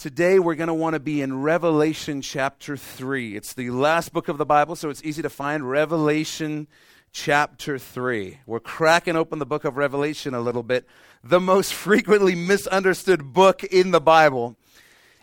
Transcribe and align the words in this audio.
Today 0.00 0.38
we're 0.38 0.54
going 0.54 0.68
to 0.68 0.72
want 0.72 0.94
to 0.94 0.98
be 0.98 1.20
in 1.20 1.42
Revelation 1.42 2.22
chapter 2.22 2.74
3. 2.74 3.36
It's 3.36 3.52
the 3.52 3.68
last 3.68 4.14
book 4.14 4.28
of 4.28 4.38
the 4.38 4.46
Bible, 4.46 4.74
so 4.74 4.88
it's 4.88 5.04
easy 5.04 5.20
to 5.20 5.28
find. 5.28 5.68
Revelation 5.68 6.68
chapter 7.12 7.78
3. 7.78 8.38
We're 8.46 8.60
cracking 8.60 9.14
open 9.14 9.40
the 9.40 9.44
book 9.44 9.66
of 9.66 9.76
Revelation 9.76 10.32
a 10.32 10.40
little 10.40 10.62
bit, 10.62 10.86
the 11.22 11.38
most 11.38 11.74
frequently 11.84 12.34
misunderstood 12.34 13.34
book 13.34 13.62
in 13.62 13.90
the 13.90 14.00
Bible. 14.00 14.56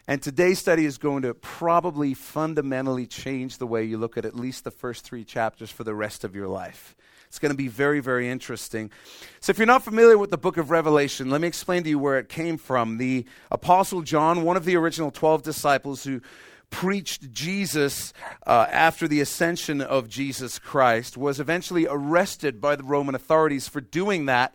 And 0.07 0.21
today's 0.21 0.59
study 0.59 0.85
is 0.85 0.99
going 0.99 1.23
to 1.23 1.33
probably 1.33 2.13
fundamentally 2.13 3.07
change 3.07 3.57
the 3.57 3.65
way 3.65 3.83
you 3.83 3.97
look 3.97 4.15
at 4.15 4.25
at 4.25 4.35
least 4.35 4.63
the 4.63 4.69
first 4.69 5.03
three 5.03 5.23
chapters 5.23 5.71
for 5.71 5.85
the 5.85 5.95
rest 5.95 6.23
of 6.23 6.35
your 6.35 6.47
life. 6.47 6.95
It's 7.27 7.39
going 7.39 7.51
to 7.51 7.57
be 7.57 7.67
very, 7.67 7.99
very 7.99 8.29
interesting. 8.29 8.89
So, 9.39 9.51
if 9.51 9.57
you're 9.57 9.67
not 9.67 9.83
familiar 9.83 10.17
with 10.17 10.31
the 10.31 10.37
book 10.37 10.57
of 10.57 10.71
Revelation, 10.71 11.29
let 11.29 11.41
me 11.41 11.47
explain 11.47 11.83
to 11.83 11.89
you 11.89 11.99
where 11.99 12.17
it 12.17 12.29
came 12.29 12.57
from. 12.57 12.97
The 12.97 13.25
Apostle 13.51 14.01
John, 14.01 14.43
one 14.43 14.57
of 14.57 14.65
the 14.65 14.75
original 14.77 15.11
12 15.11 15.43
disciples 15.43 16.03
who 16.03 16.21
preached 16.69 17.31
Jesus 17.31 18.13
uh, 18.45 18.67
after 18.69 19.07
the 19.07 19.21
ascension 19.21 19.81
of 19.81 20.09
Jesus 20.09 20.59
Christ, 20.59 21.17
was 21.17 21.39
eventually 21.39 21.87
arrested 21.87 22.59
by 22.59 22.75
the 22.75 22.83
Roman 22.83 23.15
authorities 23.15 23.67
for 23.67 23.81
doing 23.81 24.25
that. 24.25 24.53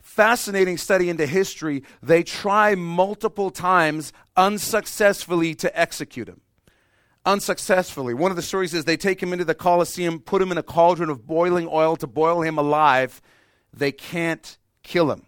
Fascinating 0.00 0.78
study 0.78 1.10
into 1.10 1.26
history. 1.26 1.82
They 2.02 2.22
try 2.22 2.74
multiple 2.74 3.50
times 3.50 4.12
unsuccessfully 4.36 5.54
to 5.56 5.78
execute 5.78 6.28
him 6.28 6.40
unsuccessfully. 7.28 8.14
One 8.14 8.32
of 8.32 8.36
the 8.36 8.42
stories 8.42 8.72
is 8.72 8.84
they 8.84 8.96
take 8.96 9.22
him 9.22 9.32
into 9.34 9.44
the 9.44 9.54
Colosseum, 9.54 10.18
put 10.18 10.40
him 10.40 10.50
in 10.50 10.56
a 10.56 10.62
cauldron 10.62 11.10
of 11.10 11.26
boiling 11.26 11.68
oil 11.70 11.94
to 11.96 12.06
boil 12.06 12.40
him 12.40 12.56
alive. 12.56 13.20
They 13.72 13.92
can't 13.92 14.56
kill 14.82 15.12
him. 15.12 15.26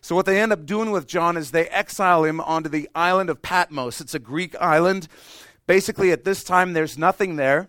So, 0.00 0.14
what 0.14 0.26
they 0.26 0.40
end 0.40 0.52
up 0.52 0.64
doing 0.66 0.90
with 0.90 1.06
John 1.06 1.36
is 1.36 1.50
they 1.50 1.68
exile 1.68 2.24
him 2.24 2.40
onto 2.40 2.70
the 2.70 2.88
island 2.94 3.28
of 3.28 3.42
Patmos. 3.42 4.00
It's 4.00 4.14
a 4.14 4.18
Greek 4.18 4.56
island. 4.60 5.06
Basically, 5.66 6.12
at 6.12 6.24
this 6.24 6.44
time, 6.44 6.72
there's 6.72 6.98
nothing 6.98 7.36
there. 7.36 7.68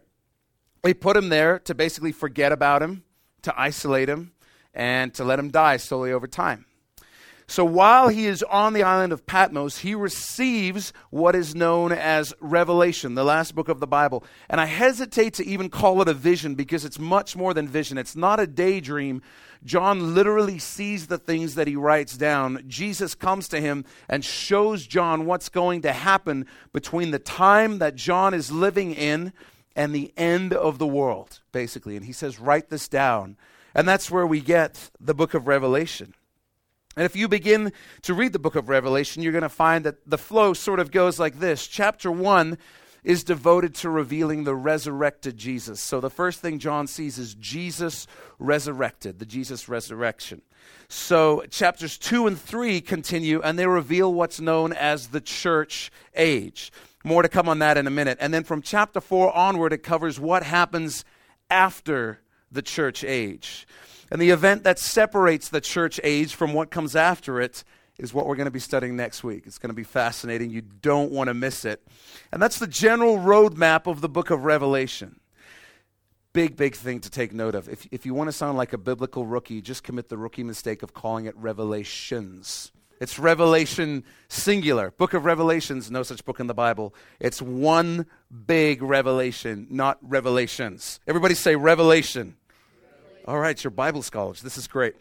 They 0.81 0.93
put 0.93 1.17
him 1.17 1.29
there 1.29 1.59
to 1.59 1.75
basically 1.75 2.11
forget 2.11 2.51
about 2.51 2.81
him, 2.81 3.03
to 3.41 3.53
isolate 3.59 4.09
him, 4.09 4.31
and 4.73 5.13
to 5.15 5.23
let 5.23 5.39
him 5.39 5.49
die 5.49 5.77
slowly 5.77 6.11
over 6.11 6.27
time. 6.27 6.65
So 7.47 7.63
while 7.63 8.07
he 8.07 8.25
is 8.25 8.41
on 8.43 8.73
the 8.73 8.81
island 8.81 9.13
of 9.13 9.27
Patmos, 9.27 9.79
he 9.79 9.93
receives 9.93 10.91
what 11.11 11.35
is 11.35 11.53
known 11.53 11.91
as 11.91 12.33
Revelation, 12.39 13.13
the 13.13 13.23
last 13.23 13.53
book 13.53 13.69
of 13.69 13.79
the 13.79 13.87
Bible. 13.87 14.23
And 14.49 14.59
I 14.59 14.65
hesitate 14.65 15.35
to 15.35 15.45
even 15.45 15.69
call 15.69 16.01
it 16.01 16.07
a 16.07 16.13
vision 16.13 16.55
because 16.55 16.85
it's 16.85 16.97
much 16.97 17.35
more 17.35 17.53
than 17.53 17.67
vision. 17.67 17.99
It's 17.99 18.15
not 18.15 18.39
a 18.39 18.47
daydream. 18.47 19.21
John 19.63 20.15
literally 20.15 20.57
sees 20.57 21.05
the 21.05 21.19
things 21.19 21.53
that 21.53 21.67
he 21.67 21.75
writes 21.75 22.17
down. 22.17 22.63
Jesus 22.67 23.13
comes 23.13 23.47
to 23.49 23.61
him 23.61 23.85
and 24.09 24.25
shows 24.25 24.87
John 24.87 25.27
what's 25.27 25.49
going 25.49 25.83
to 25.83 25.93
happen 25.93 26.47
between 26.73 27.11
the 27.11 27.19
time 27.19 27.77
that 27.77 27.95
John 27.95 28.33
is 28.33 28.51
living 28.51 28.93
in 28.93 29.33
and 29.75 29.93
the 29.93 30.13
end 30.17 30.51
of 30.53 30.79
the 30.79 30.87
world, 30.87 31.41
basically. 31.51 31.95
And 31.95 32.05
he 32.05 32.13
says, 32.13 32.39
Write 32.39 32.69
this 32.69 32.87
down. 32.87 33.37
And 33.75 33.87
that's 33.87 34.09
where 34.09 34.25
we 34.25 34.39
get 34.39 34.89
the 34.99 35.13
book 35.13 35.33
of 35.33 35.47
Revelation. 35.47 36.15
And 36.95 37.05
if 37.05 37.15
you 37.15 37.27
begin 37.27 37.73
to 38.03 38.13
read 38.13 38.31
the 38.33 38.39
book 38.39 38.55
of 38.55 38.69
Revelation, 38.69 39.21
you're 39.21 39.33
going 39.33 39.41
to 39.41 39.49
find 39.49 39.85
that 39.85 40.09
the 40.09 40.17
flow 40.17 40.53
sort 40.53 40.79
of 40.79 40.91
goes 40.91 41.19
like 41.19 41.39
this. 41.39 41.67
Chapter 41.67 42.09
1 42.09 42.57
is 43.03 43.23
devoted 43.23 43.75
to 43.75 43.89
revealing 43.89 44.43
the 44.43 44.55
resurrected 44.55 45.37
Jesus. 45.37 45.79
So 45.79 45.99
the 46.01 46.09
first 46.09 46.39
thing 46.39 46.57
John 46.57 46.87
sees 46.87 47.19
is 47.19 47.35
Jesus 47.35 48.07
resurrected, 48.39 49.19
the 49.19 49.25
Jesus 49.25 49.69
resurrection. 49.69 50.41
So 50.87 51.43
chapters 51.49 51.97
2 51.97 52.27
and 52.27 52.39
3 52.39 52.81
continue 52.81 53.41
and 53.41 53.59
they 53.59 53.67
reveal 53.67 54.13
what's 54.13 54.39
known 54.39 54.73
as 54.73 55.07
the 55.07 55.21
church 55.21 55.91
age. 56.15 56.71
More 57.03 57.21
to 57.21 57.29
come 57.29 57.47
on 57.47 57.59
that 57.59 57.77
in 57.77 57.85
a 57.85 57.91
minute. 57.91 58.17
And 58.19 58.33
then 58.33 58.43
from 58.43 58.63
chapter 58.63 58.99
4 58.99 59.35
onward, 59.35 59.73
it 59.73 59.83
covers 59.83 60.19
what 60.19 60.41
happens 60.41 61.05
after 61.49 62.21
the 62.51 62.63
church 62.63 63.03
age. 63.03 63.67
And 64.11 64.21
the 64.21 64.29
event 64.29 64.63
that 64.63 64.79
separates 64.79 65.49
the 65.49 65.61
church 65.61 65.99
age 66.03 66.35
from 66.35 66.53
what 66.53 66.69
comes 66.69 66.95
after 66.95 67.41
it 67.41 67.63
is 67.97 68.13
what 68.13 68.27
we're 68.27 68.35
going 68.35 68.45
to 68.45 68.51
be 68.51 68.59
studying 68.59 68.95
next 68.95 69.23
week. 69.23 69.43
It's 69.45 69.57
going 69.57 69.69
to 69.69 69.75
be 69.75 69.83
fascinating. 69.83 70.49
You 70.51 70.61
don't 70.61 71.11
want 71.11 71.29
to 71.29 71.33
miss 71.33 71.65
it. 71.65 71.85
And 72.31 72.41
that's 72.41 72.59
the 72.59 72.67
general 72.67 73.17
roadmap 73.17 73.87
of 73.87 74.01
the 74.01 74.09
book 74.09 74.29
of 74.29 74.43
Revelation. 74.43 75.19
Big, 76.33 76.57
big 76.57 76.75
thing 76.75 76.99
to 76.99 77.09
take 77.09 77.33
note 77.33 77.55
of. 77.55 77.69
If, 77.69 77.87
if 77.91 78.05
you 78.05 78.13
want 78.13 78.27
to 78.27 78.33
sound 78.33 78.57
like 78.57 78.73
a 78.73 78.77
biblical 78.77 79.25
rookie, 79.25 79.61
just 79.61 79.83
commit 79.83 80.09
the 80.09 80.17
rookie 80.17 80.43
mistake 80.43 80.83
of 80.83 80.93
calling 80.93 81.25
it 81.25 81.37
Revelations. 81.37 82.73
It's 82.99 83.17
Revelation 83.17 84.03
singular. 84.27 84.91
Book 84.91 85.13
of 85.13 85.23
Revelations, 85.23 85.89
no 85.89 86.03
such 86.03 86.25
book 86.25 86.41
in 86.41 86.47
the 86.47 86.53
Bible. 86.53 86.93
It's 87.19 87.41
one 87.41 88.05
big 88.45 88.81
revelation, 88.81 89.67
not 89.69 89.97
revelations. 90.01 90.99
Everybody 91.07 91.35
say 91.35 91.55
revelation. 91.55 92.35
All 93.27 93.39
right, 93.39 93.61
you're 93.63 93.71
Bible 93.71 94.03
scholars. 94.03 94.43
This 94.43 94.55
is 94.55 94.67
great. 94.67 94.93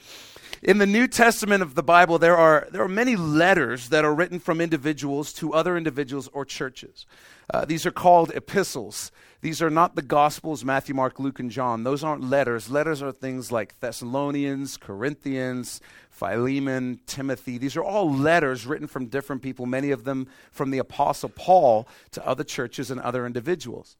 In 0.62 0.78
the 0.78 0.86
New 0.86 1.06
Testament 1.06 1.62
of 1.62 1.74
the 1.74 1.82
Bible, 1.82 2.18
there 2.18 2.38
are, 2.38 2.66
there 2.70 2.80
are 2.80 2.88
many 2.88 3.16
letters 3.16 3.90
that 3.90 4.02
are 4.02 4.14
written 4.14 4.40
from 4.40 4.62
individuals 4.62 5.30
to 5.34 5.52
other 5.52 5.76
individuals 5.76 6.30
or 6.32 6.46
churches. 6.46 7.04
Uh, 7.52 7.66
these 7.66 7.84
are 7.84 7.90
called 7.90 8.32
epistles. 8.34 9.12
These 9.42 9.60
are 9.60 9.68
not 9.68 9.94
the 9.94 10.00
Gospels, 10.00 10.64
Matthew, 10.64 10.94
Mark, 10.94 11.20
Luke, 11.20 11.38
and 11.38 11.50
John. 11.50 11.84
Those 11.84 12.02
aren't 12.02 12.24
letters. 12.24 12.70
Letters 12.70 13.02
are 13.02 13.12
things 13.12 13.52
like 13.52 13.78
Thessalonians, 13.80 14.78
Corinthians, 14.78 15.82
Philemon, 16.08 17.00
Timothy. 17.06 17.58
These 17.58 17.76
are 17.76 17.84
all 17.84 18.10
letters 18.10 18.64
written 18.64 18.86
from 18.86 19.08
different 19.08 19.42
people, 19.42 19.66
many 19.66 19.90
of 19.90 20.04
them 20.04 20.28
from 20.50 20.70
the 20.70 20.78
Apostle 20.78 21.28
Paul 21.28 21.86
to 22.12 22.26
other 22.26 22.44
churches 22.44 22.90
and 22.90 22.98
other 23.02 23.26
individuals. 23.26 23.98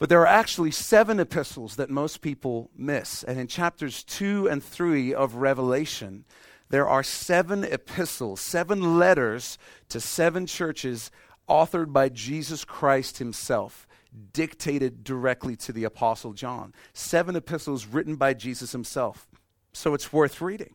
But 0.00 0.08
there 0.08 0.22
are 0.22 0.26
actually 0.26 0.70
seven 0.70 1.20
epistles 1.20 1.76
that 1.76 1.90
most 1.90 2.22
people 2.22 2.70
miss. 2.74 3.22
And 3.22 3.38
in 3.38 3.46
chapters 3.46 4.02
two 4.02 4.48
and 4.48 4.64
three 4.64 5.12
of 5.12 5.34
Revelation, 5.34 6.24
there 6.70 6.88
are 6.88 7.02
seven 7.02 7.64
epistles, 7.64 8.40
seven 8.40 8.98
letters 8.98 9.58
to 9.90 10.00
seven 10.00 10.46
churches 10.46 11.10
authored 11.48 11.92
by 11.92 12.08
Jesus 12.08 12.64
Christ 12.64 13.18
himself, 13.18 13.86
dictated 14.32 15.04
directly 15.04 15.54
to 15.56 15.72
the 15.72 15.84
Apostle 15.84 16.32
John. 16.32 16.72
Seven 16.94 17.36
epistles 17.36 17.86
written 17.86 18.16
by 18.16 18.32
Jesus 18.32 18.72
himself. 18.72 19.28
So 19.74 19.92
it's 19.92 20.14
worth 20.14 20.40
reading. 20.40 20.74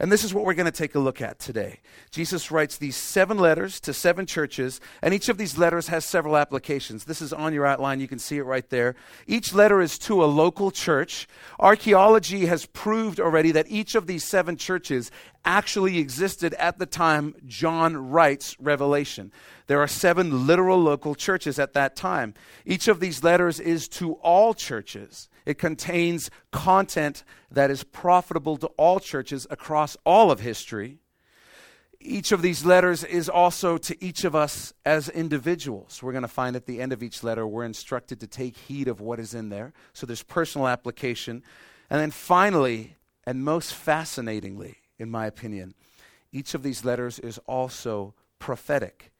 And 0.00 0.12
this 0.12 0.22
is 0.22 0.32
what 0.32 0.44
we're 0.44 0.54
going 0.54 0.66
to 0.66 0.72
take 0.72 0.94
a 0.94 1.00
look 1.00 1.20
at 1.20 1.40
today. 1.40 1.80
Jesus 2.12 2.52
writes 2.52 2.78
these 2.78 2.96
seven 2.96 3.36
letters 3.36 3.80
to 3.80 3.92
seven 3.92 4.26
churches, 4.26 4.80
and 5.02 5.12
each 5.12 5.28
of 5.28 5.38
these 5.38 5.58
letters 5.58 5.88
has 5.88 6.04
several 6.04 6.36
applications. 6.36 7.04
This 7.04 7.20
is 7.20 7.32
on 7.32 7.52
your 7.52 7.66
outline. 7.66 7.98
You 7.98 8.06
can 8.06 8.20
see 8.20 8.38
it 8.38 8.44
right 8.44 8.68
there. 8.70 8.94
Each 9.26 9.52
letter 9.52 9.80
is 9.80 9.98
to 10.00 10.22
a 10.22 10.26
local 10.26 10.70
church. 10.70 11.26
Archaeology 11.58 12.46
has 12.46 12.66
proved 12.66 13.18
already 13.18 13.50
that 13.50 13.68
each 13.68 13.96
of 13.96 14.06
these 14.06 14.22
seven 14.22 14.56
churches 14.56 15.10
actually 15.44 15.98
existed 15.98 16.54
at 16.54 16.78
the 16.78 16.86
time 16.86 17.34
John 17.46 18.10
writes 18.10 18.54
Revelation. 18.60 19.32
There 19.66 19.80
are 19.80 19.88
seven 19.88 20.46
literal 20.46 20.80
local 20.80 21.16
churches 21.16 21.58
at 21.58 21.72
that 21.72 21.96
time. 21.96 22.34
Each 22.64 22.86
of 22.86 23.00
these 23.00 23.24
letters 23.24 23.58
is 23.58 23.88
to 23.88 24.12
all 24.14 24.54
churches. 24.54 25.28
It 25.48 25.56
contains 25.56 26.30
content 26.52 27.24
that 27.50 27.70
is 27.70 27.82
profitable 27.82 28.58
to 28.58 28.66
all 28.76 29.00
churches 29.00 29.46
across 29.48 29.96
all 30.04 30.30
of 30.30 30.40
history. 30.40 30.98
Each 31.98 32.32
of 32.32 32.42
these 32.42 32.66
letters 32.66 33.02
is 33.02 33.30
also 33.30 33.78
to 33.78 34.04
each 34.04 34.24
of 34.24 34.36
us 34.36 34.74
as 34.84 35.08
individuals. 35.08 36.02
We're 36.02 36.12
going 36.12 36.20
to 36.20 36.28
find 36.28 36.54
at 36.54 36.66
the 36.66 36.82
end 36.82 36.92
of 36.92 37.02
each 37.02 37.24
letter, 37.24 37.46
we're 37.46 37.64
instructed 37.64 38.20
to 38.20 38.26
take 38.26 38.58
heed 38.58 38.88
of 38.88 39.00
what 39.00 39.18
is 39.18 39.32
in 39.32 39.48
there. 39.48 39.72
So 39.94 40.04
there's 40.04 40.22
personal 40.22 40.68
application. 40.68 41.42
And 41.88 41.98
then 41.98 42.10
finally, 42.10 42.96
and 43.24 43.42
most 43.42 43.72
fascinatingly, 43.72 44.76
in 44.98 45.10
my 45.10 45.24
opinion, 45.24 45.72
each 46.30 46.52
of 46.52 46.62
these 46.62 46.84
letters 46.84 47.18
is 47.18 47.38
also 47.46 48.12
prophetic. 48.38 49.12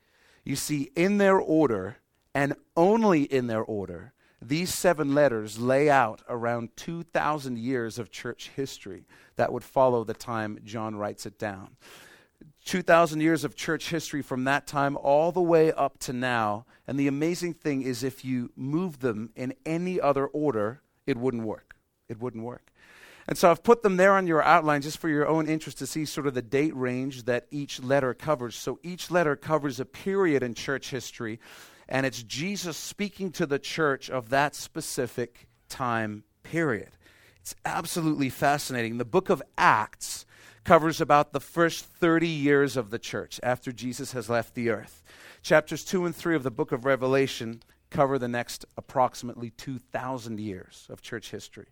You 0.44 0.56
see, 0.56 0.90
in 0.94 1.16
their 1.16 1.38
order, 1.38 1.96
and 2.34 2.54
only 2.76 3.22
in 3.22 3.46
their 3.46 3.62
order, 3.62 4.12
these 4.40 4.72
seven 4.72 5.14
letters 5.14 5.58
lay 5.58 5.90
out 5.90 6.22
around 6.28 6.70
2,000 6.76 7.58
years 7.58 7.98
of 7.98 8.10
church 8.10 8.50
history 8.54 9.04
that 9.36 9.52
would 9.52 9.64
follow 9.64 10.04
the 10.04 10.14
time 10.14 10.58
John 10.64 10.96
writes 10.96 11.26
it 11.26 11.38
down. 11.38 11.76
2,000 12.64 13.20
years 13.20 13.44
of 13.44 13.56
church 13.56 13.88
history 13.88 14.22
from 14.22 14.44
that 14.44 14.66
time 14.66 14.96
all 14.98 15.32
the 15.32 15.40
way 15.40 15.72
up 15.72 15.98
to 15.98 16.12
now. 16.12 16.66
And 16.86 17.00
the 17.00 17.08
amazing 17.08 17.54
thing 17.54 17.82
is, 17.82 18.04
if 18.04 18.24
you 18.24 18.50
move 18.54 19.00
them 19.00 19.30
in 19.34 19.54
any 19.64 20.00
other 20.00 20.26
order, 20.26 20.82
it 21.06 21.16
wouldn't 21.16 21.44
work. 21.44 21.76
It 22.08 22.20
wouldn't 22.20 22.44
work. 22.44 22.70
And 23.26 23.36
so 23.36 23.50
I've 23.50 23.62
put 23.62 23.82
them 23.82 23.96
there 23.96 24.14
on 24.14 24.26
your 24.26 24.42
outline 24.42 24.82
just 24.82 24.98
for 24.98 25.08
your 25.08 25.26
own 25.26 25.48
interest 25.48 25.78
to 25.78 25.86
see 25.86 26.04
sort 26.04 26.26
of 26.26 26.34
the 26.34 26.42
date 26.42 26.74
range 26.74 27.24
that 27.24 27.46
each 27.50 27.82
letter 27.82 28.14
covers. 28.14 28.56
So 28.56 28.78
each 28.82 29.10
letter 29.10 29.36
covers 29.36 29.80
a 29.80 29.84
period 29.84 30.42
in 30.42 30.54
church 30.54 30.90
history 30.90 31.38
and 31.88 32.04
it's 32.04 32.22
Jesus 32.22 32.76
speaking 32.76 33.30
to 33.32 33.46
the 33.46 33.58
church 33.58 34.10
of 34.10 34.30
that 34.30 34.54
specific 34.54 35.48
time 35.68 36.24
period. 36.42 36.90
It's 37.40 37.54
absolutely 37.64 38.28
fascinating. 38.28 38.98
The 38.98 39.04
book 39.04 39.30
of 39.30 39.42
Acts 39.56 40.26
covers 40.64 41.00
about 41.00 41.32
the 41.32 41.40
first 41.40 41.84
30 41.84 42.28
years 42.28 42.76
of 42.76 42.90
the 42.90 42.98
church 42.98 43.40
after 43.42 43.72
Jesus 43.72 44.12
has 44.12 44.28
left 44.28 44.54
the 44.54 44.68
earth. 44.68 45.02
Chapters 45.40 45.84
2 45.84 46.04
and 46.04 46.14
3 46.14 46.36
of 46.36 46.42
the 46.42 46.50
book 46.50 46.72
of 46.72 46.84
Revelation 46.84 47.62
cover 47.90 48.18
the 48.18 48.28
next 48.28 48.66
approximately 48.76 49.50
2,000 49.50 50.38
years 50.38 50.86
of 50.90 51.00
church 51.00 51.30
history. 51.30 51.68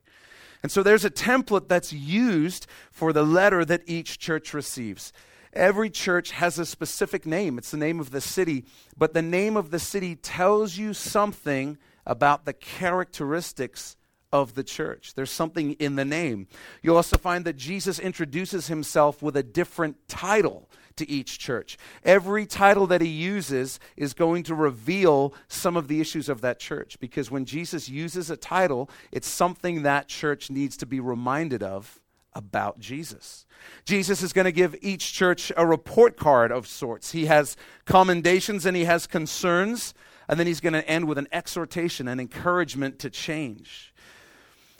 And 0.62 0.72
so 0.72 0.82
there's 0.82 1.04
a 1.04 1.10
template 1.10 1.68
that's 1.68 1.92
used 1.92 2.66
for 2.90 3.12
the 3.12 3.22
letter 3.22 3.64
that 3.66 3.82
each 3.86 4.18
church 4.18 4.54
receives. 4.54 5.12
Every 5.56 5.88
church 5.88 6.32
has 6.32 6.58
a 6.58 6.66
specific 6.66 7.24
name. 7.24 7.56
It's 7.56 7.70
the 7.70 7.78
name 7.78 7.98
of 7.98 8.10
the 8.10 8.20
city, 8.20 8.66
but 8.96 9.14
the 9.14 9.22
name 9.22 9.56
of 9.56 9.70
the 9.70 9.78
city 9.78 10.14
tells 10.14 10.76
you 10.76 10.92
something 10.92 11.78
about 12.04 12.44
the 12.44 12.52
characteristics 12.52 13.96
of 14.30 14.54
the 14.54 14.62
church. 14.62 15.14
There's 15.14 15.30
something 15.30 15.72
in 15.74 15.96
the 15.96 16.04
name. 16.04 16.46
You'll 16.82 16.96
also 16.96 17.16
find 17.16 17.46
that 17.46 17.56
Jesus 17.56 17.98
introduces 17.98 18.66
himself 18.66 19.22
with 19.22 19.34
a 19.34 19.42
different 19.42 19.96
title 20.08 20.68
to 20.96 21.08
each 21.08 21.38
church. 21.38 21.78
Every 22.04 22.44
title 22.44 22.86
that 22.88 23.00
he 23.00 23.08
uses 23.08 23.80
is 23.96 24.12
going 24.12 24.42
to 24.44 24.54
reveal 24.54 25.32
some 25.48 25.76
of 25.76 25.88
the 25.88 26.02
issues 26.02 26.28
of 26.28 26.42
that 26.42 26.58
church 26.58 26.98
because 27.00 27.30
when 27.30 27.46
Jesus 27.46 27.88
uses 27.88 28.28
a 28.28 28.36
title, 28.36 28.90
it's 29.10 29.28
something 29.28 29.82
that 29.82 30.08
church 30.08 30.50
needs 30.50 30.76
to 30.78 30.86
be 30.86 31.00
reminded 31.00 31.62
of 31.62 32.00
about 32.36 32.78
Jesus. 32.78 33.46
Jesus 33.84 34.22
is 34.22 34.32
going 34.32 34.44
to 34.44 34.52
give 34.52 34.76
each 34.82 35.12
church 35.12 35.50
a 35.56 35.66
report 35.66 36.16
card 36.16 36.52
of 36.52 36.66
sorts. 36.66 37.12
He 37.12 37.26
has 37.26 37.56
commendations 37.86 38.66
and 38.66 38.76
he 38.76 38.84
has 38.84 39.06
concerns, 39.06 39.94
and 40.28 40.38
then 40.38 40.46
he's 40.46 40.60
going 40.60 40.74
to 40.74 40.86
end 40.88 41.08
with 41.08 41.18
an 41.18 41.28
exhortation 41.32 42.06
and 42.06 42.20
encouragement 42.20 42.98
to 43.00 43.10
change. 43.10 43.94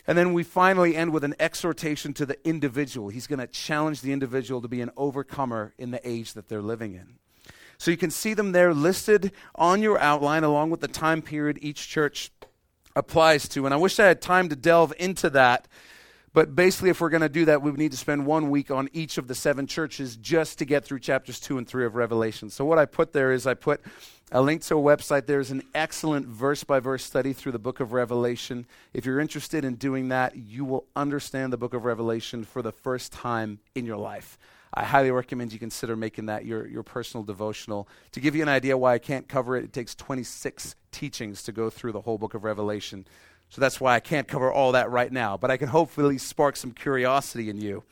And 0.07 0.17
then 0.17 0.35
we 0.35 0.45
finally 0.45 0.95
end 0.95 1.13
with 1.13 1.25
an 1.25 1.35
exhortation 1.41 2.13
to 2.15 2.27
the 2.27 2.39
individual. 2.47 3.09
He's 3.09 3.27
going 3.27 3.41
to 3.41 3.47
challenge 3.47 4.03
the 4.03 4.13
individual 4.13 4.61
to 4.61 4.69
be 4.69 4.81
an 4.81 4.91
overcomer 4.97 5.75
in 5.79 5.91
the 5.91 6.09
age 6.09 6.35
that 6.35 6.49
they're 6.49 6.63
living 6.63 6.95
in. 6.95 7.17
So 7.79 7.91
you 7.91 7.97
can 7.97 8.11
see 8.11 8.35
them 8.35 8.53
there 8.53 8.73
listed 8.73 9.33
on 9.55 9.83
your 9.83 9.99
outline 9.99 10.45
along 10.45 10.71
with 10.71 10.81
the 10.81 10.89
time 10.89 11.23
period 11.23 11.59
each 11.61 11.89
church 11.89 12.31
applies 12.95 13.49
to. 13.49 13.67
And 13.67 13.75
I 13.75 13.77
wish 13.77 13.99
I 13.99 14.07
had 14.07 14.23
time 14.23 14.49
to 14.49 14.57
delve 14.57 14.93
into 14.99 15.29
that. 15.31 15.69
But 16.37 16.55
basically, 16.55 16.91
if 16.91 17.01
we're 17.01 17.09
going 17.09 17.23
to 17.23 17.31
do 17.31 17.47
that, 17.47 17.63
we 17.63 17.73
need 17.73 17.93
to 17.93 17.97
spend 17.97 18.27
one 18.27 18.51
week 18.51 18.71
on 18.71 18.91
each 18.93 19.17
of 19.17 19.27
the 19.27 19.35
seven 19.35 19.67
churches 19.67 20.19
just 20.19 20.59
to 20.59 20.67
get 20.67 20.85
through 20.85 20.99
chapters 20.99 21.41
two 21.41 21.57
and 21.57 21.67
three 21.67 21.87
of 21.87 21.95
Revelation. 21.95 22.51
So, 22.51 22.63
what 22.67 22.79
I 22.79 22.85
put 22.85 23.15
there 23.15 23.33
is 23.33 23.47
I 23.47 23.55
put 23.55 23.81
a 24.31 24.43
link 24.43 24.61
to 24.65 24.77
a 24.77 24.79
website. 24.79 25.25
There's 25.25 25.51
an 25.51 25.63
excellent 25.75 26.27
verse 26.27 26.63
by 26.63 26.79
verse 26.79 27.05
study 27.05 27.33
through 27.33 27.53
the 27.53 27.59
book 27.59 27.81
of 27.81 27.95
Revelation. 27.95 28.67
If 28.93 29.07
you're 29.07 29.19
interested 29.19 29.65
in 29.65 29.77
doing 29.77 30.09
that, 30.09 30.37
you 30.37 30.67
will 30.67 30.85
understand 30.95 31.55
the 31.55 31.57
book 31.57 31.73
of 31.73 31.87
Revelation 31.87 32.45
for 32.45 32.61
the 32.61 32.73
first 32.73 33.15
time 33.15 33.59
in 33.75 33.87
your 33.87 33.97
life. 33.97 34.37
I 34.75 34.85
highly 34.85 35.11
recommend 35.11 35.55
you 35.55 35.59
consider 35.59 35.97
making 35.97 36.27
that 36.27 36.45
your, 36.45 36.67
your 36.67 36.83
personal 36.83 37.25
devotional. 37.25 37.89
To 38.13 38.21
give 38.21 38.37
you 38.37 38.43
an 38.43 38.51
idea 38.51 38.77
why 38.77 38.93
I 38.93 38.99
can't 38.99 39.27
cover 39.27 39.57
it, 39.57 39.65
it 39.65 39.73
takes 39.73 39.95
26 39.95 40.75
teachings 40.93 41.45
to 41.45 41.53
go 41.53 41.71
through 41.71 41.93
the 41.93 42.03
whole 42.03 42.19
book 42.19 42.35
of 42.35 42.45
Revelation. 42.45 43.07
So 43.57 43.63
that's 43.63 43.81
why 43.81 43.95
I 43.95 44.01
can't 44.01 44.29
cover 44.29 44.53
all 44.53 44.73
that 44.73 44.91
right 44.91 45.11
now, 45.11 45.39
but 45.39 45.51
I 45.51 45.57
can 45.57 45.69
hopefully 45.69 46.19
spark 46.19 46.57
some 46.57 46.73
curiosity 46.73 47.49
in 47.49 47.59
you. 47.59 47.85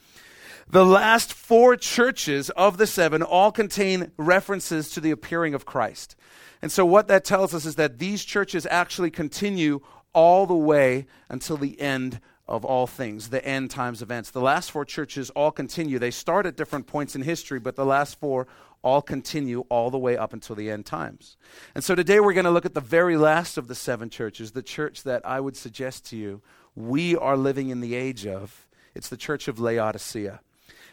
The 0.69 0.85
last 0.85 1.33
four 1.33 1.75
churches 1.77 2.51
of 2.51 2.77
the 2.77 2.87
seven 2.87 3.23
all 3.23 3.51
contain 3.51 4.13
references 4.19 4.91
to 4.91 5.01
the 5.01 5.11
appearing 5.11 5.55
of 5.55 5.65
Christ. 5.65 6.17
And 6.61 6.71
so, 6.71 6.85
what 6.85 7.09
that 7.09 7.25
tells 7.25 7.55
us 7.55 7.65
is 7.65 7.77
that 7.77 7.99
these 7.99 8.27
churches 8.27 8.67
actually 8.71 9.11
continue 9.11 9.81
all 10.13 10.45
the 10.45 10.55
way 10.55 11.07
until 11.31 11.57
the 11.57 11.81
end 11.81 12.21
of 12.47 12.63
all 12.63 12.87
things, 12.87 13.31
the 13.31 13.43
end 13.43 13.71
times 13.71 14.03
events. 14.03 14.31
The 14.31 14.43
last 14.43 14.71
four 14.71 14.85
churches 14.85 15.31
all 15.31 15.51
continue. 15.51 15.99
They 15.99 16.11
start 16.11 16.45
at 16.45 16.59
different 16.59 16.87
points 16.87 17.17
in 17.17 17.23
history, 17.23 17.59
but 17.59 17.75
the 17.75 17.87
last 17.87 18.21
four 18.21 18.47
all 18.85 19.03
continue 19.03 19.65
all 19.71 19.91
the 19.91 19.99
way 19.99 20.17
up 20.17 20.33
until 20.33 20.55
the 20.55 20.71
end 20.71 20.87
times. 20.87 21.37
And 21.75 21.83
so 21.83 21.95
today 21.95 22.21
we're 22.21 22.35
going 22.35 22.45
to 22.45 22.51
look 22.51 22.67
at 22.67 22.75
the 22.75 22.81
very 22.81 23.17
last 23.17 23.57
of 23.59 23.67
the 23.67 23.75
seven 23.75 24.11
churches, 24.11 24.53
the 24.53 24.63
church 24.63 25.03
that 25.03 25.27
I 25.27 25.41
would 25.41 25.57
suggest 25.57 26.07
to 26.11 26.17
you 26.17 26.43
we 26.77 27.17
are 27.17 27.37
living 27.37 27.71
in 27.71 27.81
the 27.81 27.95
age 27.95 28.27
of. 28.27 28.67
It's 28.95 29.09
the 29.09 29.17
church 29.17 29.49
of 29.49 29.59
Laodicea. 29.59 30.41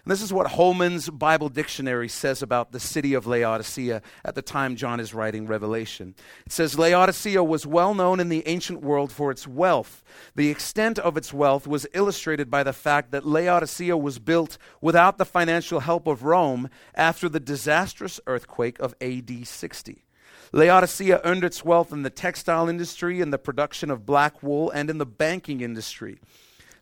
And 0.03 0.11
this 0.11 0.21
is 0.21 0.33
what 0.33 0.47
Holman's 0.47 1.09
Bible 1.09 1.49
Dictionary 1.49 2.07
says 2.07 2.41
about 2.41 2.71
the 2.71 2.79
city 2.79 3.13
of 3.13 3.27
Laodicea 3.27 4.01
at 4.25 4.33
the 4.33 4.41
time 4.41 4.75
John 4.75 4.99
is 4.99 5.13
writing 5.13 5.45
Revelation. 5.45 6.15
It 6.45 6.51
says 6.51 6.79
Laodicea 6.79 7.43
was 7.43 7.67
well 7.67 7.93
known 7.93 8.19
in 8.19 8.29
the 8.29 8.47
ancient 8.47 8.81
world 8.81 9.11
for 9.11 9.29
its 9.29 9.47
wealth. 9.47 10.03
The 10.35 10.49
extent 10.49 10.97
of 10.97 11.17
its 11.17 11.31
wealth 11.31 11.67
was 11.67 11.85
illustrated 11.93 12.49
by 12.49 12.63
the 12.63 12.73
fact 12.73 13.11
that 13.11 13.27
Laodicea 13.27 13.95
was 13.95 14.17
built 14.17 14.57
without 14.81 15.19
the 15.19 15.25
financial 15.25 15.81
help 15.81 16.07
of 16.07 16.23
Rome 16.23 16.69
after 16.95 17.29
the 17.29 17.39
disastrous 17.39 18.19
earthquake 18.25 18.79
of 18.79 18.95
AD 19.01 19.45
60. 19.45 20.05
Laodicea 20.51 21.21
earned 21.23 21.43
its 21.43 21.63
wealth 21.63 21.93
in 21.93 22.01
the 22.01 22.09
textile 22.09 22.67
industry, 22.67 23.21
in 23.21 23.29
the 23.29 23.37
production 23.37 23.89
of 23.89 24.05
black 24.05 24.41
wool, 24.43 24.69
and 24.71 24.89
in 24.89 24.97
the 24.97 25.05
banking 25.05 25.61
industry. 25.61 26.19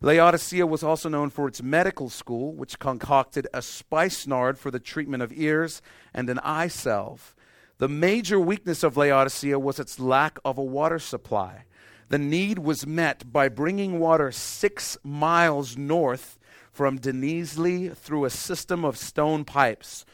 Laodicea 0.02 0.66
was 0.66 0.82
also 0.82 1.10
known 1.10 1.30
for 1.30 1.48
its 1.48 1.62
medical 1.62 2.10
school, 2.10 2.54
which 2.54 2.80
concocted 2.80 3.48
a 3.54 3.62
spikenard 3.62 4.58
for 4.58 4.72
the 4.72 4.80
treatment 4.80 5.22
of 5.22 5.34
ears 5.34 5.82
and 6.14 6.30
an 6.30 6.40
eye 6.40 6.70
salve. 6.70 7.36
The 7.80 7.90
major 7.90 8.40
weakness 8.40 8.82
of 8.82 8.96
Laodicea 8.96 9.60
was 9.60 9.78
its 9.78 10.00
lack 10.00 10.40
of 10.46 10.58
a 10.58 10.64
water 10.64 11.00
supply. 11.00 11.66
The 12.08 12.18
need 12.18 12.60
was 12.60 12.88
met 12.88 13.32
by 13.32 13.50
bringing 13.50 14.00
water 14.00 14.32
six 14.32 14.98
miles 15.04 15.78
north 15.78 16.40
from 16.72 16.98
Denizli 16.98 17.96
through 17.96 18.24
a 18.24 18.30
system 18.30 18.86
of 18.86 18.98
stone 18.98 19.44
pipes, 19.44 20.06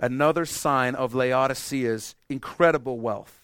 another 0.00 0.46
sign 0.46 0.94
of 0.94 1.14
Laodicea's 1.14 2.14
incredible 2.30 2.98
wealth. 2.98 3.43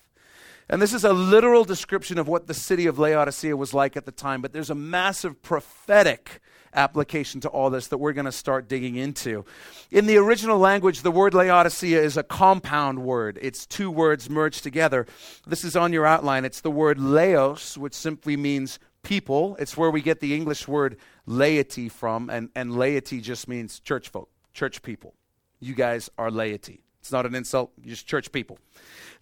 And 0.70 0.81
this 0.81 0.94
is 0.94 1.02
a 1.02 1.12
literal 1.12 1.64
description 1.64 2.17
of 2.17 2.28
what 2.28 2.46
the 2.46 2.55
city 2.55 2.87
of 2.87 2.96
Laodicea 2.96 3.56
was 3.56 3.75
like 3.75 3.96
at 3.96 4.06
the 4.06 4.12
time, 4.12 4.40
but 4.40 4.52
there's 4.52 4.70
a 4.70 4.75
massive 4.75 5.43
prophetic 5.43 6.40
application 6.72 7.40
to 7.40 7.49
all 7.49 7.70
this 7.70 7.88
that 7.88 7.99
we're 7.99 8.12
going 8.12 8.26
to 8.26 8.31
start 8.31 8.69
digging 8.69 8.94
into. 8.94 9.44
In 9.90 10.06
the 10.06 10.17
original 10.17 10.61
language, 10.61 11.02
the 11.02 11.11
word 11.11 11.34
Laodicea 11.34 12.00
is 12.00 12.17
a 12.17 12.22
compound 12.22 13.02
word. 13.02 13.37
It's 13.43 13.67
two 13.67 13.90
words 13.90 14.31
merged 14.31 14.62
together. 14.62 15.08
This 15.44 15.64
is 15.64 15.75
on 15.75 15.93
your 15.93 16.06
outline. 16.06 16.44
It's 16.44 16.61
the 16.61 16.70
word 16.70 17.00
laos, 17.00 17.76
which 17.76 17.94
simply 17.94 18.37
means 18.37 18.78
people. 19.02 19.56
It's 19.58 19.76
where 19.76 19.90
we 19.90 20.00
get 20.00 20.20
the 20.20 20.37
English 20.37 20.69
word 20.69 20.99
laity 21.26 21.88
from, 21.88 22.31
and, 22.31 22.49
and 22.55 22.76
laity 22.76 23.20
just 23.20 23.49
means 23.49 23.81
church 23.81 24.08
folk, 24.08 24.31
church 24.52 24.82
people. 24.82 25.14
You 25.58 25.75
guys 25.75 26.11
are 26.16 26.31
laity. 26.31 26.84
It's 27.00 27.11
not 27.11 27.26
an 27.26 27.34
insult, 27.34 27.73
you're 27.82 27.94
just 27.94 28.06
church 28.06 28.31
people. 28.31 28.58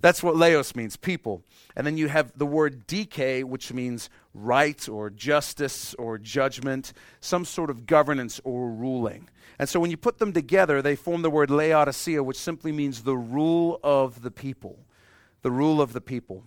That's 0.01 0.23
what 0.23 0.37
laos 0.37 0.77
means, 0.77 0.97
people. 0.97 1.43
And 1.75 1.87
then 1.87 1.97
you 1.97 2.09
have 2.09 2.33
the 2.37 2.47
word 2.47 2.87
dike, 2.87 3.41
which 3.41 3.73
means 3.73 4.09
right 4.33 4.89
or 4.89 5.11
justice 5.11 5.95
or 5.95 6.19
judgment, 6.19 6.93
some 7.21 7.45
sort 7.45 7.69
of 7.69 7.85
governance 7.85 8.41
or 8.45 8.71
ruling. 8.71 9.29
And 9.59 9.69
so 9.69 9.81
when 9.81 9.91
you 9.91 9.97
put 9.97 10.19
them 10.19 10.33
together, 10.33 10.81
they 10.81 10.95
form 10.95 11.23
the 11.23 11.31
word 11.31 11.51
Laodicea, 11.51 12.23
which 12.23 12.39
simply 12.39 12.71
means 12.71 13.03
the 13.03 13.17
rule 13.17 13.81
of 13.83 14.23
the 14.23 14.31
people. 14.31 14.79
The 15.43 15.51
rule 15.51 15.81
of 15.81 15.93
the 15.93 16.01
people. 16.01 16.45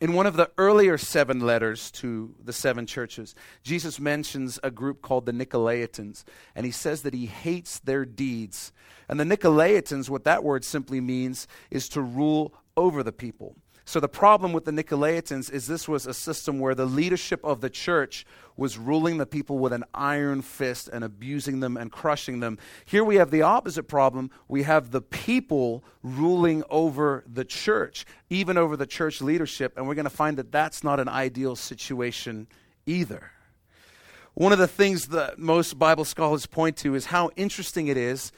In 0.00 0.14
one 0.14 0.26
of 0.26 0.36
the 0.36 0.50
earlier 0.56 0.96
seven 0.96 1.40
letters 1.40 1.90
to 1.92 2.34
the 2.42 2.54
seven 2.54 2.86
churches, 2.86 3.34
Jesus 3.62 4.00
mentions 4.00 4.58
a 4.62 4.70
group 4.70 5.02
called 5.02 5.26
the 5.26 5.32
Nicolaitans, 5.32 6.24
and 6.54 6.64
he 6.64 6.72
says 6.72 7.02
that 7.02 7.12
he 7.12 7.26
hates 7.26 7.78
their 7.80 8.06
deeds. 8.06 8.72
And 9.10 9.20
the 9.20 9.24
Nicolaitans, 9.24 10.08
what 10.08 10.24
that 10.24 10.42
word 10.42 10.64
simply 10.64 11.02
means, 11.02 11.46
is 11.70 11.86
to 11.90 12.00
rule 12.00 12.54
over 12.78 13.02
the 13.02 13.12
people. 13.12 13.56
So 13.84 13.98
the 13.98 14.08
problem 14.08 14.52
with 14.52 14.64
the 14.64 14.70
Nicolaitans 14.70 15.50
is 15.50 15.66
this 15.66 15.88
was 15.88 16.06
a 16.06 16.14
system 16.14 16.58
where 16.60 16.74
the 16.74 16.86
leadership 16.86 17.44
of 17.44 17.60
the 17.60 17.70
church 17.70 18.24
was 18.56 18.76
ruling 18.76 19.16
the 19.16 19.26
people 19.26 19.58
with 19.58 19.72
an 19.72 19.84
iron 19.94 20.42
fist 20.42 20.88
and 20.92 21.02
abusing 21.02 21.60
them 21.60 21.76
and 21.76 21.90
crushing 21.90 22.40
them. 22.40 22.58
Here 22.84 23.02
we 23.02 23.16
have 23.16 23.30
the 23.30 23.42
opposite 23.42 23.84
problem. 23.84 24.30
We 24.48 24.64
have 24.64 24.90
the 24.90 25.00
people 25.00 25.82
ruling 26.02 26.62
over 26.68 27.24
the 27.26 27.44
church, 27.44 28.04
even 28.28 28.58
over 28.58 28.76
the 28.76 28.86
church 28.86 29.20
leadership, 29.22 29.76
and 29.76 29.88
we're 29.88 29.94
going 29.94 30.04
to 30.04 30.10
find 30.10 30.36
that 30.36 30.52
that's 30.52 30.84
not 30.84 31.00
an 31.00 31.08
ideal 31.08 31.56
situation 31.56 32.46
either. 32.86 33.32
One 34.34 34.52
of 34.52 34.58
the 34.58 34.68
things 34.68 35.08
that 35.08 35.38
most 35.38 35.78
Bible 35.78 36.04
scholars 36.04 36.46
point 36.46 36.76
to 36.78 36.94
is 36.94 37.06
how 37.06 37.30
interesting 37.36 37.88
it 37.88 37.96
is 37.96 38.30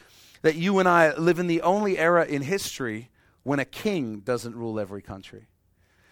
that 0.42 0.56
you 0.56 0.78
and 0.78 0.88
I 0.88 1.14
live 1.16 1.38
in 1.38 1.46
the 1.46 1.62
only 1.62 1.98
era 1.98 2.24
in 2.24 2.42
history 2.42 3.10
when 3.42 3.58
a 3.58 3.64
king 3.64 4.20
doesn't 4.20 4.54
rule 4.54 4.78
every 4.78 5.02
country. 5.02 5.48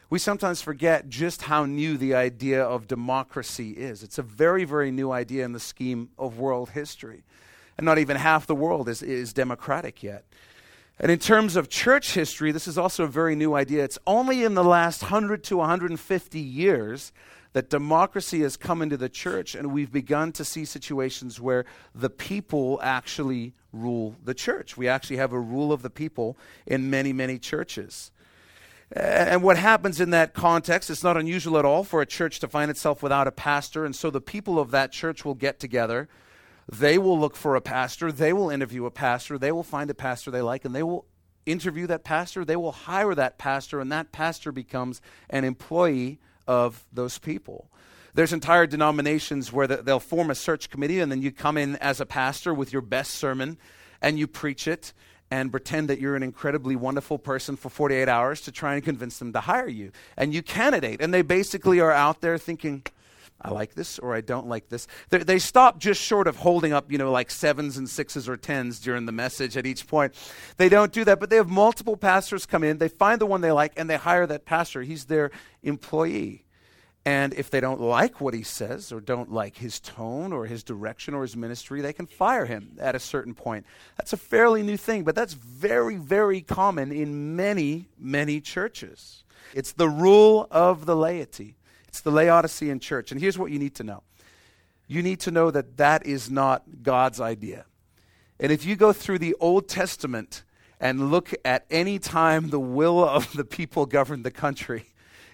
We 0.08 0.18
sometimes 0.18 0.60
forget 0.60 1.08
just 1.08 1.42
how 1.42 1.66
new 1.66 1.96
the 1.96 2.14
idea 2.14 2.64
of 2.64 2.88
democracy 2.88 3.70
is. 3.70 4.02
It's 4.02 4.18
a 4.18 4.22
very, 4.22 4.64
very 4.64 4.90
new 4.90 5.12
idea 5.12 5.44
in 5.44 5.52
the 5.52 5.60
scheme 5.60 6.10
of 6.18 6.38
world 6.38 6.70
history. 6.70 7.22
And 7.78 7.84
not 7.84 7.98
even 7.98 8.16
half 8.16 8.46
the 8.46 8.54
world 8.54 8.88
is, 8.88 9.02
is 9.02 9.32
democratic 9.32 10.02
yet. 10.02 10.24
And 10.98 11.10
in 11.12 11.18
terms 11.18 11.56
of 11.56 11.68
church 11.68 12.12
history, 12.12 12.50
this 12.50 12.66
is 12.66 12.76
also 12.76 13.04
a 13.04 13.08
very 13.08 13.36
new 13.36 13.54
idea. 13.54 13.84
It's 13.84 13.98
only 14.06 14.44
in 14.44 14.54
the 14.54 14.64
last 14.64 15.02
100 15.02 15.44
to 15.44 15.58
150 15.58 16.38
years 16.40 17.12
that 17.52 17.70
democracy 17.70 18.42
has 18.42 18.56
come 18.56 18.82
into 18.82 18.96
the 18.96 19.08
church, 19.08 19.54
and 19.54 19.72
we've 19.72 19.90
begun 19.90 20.32
to 20.32 20.44
see 20.44 20.64
situations 20.64 21.40
where 21.40 21.64
the 21.94 22.10
people 22.10 22.80
actually 22.82 23.54
rule 23.72 24.16
the 24.24 24.34
church. 24.34 24.76
We 24.76 24.88
actually 24.88 25.16
have 25.16 25.32
a 25.32 25.40
rule 25.40 25.72
of 25.72 25.82
the 25.82 25.90
people 25.90 26.36
in 26.66 26.90
many, 26.90 27.12
many 27.12 27.38
churches. 27.38 28.10
And 28.92 29.42
what 29.42 29.56
happens 29.56 30.00
in 30.00 30.10
that 30.10 30.34
context, 30.34 30.90
it's 30.90 31.04
not 31.04 31.16
unusual 31.16 31.58
at 31.58 31.64
all 31.64 31.84
for 31.84 32.02
a 32.02 32.06
church 32.06 32.40
to 32.40 32.48
find 32.48 32.70
itself 32.70 33.02
without 33.02 33.28
a 33.28 33.32
pastor, 33.32 33.84
and 33.84 33.94
so 33.94 34.10
the 34.10 34.20
people 34.20 34.58
of 34.58 34.72
that 34.72 34.90
church 34.90 35.24
will 35.24 35.34
get 35.34 35.60
together 35.60 36.08
they 36.70 36.98
will 36.98 37.18
look 37.18 37.34
for 37.34 37.56
a 37.56 37.60
pastor, 37.60 38.12
they 38.12 38.32
will 38.32 38.48
interview 38.48 38.86
a 38.86 38.90
pastor, 38.90 39.38
they 39.38 39.50
will 39.50 39.64
find 39.64 39.90
a 39.90 39.94
pastor 39.94 40.30
they 40.30 40.40
like, 40.40 40.64
and 40.64 40.74
they 40.74 40.84
will 40.84 41.04
interview 41.44 41.86
that 41.88 42.04
pastor, 42.04 42.44
they 42.44 42.56
will 42.56 42.72
hire 42.72 43.14
that 43.14 43.38
pastor, 43.38 43.80
and 43.80 43.90
that 43.90 44.12
pastor 44.12 44.52
becomes 44.52 45.00
an 45.28 45.44
employee 45.44 46.20
of 46.46 46.84
those 46.92 47.18
people. 47.18 47.68
There's 48.14 48.32
entire 48.32 48.66
denominations 48.66 49.52
where 49.52 49.66
they'll 49.66 50.00
form 50.00 50.30
a 50.30 50.34
search 50.34 50.70
committee, 50.70 51.00
and 51.00 51.10
then 51.10 51.22
you 51.22 51.30
come 51.32 51.56
in 51.56 51.76
as 51.76 52.00
a 52.00 52.06
pastor 52.06 52.52
with 52.52 52.72
your 52.72 52.82
best 52.82 53.12
sermon 53.12 53.58
and 54.02 54.18
you 54.18 54.26
preach 54.26 54.66
it 54.66 54.92
and 55.30 55.50
pretend 55.50 55.88
that 55.88 56.00
you're 56.00 56.16
an 56.16 56.22
incredibly 56.22 56.74
wonderful 56.74 57.18
person 57.18 57.56
for 57.56 57.68
48 57.68 58.08
hours 58.08 58.40
to 58.42 58.52
try 58.52 58.74
and 58.74 58.82
convince 58.82 59.18
them 59.18 59.32
to 59.32 59.40
hire 59.40 59.68
you. 59.68 59.92
And 60.16 60.34
you 60.34 60.42
candidate, 60.42 61.00
and 61.00 61.14
they 61.14 61.22
basically 61.22 61.78
are 61.80 61.92
out 61.92 62.20
there 62.20 62.36
thinking, 62.36 62.82
I 63.40 63.50
like 63.50 63.74
this 63.74 63.98
or 63.98 64.14
I 64.14 64.20
don't 64.20 64.48
like 64.48 64.68
this. 64.68 64.86
They, 65.08 65.18
they, 65.18 65.38
stop 65.38 65.78
just 65.78 66.02
short 66.02 66.26
of 66.26 66.36
holding 66.36 66.72
up, 66.72 66.92
you 66.92 66.98
know, 66.98 67.10
like 67.10 67.30
sevens 67.30 67.78
and 67.78 67.88
sixes 67.88 68.28
or 68.28 68.36
tens 68.36 68.80
during 68.80 69.06
the 69.06 69.12
message 69.12 69.56
at 69.56 69.66
each 69.66 69.86
point. 69.86 70.14
They 70.58 70.68
don't 70.68 70.92
do 70.92 71.04
that, 71.04 71.20
but 71.20 71.30
they 71.30 71.36
have 71.36 71.48
multiple 71.48 71.96
pastors 71.96 72.44
come 72.44 72.64
in. 72.64 72.78
They 72.78 72.88
find 72.88 73.20
the 73.20 73.26
one 73.26 73.40
they 73.40 73.52
like 73.52 73.72
and 73.76 73.88
they 73.88 73.96
hire 73.96 74.26
that 74.26 74.44
pastor. 74.44 74.82
He's 74.82 75.06
their 75.06 75.30
employee. 75.62 76.44
And 77.06 77.32
if 77.32 77.48
they 77.48 77.60
don't 77.60 77.80
like 77.80 78.20
what 78.20 78.34
he 78.34 78.42
says 78.42 78.92
or 78.92 79.00
don't 79.00 79.32
like 79.32 79.56
his 79.56 79.80
tone 79.80 80.32
or 80.34 80.44
his 80.44 80.62
direction 80.62 81.14
or 81.14 81.22
his 81.22 81.34
ministry, 81.34 81.80
they 81.80 81.94
can 81.94 82.06
fire 82.06 82.44
him 82.44 82.76
at 82.78 82.94
a 82.94 83.00
certain 83.00 83.34
point. 83.34 83.64
That's 83.96 84.12
a 84.12 84.18
fairly 84.18 84.62
new 84.62 84.76
thing, 84.76 85.04
but 85.04 85.14
that's 85.14 85.32
very, 85.32 85.96
very 85.96 86.42
common 86.42 86.92
in 86.92 87.36
many, 87.36 87.88
many 87.98 88.40
churches. 88.42 89.24
It's 89.54 89.72
the 89.72 89.88
rule 89.88 90.46
of 90.50 90.84
the 90.84 90.94
laity. 90.94 91.56
It's 91.88 92.02
the 92.02 92.10
Laodicean 92.10 92.80
church. 92.80 93.12
And 93.12 93.20
here's 93.20 93.38
what 93.38 93.50
you 93.50 93.58
need 93.58 93.74
to 93.76 93.84
know 93.84 94.02
you 94.86 95.02
need 95.02 95.20
to 95.20 95.30
know 95.30 95.50
that 95.52 95.76
that 95.76 96.04
is 96.04 96.30
not 96.30 96.82
God's 96.82 97.20
idea. 97.20 97.64
And 98.40 98.50
if 98.50 98.66
you 98.66 98.74
go 98.74 98.92
through 98.92 99.20
the 99.20 99.36
Old 99.38 99.68
Testament 99.68 100.42
and 100.80 101.10
look 101.10 101.32
at 101.44 101.64
any 101.70 101.98
time 101.98 102.50
the 102.50 102.60
will 102.60 103.04
of 103.04 103.32
the 103.32 103.44
people 103.44 103.86
governed 103.86 104.24
the 104.24 104.30
country, 104.30 104.86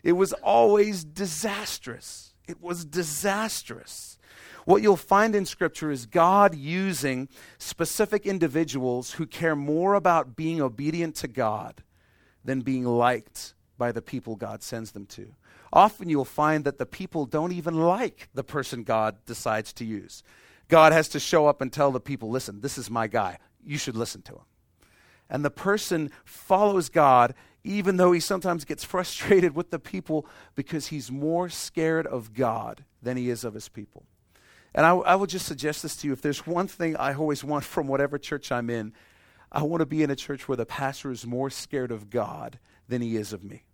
it 0.02 0.12
was 0.12 0.32
always 0.34 1.04
disastrous. 1.04 2.34
It 2.46 2.62
was 2.62 2.84
disastrous. 2.84 4.18
What 4.64 4.82
you'll 4.82 4.96
find 4.96 5.34
in 5.34 5.46
Scripture 5.46 5.90
is 5.90 6.06
God 6.06 6.54
using 6.54 7.28
specific 7.58 8.26
individuals 8.26 9.12
who 9.12 9.26
care 9.26 9.56
more 9.56 9.94
about 9.94 10.36
being 10.36 10.60
obedient 10.60 11.14
to 11.16 11.28
God 11.28 11.82
than 12.44 12.60
being 12.60 12.84
liked 12.84 13.54
by 13.78 13.92
the 13.92 14.02
people 14.02 14.36
God 14.36 14.62
sends 14.62 14.92
them 14.92 15.06
to 15.06 15.34
often 15.72 16.08
you'll 16.08 16.24
find 16.24 16.64
that 16.64 16.78
the 16.78 16.86
people 16.86 17.26
don't 17.26 17.52
even 17.52 17.74
like 17.74 18.28
the 18.34 18.42
person 18.42 18.82
God 18.82 19.16
decides 19.26 19.72
to 19.74 19.84
use. 19.84 20.22
God 20.68 20.92
has 20.92 21.08
to 21.10 21.20
show 21.20 21.46
up 21.46 21.60
and 21.60 21.72
tell 21.72 21.92
the 21.92 22.00
people, 22.00 22.30
listen, 22.30 22.60
this 22.60 22.78
is 22.78 22.90
my 22.90 23.06
guy. 23.06 23.38
You 23.64 23.78
should 23.78 23.94
listen 23.94 24.22
to 24.22 24.32
him. 24.32 24.44
And 25.28 25.44
the 25.44 25.50
person 25.50 26.10
follows 26.24 26.88
God 26.88 27.34
even 27.66 27.96
though 27.96 28.12
he 28.12 28.20
sometimes 28.20 28.64
gets 28.64 28.84
frustrated 28.84 29.54
with 29.56 29.70
the 29.70 29.78
people 29.78 30.26
because 30.54 30.86
he's 30.86 31.10
more 31.10 31.48
scared 31.48 32.06
of 32.06 32.32
God 32.32 32.84
than 33.02 33.16
he 33.16 33.28
is 33.28 33.44
of 33.44 33.54
his 33.54 33.68
people. 33.68 34.04
And 34.74 34.86
I, 34.86 34.90
I 34.90 35.14
would 35.16 35.30
just 35.30 35.46
suggest 35.46 35.82
this 35.82 35.96
to 35.96 36.06
you 36.06 36.12
if 36.12 36.22
there's 36.22 36.46
one 36.46 36.68
thing 36.68 36.96
I 36.96 37.14
always 37.14 37.42
want 37.42 37.64
from 37.64 37.88
whatever 37.88 38.18
church 38.18 38.52
I'm 38.52 38.70
in, 38.70 38.92
I 39.50 39.62
want 39.62 39.80
to 39.80 39.86
be 39.86 40.02
in 40.02 40.10
a 40.10 40.16
church 40.16 40.48
where 40.48 40.56
the 40.56 40.66
pastor 40.66 41.10
is 41.10 41.26
more 41.26 41.50
scared 41.50 41.90
of 41.90 42.08
God 42.08 42.58
than 42.88 43.02
he 43.02 43.16
is 43.16 43.32
of 43.32 43.42
me. 43.42 43.64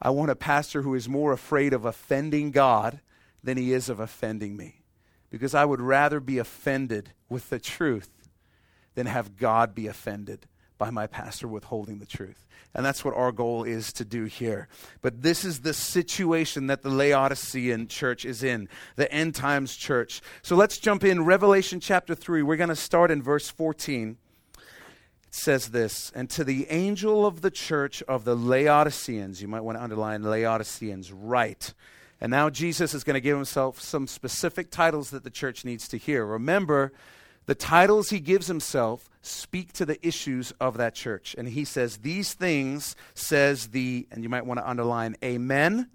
I 0.00 0.10
want 0.10 0.30
a 0.30 0.36
pastor 0.36 0.82
who 0.82 0.94
is 0.94 1.08
more 1.08 1.32
afraid 1.32 1.72
of 1.72 1.84
offending 1.84 2.50
God 2.50 3.00
than 3.42 3.56
he 3.56 3.72
is 3.72 3.88
of 3.88 3.98
offending 3.98 4.56
me. 4.56 4.82
Because 5.30 5.54
I 5.54 5.64
would 5.64 5.80
rather 5.80 6.20
be 6.20 6.38
offended 6.38 7.12
with 7.28 7.50
the 7.50 7.58
truth 7.58 8.10
than 8.94 9.06
have 9.06 9.36
God 9.36 9.74
be 9.74 9.86
offended 9.86 10.46
by 10.78 10.90
my 10.90 11.06
pastor 11.06 11.48
withholding 11.48 11.98
the 11.98 12.06
truth. 12.06 12.46
And 12.74 12.84
that's 12.84 13.04
what 13.04 13.14
our 13.14 13.32
goal 13.32 13.64
is 13.64 13.90
to 13.94 14.04
do 14.04 14.24
here. 14.24 14.68
But 15.00 15.22
this 15.22 15.46
is 15.46 15.60
the 15.60 15.72
situation 15.72 16.66
that 16.66 16.82
the 16.82 16.90
Laodicean 16.90 17.88
church 17.88 18.26
is 18.26 18.42
in, 18.42 18.68
the 18.96 19.10
end 19.10 19.34
times 19.34 19.76
church. 19.76 20.20
So 20.42 20.56
let's 20.56 20.76
jump 20.76 21.02
in. 21.02 21.24
Revelation 21.24 21.80
chapter 21.80 22.14
3. 22.14 22.42
We're 22.42 22.56
going 22.56 22.68
to 22.68 22.76
start 22.76 23.10
in 23.10 23.22
verse 23.22 23.48
14 23.48 24.18
It 24.52 25.34
says 25.34 25.68
this, 25.68 26.12
and 26.14 26.28
to 26.30 26.44
the 26.44 26.66
angel 26.68 27.24
of 27.24 27.40
the 27.40 27.50
church 27.50 28.02
of 28.02 28.24
the 28.24 28.36
Laodiceans, 28.36 29.40
you 29.40 29.48
might 29.48 29.62
want 29.62 29.78
to 29.78 29.82
underline 29.82 30.22
Laodiceans, 30.22 31.10
write. 31.10 31.72
And 32.20 32.30
now 32.30 32.50
Jesus 32.50 32.92
is 32.94 33.04
going 33.04 33.14
to 33.14 33.20
give 33.20 33.36
himself 33.36 33.80
some 33.80 34.06
specific 34.06 34.70
titles 34.70 35.10
that 35.10 35.24
the 35.24 35.30
church 35.30 35.64
needs 35.64 35.88
to 35.88 35.96
hear. 35.96 36.24
Remember, 36.26 36.92
the 37.46 37.54
titles 37.54 38.10
he 38.10 38.20
gives 38.20 38.46
himself 38.46 39.08
speak 39.22 39.72
to 39.74 39.86
the 39.86 40.04
issues 40.06 40.52
of 40.60 40.76
that 40.76 40.94
church. 40.94 41.34
And 41.38 41.48
he 41.48 41.64
says, 41.64 41.98
These 41.98 42.34
things 42.34 42.96
says 43.14 43.68
the, 43.68 44.06
and 44.10 44.22
you 44.22 44.28
might 44.28 44.46
want 44.46 44.58
to 44.58 44.68
underline, 44.68 45.16
Amen, 45.24 45.88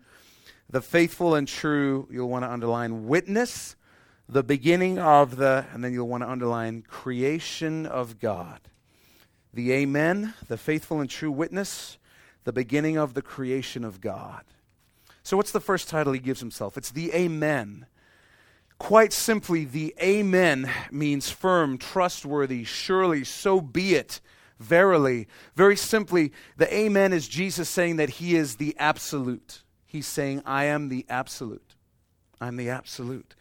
the 0.70 0.81
faithful 0.81 1.36
and 1.36 1.48
true, 1.48 2.08
you'll 2.10 2.29
want 2.29 2.43
to 2.43 2.51
underline, 2.51 3.08
witness, 3.08 3.75
the 4.27 4.43
beginning 4.43 4.98
of 4.98 5.36
the, 5.36 5.65
and 5.74 5.84
then 5.84 5.93
you'll 5.93 6.08
want 6.08 6.24
to 6.24 6.29
underline, 6.29 6.84
creation 6.84 7.86
of 7.86 8.20
God 8.20 8.62
the 9.53 9.74
Amen, 9.74 10.34
the 10.48 10.58
faithful 10.58 11.00
and 11.00 11.10
true 11.10 11.31
witness, 11.31 11.98
the 12.43 12.53
beginning 12.53 12.98
of 12.98 13.13
the 13.13 13.22
creation 13.22 13.84
of 13.84 14.01
God. 14.01 14.43
So, 15.24 15.38
what's 15.38 15.51
the 15.51 15.60
first 15.60 15.89
title 15.89 16.13
he 16.13 16.20
gives 16.20 16.39
himself? 16.39 16.77
It's 16.77 16.91
the 16.91 17.13
Amen. 17.13 17.86
Quite 18.81 19.13
simply, 19.13 19.63
the 19.63 19.93
Amen 20.01 20.67
means 20.89 21.29
firm, 21.29 21.77
trustworthy, 21.77 22.63
surely, 22.63 23.23
so 23.23 23.61
be 23.61 23.93
it, 23.93 24.19
verily. 24.59 25.27
Very 25.55 25.77
simply, 25.77 26.31
the 26.57 26.73
Amen 26.75 27.13
is 27.13 27.27
Jesus 27.27 27.69
saying 27.69 27.97
that 27.97 28.09
he 28.09 28.35
is 28.35 28.55
the 28.55 28.75
absolute. 28.79 29.61
He's 29.85 30.07
saying, 30.07 30.41
I 30.47 30.65
am 30.65 30.89
the 30.89 31.05
absolute. 31.09 31.75
I'm 32.41 32.57
the 32.57 32.69
absolute. 32.71 33.35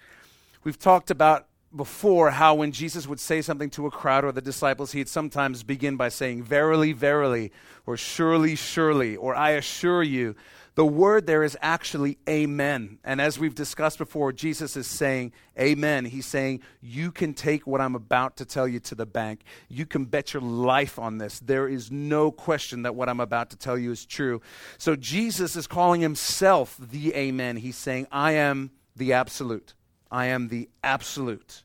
We've 0.63 0.79
talked 0.79 1.11
about 1.11 1.47
before 1.75 2.33
how 2.33 2.57
when 2.57 2.71
Jesus 2.71 3.07
would 3.09 3.19
say 3.19 3.41
something 3.41 3.71
to 3.71 3.87
a 3.87 3.91
crowd 3.91 4.27
or 4.27 4.33
the 4.33 4.43
disciples, 4.43 4.93
he'd 4.93 5.09
sometimes 5.09 5.63
begin 5.63 5.97
by 5.97 6.11
saying, 6.11 6.43
Verily, 6.43 6.93
verily, 6.93 7.51
or 7.87 7.97
surely, 7.97 8.57
surely, 8.57 9.17
or 9.17 9.35
I 9.35 9.53
assure 9.53 10.03
you. 10.03 10.37
The 10.77 10.87
word 10.87 11.27
there 11.27 11.43
is 11.43 11.59
actually 11.61 12.19
amen. 12.29 12.99
And 13.05 13.21
as 13.21 13.39
we've 13.39 13.55
discussed 13.55 13.99
before, 13.99 14.33
Jesus 14.33 14.77
is 14.77 14.87
saying 14.87 15.33
amen. 15.59 16.05
He's 16.05 16.27
saying, 16.27 16.61
You 16.81 17.11
can 17.11 17.35
take 17.35 17.67
what 17.67 17.81
I'm 17.81 17.95
about 17.95 18.37
to 18.37 18.45
tell 18.45 18.69
you 18.69 18.81
to 18.81 18.95
the 18.95 19.07
bank. 19.07 19.43
You 19.69 19.85
can 19.85 20.05
bet 20.05 20.33
your 20.33 20.43
life 20.43 20.99
on 20.99 21.19
this. 21.19 21.41
There 21.41 21.69
is 21.69 21.91
no 21.91 22.31
question 22.31 22.83
that 22.83 22.95
what 22.95 23.09
I'm 23.09 23.21
about 23.21 23.51
to 23.51 23.57
tell 23.57 23.77
you 23.77 23.91
is 23.91 24.07
true. 24.07 24.41
So 24.79 24.97
Jesus 24.97 25.57
is 25.57 25.67
calling 25.67 26.01
himself 26.01 26.77
the 26.79 27.15
amen. 27.15 27.57
He's 27.57 27.77
saying, 27.77 28.07
I 28.13 28.33
am 28.33 28.71
the 28.97 29.13
absolute. 29.13 29.75
I 30.11 30.27
am 30.27 30.49
the 30.49 30.69
absolute. 30.83 31.65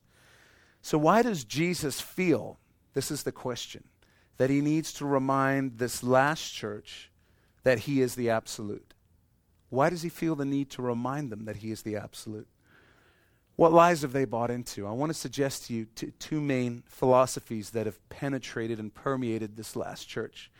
So, 0.81 0.97
why 0.97 1.21
does 1.21 1.43
Jesus 1.43 1.99
feel, 1.99 2.59
this 2.93 3.09
is 3.09 3.23
the 3.23 3.31
question, 3.31 3.85
that 4.37 4.49
he 4.49 4.61
needs 4.61 4.93
to 4.93 5.05
remind 5.05 5.79
this 5.79 6.03
last 6.03 6.53
church 6.53 7.11
that 7.63 7.79
he 7.79 8.01
is 8.01 8.15
the 8.15 8.29
absolute? 8.29 8.94
Why 9.69 9.89
does 9.89 10.01
he 10.03 10.09
feel 10.09 10.35
the 10.35 10.45
need 10.45 10.69
to 10.71 10.81
remind 10.81 11.31
them 11.31 11.45
that 11.45 11.57
he 11.57 11.71
is 11.71 11.81
the 11.81 11.95
absolute? 11.95 12.47
What 13.55 13.71
lies 13.71 14.01
have 14.01 14.11
they 14.11 14.25
bought 14.25 14.51
into? 14.51 14.85
I 14.85 14.91
want 14.91 15.11
to 15.11 15.17
suggest 15.17 15.67
to 15.67 15.73
you 15.73 15.85
t- 15.95 16.11
two 16.19 16.41
main 16.41 16.83
philosophies 16.87 17.69
that 17.69 17.85
have 17.85 18.07
penetrated 18.09 18.79
and 18.79 18.93
permeated 18.93 19.55
this 19.55 19.75
last 19.75 20.09
church. 20.09 20.51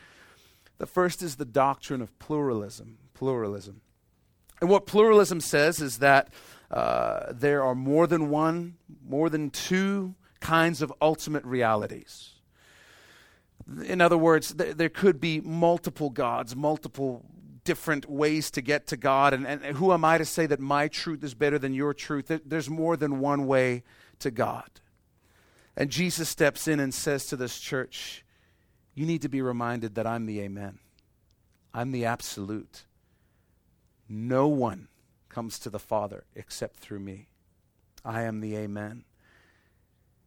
The 0.78 0.86
first 0.86 1.22
is 1.22 1.36
the 1.36 1.46
doctrine 1.46 2.02
of 2.02 2.18
pluralism. 2.20 2.98
Pluralism. 3.14 3.82
And 4.62 4.70
what 4.70 4.86
pluralism 4.86 5.42
says 5.42 5.82
is 5.82 6.00
that 6.00 6.34
uh, 6.72 7.34
there 7.34 7.64
are 7.64 7.76
more 7.76 8.08
than 8.08 8.30
one, 8.30 8.76
more 9.06 9.30
than 9.30 9.50
two 9.50 10.16
kinds 10.40 10.82
of 10.82 10.94
ultimate 11.02 11.44
realities. 11.44 12.32
In 13.86 14.00
other 14.00 14.18
words, 14.18 14.54
th- 14.54 14.78
there 14.78 14.90
could 14.90 15.20
be 15.20 15.42
multiple 15.42 16.10
gods, 16.10 16.56
multiple 16.56 17.26
different 17.66 18.10
ways 18.10 18.50
to 18.52 18.62
get 18.62 18.88
to 18.88 18.98
God. 18.98 19.34
And, 19.34 19.46
and 19.46 19.64
who 19.78 19.92
am 19.92 20.06
I 20.06 20.18
to 20.18 20.26
say 20.26 20.46
that 20.46 20.62
my 20.62 20.88
truth 20.88 21.24
is 21.24 21.34
better 21.34 21.60
than 21.60 21.74
your 21.74 21.94
truth? 21.94 22.32
There's 22.46 22.70
more 22.70 22.96
than 22.96 23.20
one 23.20 23.46
way 23.48 23.84
to 24.20 24.32
God. 24.32 24.70
And 25.76 25.90
Jesus 25.90 26.30
steps 26.30 26.68
in 26.68 26.80
and 26.80 26.94
says 26.94 27.26
to 27.26 27.36
this 27.36 27.60
church, 27.60 28.24
you 28.94 29.06
need 29.06 29.24
to 29.24 29.30
be 29.30 29.42
reminded 29.42 29.96
that 29.96 30.08
I'm 30.08 30.26
the 30.26 30.40
Amen. 30.40 30.80
I'm 31.74 31.92
the 31.92 32.06
absolute. 32.06 32.86
No 34.08 34.48
one 34.48 34.88
comes 35.28 35.60
to 35.60 35.70
the 35.70 35.80
Father 35.80 36.24
except 36.34 36.80
through 36.80 37.00
me. 37.00 37.28
I 38.06 38.22
am 38.22 38.40
the 38.40 38.56
Amen. 38.56 39.04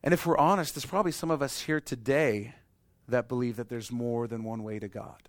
And 0.03 0.13
if 0.13 0.27
we're 0.27 0.37
honest, 0.37 0.75
there's 0.75 0.85
probably 0.85 1.13
some 1.13 1.31
of 1.31 1.41
us 1.41 1.63
here 1.63 1.81
today 1.81 2.55
that 3.09 3.29
believe 3.29 3.57
that 3.57 3.71
there's 3.71 3.91
more 3.91 4.27
than 4.27 4.45
one 4.45 4.63
way 4.63 4.79
to 4.79 4.89
God. 4.89 5.29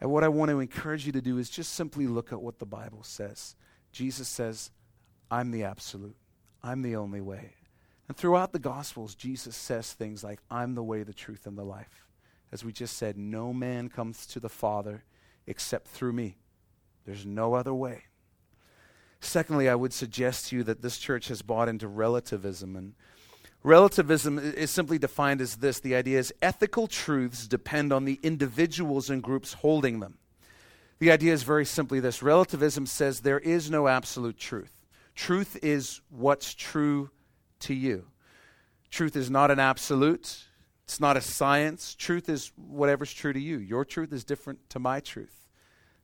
And 0.00 0.10
what 0.10 0.24
I 0.24 0.28
want 0.28 0.50
to 0.50 0.60
encourage 0.60 1.06
you 1.06 1.12
to 1.12 1.20
do 1.20 1.38
is 1.38 1.50
just 1.50 1.74
simply 1.74 2.06
look 2.06 2.32
at 2.32 2.40
what 2.40 2.58
the 2.58 2.66
Bible 2.66 3.02
says. 3.02 3.54
Jesus 3.92 4.28
says, 4.28 4.70
I'm 5.30 5.50
the 5.50 5.64
absolute, 5.64 6.16
I'm 6.62 6.82
the 6.82 6.96
only 6.96 7.20
way. 7.20 7.54
And 8.08 8.16
throughout 8.16 8.52
the 8.52 8.58
Gospels, 8.58 9.14
Jesus 9.14 9.54
says 9.54 9.92
things 9.92 10.24
like, 10.24 10.40
I'm 10.50 10.74
the 10.74 10.82
way, 10.82 11.02
the 11.02 11.12
truth, 11.12 11.46
and 11.46 11.56
the 11.56 11.64
life. 11.64 12.06
As 12.50 12.64
we 12.64 12.72
just 12.72 12.96
said, 12.96 13.16
no 13.16 13.52
man 13.52 13.88
comes 13.88 14.26
to 14.28 14.40
the 14.40 14.48
Father 14.48 15.04
except 15.46 15.86
through 15.86 16.12
me. 16.12 16.36
There's 17.06 17.24
no 17.24 17.54
other 17.54 17.74
way. 17.74 18.04
Secondly, 19.20 19.68
I 19.68 19.74
would 19.74 19.92
suggest 19.92 20.48
to 20.48 20.56
you 20.56 20.62
that 20.64 20.82
this 20.82 20.98
church 20.98 21.28
has 21.28 21.42
bought 21.42 21.68
into 21.68 21.86
relativism. 21.86 22.74
And 22.74 22.94
relativism 23.62 24.38
is 24.38 24.70
simply 24.70 24.98
defined 24.98 25.40
as 25.40 25.56
this 25.56 25.80
the 25.80 25.94
idea 25.94 26.18
is 26.18 26.32
ethical 26.40 26.86
truths 26.86 27.46
depend 27.46 27.92
on 27.92 28.04
the 28.04 28.18
individuals 28.22 29.10
and 29.10 29.22
groups 29.22 29.54
holding 29.54 30.00
them. 30.00 30.18
The 30.98 31.10
idea 31.10 31.32
is 31.32 31.42
very 31.42 31.64
simply 31.64 32.00
this 32.00 32.22
relativism 32.22 32.86
says 32.86 33.20
there 33.20 33.38
is 33.38 33.70
no 33.70 33.88
absolute 33.88 34.38
truth. 34.38 34.86
Truth 35.14 35.58
is 35.62 36.00
what's 36.10 36.54
true 36.54 37.10
to 37.60 37.74
you. 37.74 38.06
Truth 38.90 39.16
is 39.16 39.30
not 39.30 39.50
an 39.50 39.58
absolute, 39.58 40.44
it's 40.90 40.98
not 40.98 41.16
a 41.16 41.20
science. 41.20 41.94
Truth 41.94 42.28
is 42.28 42.50
whatever's 42.56 43.12
true 43.12 43.32
to 43.32 43.38
you. 43.38 43.58
Your 43.58 43.84
truth 43.84 44.12
is 44.12 44.24
different 44.24 44.68
to 44.70 44.80
my 44.80 44.98
truth. 44.98 45.46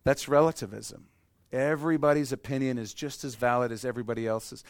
That's 0.04 0.28
relativism. 0.28 1.06
Everybody's 1.50 2.30
opinion 2.30 2.78
is 2.78 2.94
just 2.94 3.25
as 3.25 3.34
valid 3.34 3.72
as 3.72 3.84
everybody 3.84 4.28
else's. 4.28 4.62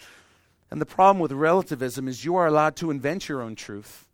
And 0.70 0.80
the 0.80 0.86
problem 0.86 1.20
with 1.20 1.32
relativism 1.32 2.08
is 2.08 2.24
you 2.24 2.36
are 2.36 2.46
allowed 2.46 2.76
to 2.76 2.90
invent 2.90 3.28
your 3.28 3.40
own 3.40 3.54
truth 3.54 4.08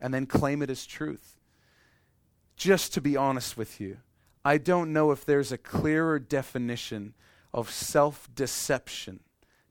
and 0.00 0.12
then 0.12 0.26
claim 0.26 0.62
it 0.62 0.70
as 0.70 0.86
truth. 0.86 1.36
Just 2.56 2.92
to 2.94 3.00
be 3.00 3.16
honest 3.16 3.56
with 3.56 3.80
you, 3.80 3.98
I 4.44 4.58
don't 4.58 4.92
know 4.92 5.10
if 5.10 5.24
there's 5.24 5.52
a 5.52 5.58
clearer 5.58 6.18
definition 6.18 7.14
of 7.52 7.70
self 7.70 8.28
deception, 8.34 9.20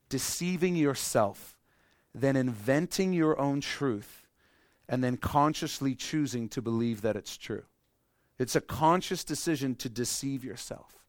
deceiving 0.09 0.75
yourself, 0.75 1.57
than 2.15 2.35
inventing 2.35 3.13
your 3.13 3.39
own 3.39 3.61
truth 3.61 4.27
and 4.87 5.03
then 5.03 5.17
consciously 5.17 5.95
choosing 5.95 6.49
to 6.49 6.61
believe 6.61 7.01
that 7.01 7.15
it's 7.15 7.37
true. 7.37 7.63
It's 8.37 8.55
a 8.55 8.61
conscious 8.61 9.23
decision 9.23 9.75
to 9.75 9.89
deceive 9.89 10.43
yourself. 10.43 10.99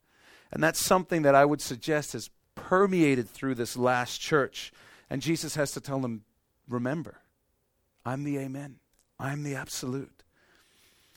And 0.52 0.62
that's 0.62 0.78
something 0.78 1.22
that 1.22 1.34
I 1.34 1.44
would 1.44 1.60
suggest 1.60 2.12
has 2.12 2.30
permeated 2.54 3.28
through 3.28 3.56
this 3.56 3.76
last 3.76 4.20
church. 4.20 4.72
And 5.10 5.22
Jesus 5.22 5.54
has 5.54 5.72
to 5.72 5.80
tell 5.80 6.00
them, 6.00 6.24
remember, 6.68 7.20
I'm 8.04 8.24
the 8.24 8.38
Amen, 8.38 8.76
I'm 9.18 9.42
the 9.42 9.54
absolute. 9.54 10.22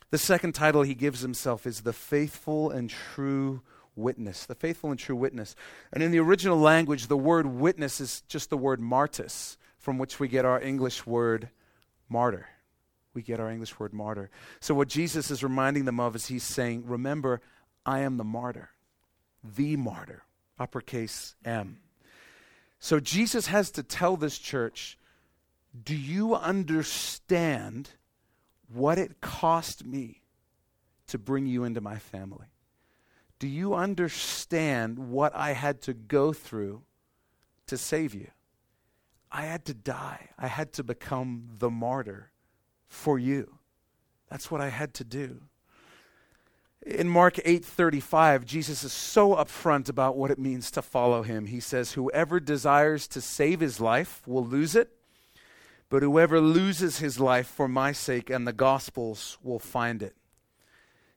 The 0.10 0.18
second 0.18 0.54
title 0.54 0.84
he 0.84 0.94
gives 0.94 1.22
himself 1.22 1.68
is 1.68 1.82
the 1.82 1.94
faithful 1.94 2.72
and 2.72 2.90
true 2.90 3.62
witness. 3.96 4.46
The 4.46 4.56
faithful 4.56 4.92
and 4.92 5.00
true 5.00 5.16
witness. 5.16 5.56
And 5.92 6.02
in 6.02 6.12
the 6.12 6.20
original 6.20 6.58
language, 6.58 7.08
the 7.08 7.18
word 7.18 7.46
witness 7.46 8.00
is 8.00 8.22
just 8.30 8.50
the 8.50 8.58
word 8.58 8.80
martus, 8.80 9.58
from 9.78 9.98
which 9.98 10.20
we 10.20 10.28
get 10.28 10.46
our 10.46 10.62
English 10.62 11.06
word 11.06 11.50
martyr. 12.08 12.48
We 13.14 13.22
get 13.22 13.40
our 13.40 13.50
English 13.50 13.80
word 13.80 13.94
martyr. 13.94 14.30
So, 14.60 14.76
what 14.76 14.88
Jesus 14.88 15.32
is 15.32 15.44
reminding 15.44 15.86
them 15.86 16.00
of 16.00 16.16
is 16.16 16.28
he's 16.28 16.44
saying, 16.44 16.84
Remember, 16.86 17.42
I 17.86 18.00
am 18.00 18.18
the 18.18 18.24
martyr 18.24 18.70
the 19.56 19.76
martyr, 19.76 20.24
uppercase 20.60 21.36
M. 21.46 21.80
So 22.80 23.00
Jesus 23.00 23.48
has 23.48 23.72
to 23.72 23.84
tell 23.84 24.18
this 24.18 24.38
church 24.38 24.98
do 25.84 25.96
you 25.96 26.36
understand 26.36 27.92
what 28.74 28.98
it 28.98 29.22
cost 29.22 29.86
me 29.86 30.24
to 31.08 31.18
bring 31.18 31.46
you 31.46 31.64
into 31.64 31.82
my 31.82 31.98
family? 31.98 32.48
Do 33.40 33.48
you 33.48 33.76
understand 33.76 34.98
what 34.98 35.36
I 35.36 35.52
had 35.52 35.82
to 35.84 35.94
go 35.94 36.34
through 36.34 36.82
to 37.68 37.78
save 37.78 38.16
you? 38.16 38.30
I 39.32 39.44
had 39.44 39.66
to 39.66 39.74
die. 39.74 40.30
I 40.38 40.48
had 40.48 40.74
to 40.74 40.84
become 40.84 41.50
the 41.58 41.70
martyr 41.70 42.32
for 42.88 43.20
you. 43.20 43.60
That's 44.30 44.50
what 44.50 44.62
I 44.62 44.70
had 44.70 44.94
to 44.96 45.04
do. 45.04 45.42
In 46.86 47.10
Mark 47.10 47.40
8:35, 47.44 48.46
Jesus 48.46 48.84
is 48.84 48.94
so 48.94 49.36
upfront 49.36 49.90
about 49.90 50.16
what 50.16 50.32
it 50.32 50.40
means 50.40 50.72
to 50.72 50.82
follow 50.82 51.24
him. 51.24 51.48
He 51.48 51.60
says, 51.60 51.94
"Whoever 51.94 52.40
desires 52.40 53.08
to 53.10 53.20
save 53.20 53.60
his 53.60 53.80
life 53.80 54.22
will 54.26 54.46
lose 54.46 54.76
it, 54.76 54.98
but 55.90 56.04
whoever 56.04 56.40
loses 56.40 57.00
his 57.00 57.20
life 57.20 57.48
for 57.48 57.68
my 57.68 57.92
sake 57.92 58.30
and 58.30 58.48
the 58.48 58.54
gospel's 58.54 59.38
will 59.42 59.60
find 59.60 60.02
it." 60.02 60.16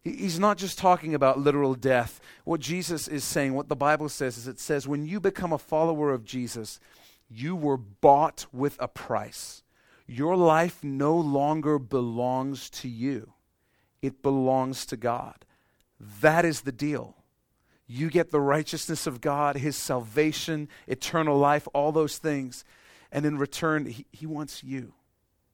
He's 0.02 0.38
not 0.38 0.56
just 0.56 0.78
talking 0.78 1.14
about 1.14 1.38
literal 1.38 1.74
death. 1.74 2.20
What 2.44 2.60
Jesus 2.60 3.06
is 3.06 3.22
saying, 3.22 3.52
what 3.52 3.68
the 3.68 3.76
Bible 3.76 4.08
says, 4.08 4.38
is 4.38 4.48
it 4.48 4.58
says, 4.58 4.88
when 4.88 5.04
you 5.04 5.20
become 5.20 5.52
a 5.52 5.58
follower 5.58 6.10
of 6.10 6.24
Jesus, 6.24 6.80
you 7.28 7.54
were 7.54 7.76
bought 7.76 8.46
with 8.50 8.76
a 8.80 8.88
price. 8.88 9.62
Your 10.06 10.36
life 10.36 10.82
no 10.82 11.14
longer 11.16 11.78
belongs 11.78 12.70
to 12.70 12.88
you, 12.88 13.34
it 14.00 14.22
belongs 14.22 14.86
to 14.86 14.96
God. 14.96 15.44
That 16.20 16.44
is 16.44 16.62
the 16.62 16.72
deal. 16.72 17.16
You 17.86 18.08
get 18.08 18.30
the 18.30 18.40
righteousness 18.40 19.06
of 19.06 19.20
God, 19.20 19.56
His 19.56 19.76
salvation, 19.76 20.68
eternal 20.86 21.36
life, 21.36 21.68
all 21.74 21.92
those 21.92 22.18
things. 22.18 22.64
And 23.12 23.26
in 23.26 23.36
return, 23.36 23.86
He, 23.86 24.06
he 24.12 24.26
wants 24.26 24.64
you. 24.64 24.94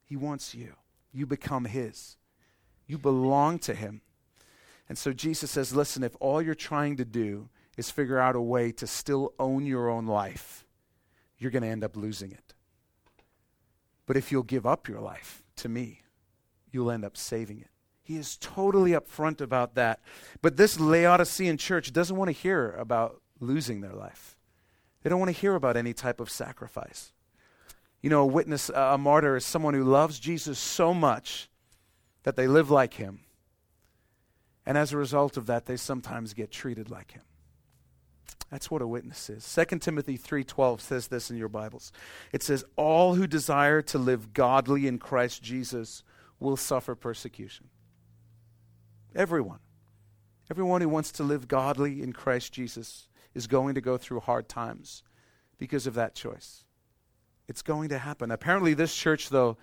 He 0.04 0.16
wants 0.16 0.54
you. 0.54 0.74
You 1.12 1.26
become 1.26 1.64
His. 1.64 2.16
You 2.87 2.98
belong 2.98 3.59
to 3.61 3.74
Him. 3.74 4.02
And 4.88 4.96
so 4.96 5.12
Jesus 5.12 5.50
says, 5.50 5.74
listen, 5.74 6.04
if 6.04 6.14
all 6.20 6.40
you're 6.40 6.54
trying 6.54 6.96
to 6.98 7.04
do 7.04 7.48
is 7.76 7.90
figure 7.90 8.18
out 8.18 8.37
a 8.37 8.40
way 8.40 8.70
to 8.72 8.87
still 8.87 9.32
own 9.38 9.66
your 9.66 9.88
own 9.88 10.06
life, 10.06 10.64
you're 11.38 11.50
going 11.50 11.62
to 11.62 11.68
end 11.68 11.85
up 11.85 11.96
losing 11.96 12.30
it. 12.30 12.54
But 14.06 14.16
if 14.16 14.30
you'll 14.30 14.44
give 14.44 14.64
up 14.64 14.88
your 14.88 15.00
life 15.00 15.42
to 15.56 15.68
me, 15.68 16.02
you'll 16.70 16.90
end 16.90 17.04
up 17.04 17.16
saving 17.16 17.61
it. 17.61 17.70
He 18.06 18.16
is 18.16 18.36
totally 18.36 18.92
upfront 18.92 19.40
about 19.40 19.74
that. 19.74 20.00
But 20.40 20.56
this 20.56 20.78
Laodicean 20.78 21.56
church 21.56 21.92
doesn't 21.92 22.14
want 22.14 22.28
to 22.28 22.32
hear 22.32 22.70
about 22.78 23.20
losing 23.40 23.80
their 23.80 23.94
life. 23.94 24.36
They 25.02 25.10
don't 25.10 25.18
want 25.18 25.34
to 25.34 25.40
hear 25.40 25.56
about 25.56 25.76
any 25.76 25.92
type 25.92 26.20
of 26.20 26.30
sacrifice. 26.30 27.12
You 28.00 28.10
know, 28.10 28.22
a 28.22 28.26
witness, 28.26 28.70
a 28.72 28.96
martyr, 28.96 29.34
is 29.34 29.44
someone 29.44 29.74
who 29.74 29.82
loves 29.82 30.20
Jesus 30.20 30.56
so 30.56 30.94
much 30.94 31.50
that 32.22 32.36
they 32.36 32.46
live 32.46 32.70
like 32.70 32.94
him. 32.94 33.22
And 34.64 34.78
as 34.78 34.92
a 34.92 34.96
result 34.96 35.36
of 35.36 35.46
that, 35.46 35.66
they 35.66 35.76
sometimes 35.76 36.32
get 36.32 36.52
treated 36.52 36.88
like 36.88 37.10
him. 37.10 37.22
That's 38.52 38.70
what 38.70 38.82
a 38.82 38.86
witness 38.86 39.28
is. 39.28 39.44
2 39.44 39.80
Timothy 39.80 40.16
3:12 40.16 40.80
says 40.80 41.08
this 41.08 41.28
in 41.28 41.36
your 41.36 41.48
Bibles. 41.48 41.90
It 42.32 42.44
says 42.44 42.64
all 42.76 43.16
who 43.16 43.26
desire 43.26 43.82
to 43.82 43.98
live 43.98 44.32
godly 44.32 44.86
in 44.86 45.00
Christ 45.00 45.42
Jesus 45.42 46.04
will 46.38 46.56
suffer 46.56 46.94
persecution. 46.94 47.68
Everyone. 49.16 49.61
Everyone 50.50 50.83
who 50.83 50.90
wants 50.90 51.11
to 51.12 51.24
live 51.24 51.48
godly 51.48 52.02
in 52.02 52.12
Christ 52.12 52.52
Jesus 52.52 53.09
is 53.35 53.46
going 53.46 53.74
to 53.74 53.81
go 53.81 53.96
through 53.96 54.20
hard 54.20 54.46
times 54.46 55.02
because 55.59 55.87
of 55.87 55.94
that 55.94 56.14
choice. 56.14 56.64
It's 57.48 57.62
going 57.62 57.88
to 57.88 57.98
happen. 57.98 58.31
Apparently, 58.31 58.74
this 58.74 58.94
church, 58.94 59.31
though, 59.31 59.57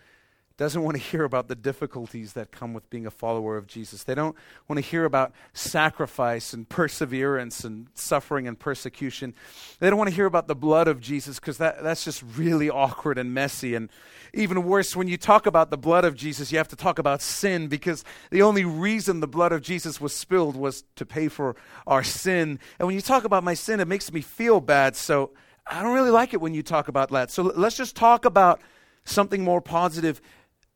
doesn't 0.58 0.84
want 0.84 0.96
to 0.96 1.04
hear 1.12 1.24
about 1.24 1.48
the 1.48 1.56
difficulties 1.56 2.34
that 2.34 2.52
come 2.52 2.74
with 2.74 2.90
being 2.90 3.06
a 3.06 3.12
follower 3.12 3.58
of 3.58 3.68
Jesus. 3.68 4.04
They 4.04 4.16
don't 4.16 4.36
want 4.68 4.78
to 4.78 4.88
hear 4.88 5.06
about 5.06 5.34
sacrifice 5.54 6.54
and 6.54 6.68
perseverance 6.68 7.64
and 7.64 7.88
suffering 7.94 8.48
and 8.48 8.58
persecution. 8.58 9.34
They 9.80 9.90
don't 9.90 9.98
want 9.98 10.10
to 10.10 10.16
hear 10.16 10.26
about 10.26 10.48
the 10.48 10.56
blood 10.56 10.88
of 10.88 11.00
Jesus 11.00 11.40
because 11.40 11.58
that, 11.58 11.84
that's 11.84 12.04
just 12.04 12.24
really 12.36 12.70
awkward 12.70 13.18
and 13.18 13.34
messy. 13.34 13.76
And 13.76 13.90
even 14.34 14.64
worse, 14.64 14.96
when 14.96 15.08
you 15.08 15.18
talk 15.18 15.46
about 15.46 15.70
the 15.70 15.78
blood 15.78 16.06
of 16.06 16.16
Jesus, 16.16 16.52
you 16.52 16.58
have 16.58 16.68
to 16.70 16.76
talk 16.76 17.00
about 17.00 17.22
sin 17.22 17.68
because 17.68 18.04
the 18.32 18.42
only 18.42 18.66
reason 18.66 19.20
the 19.20 19.28
blood 19.28 19.52
of 19.52 19.62
Jesus 19.62 20.00
was 20.00 20.14
spilled 20.16 20.56
was 20.56 20.84
to 20.96 21.06
pay 21.06 21.28
for 21.28 21.56
our 21.86 22.04
sin. 22.04 22.60
And 22.80 22.88
when 22.88 22.96
you 22.96 23.02
talk 23.02 23.24
about 23.24 23.44
my 23.44 23.54
sin, 23.54 23.80
it 23.80 23.88
makes 23.88 24.12
me 24.12 24.22
feel 24.22 24.60
bad. 24.62 24.96
So 24.96 25.32
I 25.66 25.82
don't 25.82 25.94
really 25.94 26.12
like 26.12 26.34
it 26.34 26.42
when 26.42 26.54
you 26.54 26.64
talk 26.64 26.88
about 26.88 27.10
that. 27.12 27.32
So 27.32 27.44
let's 27.44 27.78
just 27.78 27.96
talk 27.96 28.26
about 28.26 28.62
something 29.06 29.44
more 29.44 29.62
positive 29.62 30.22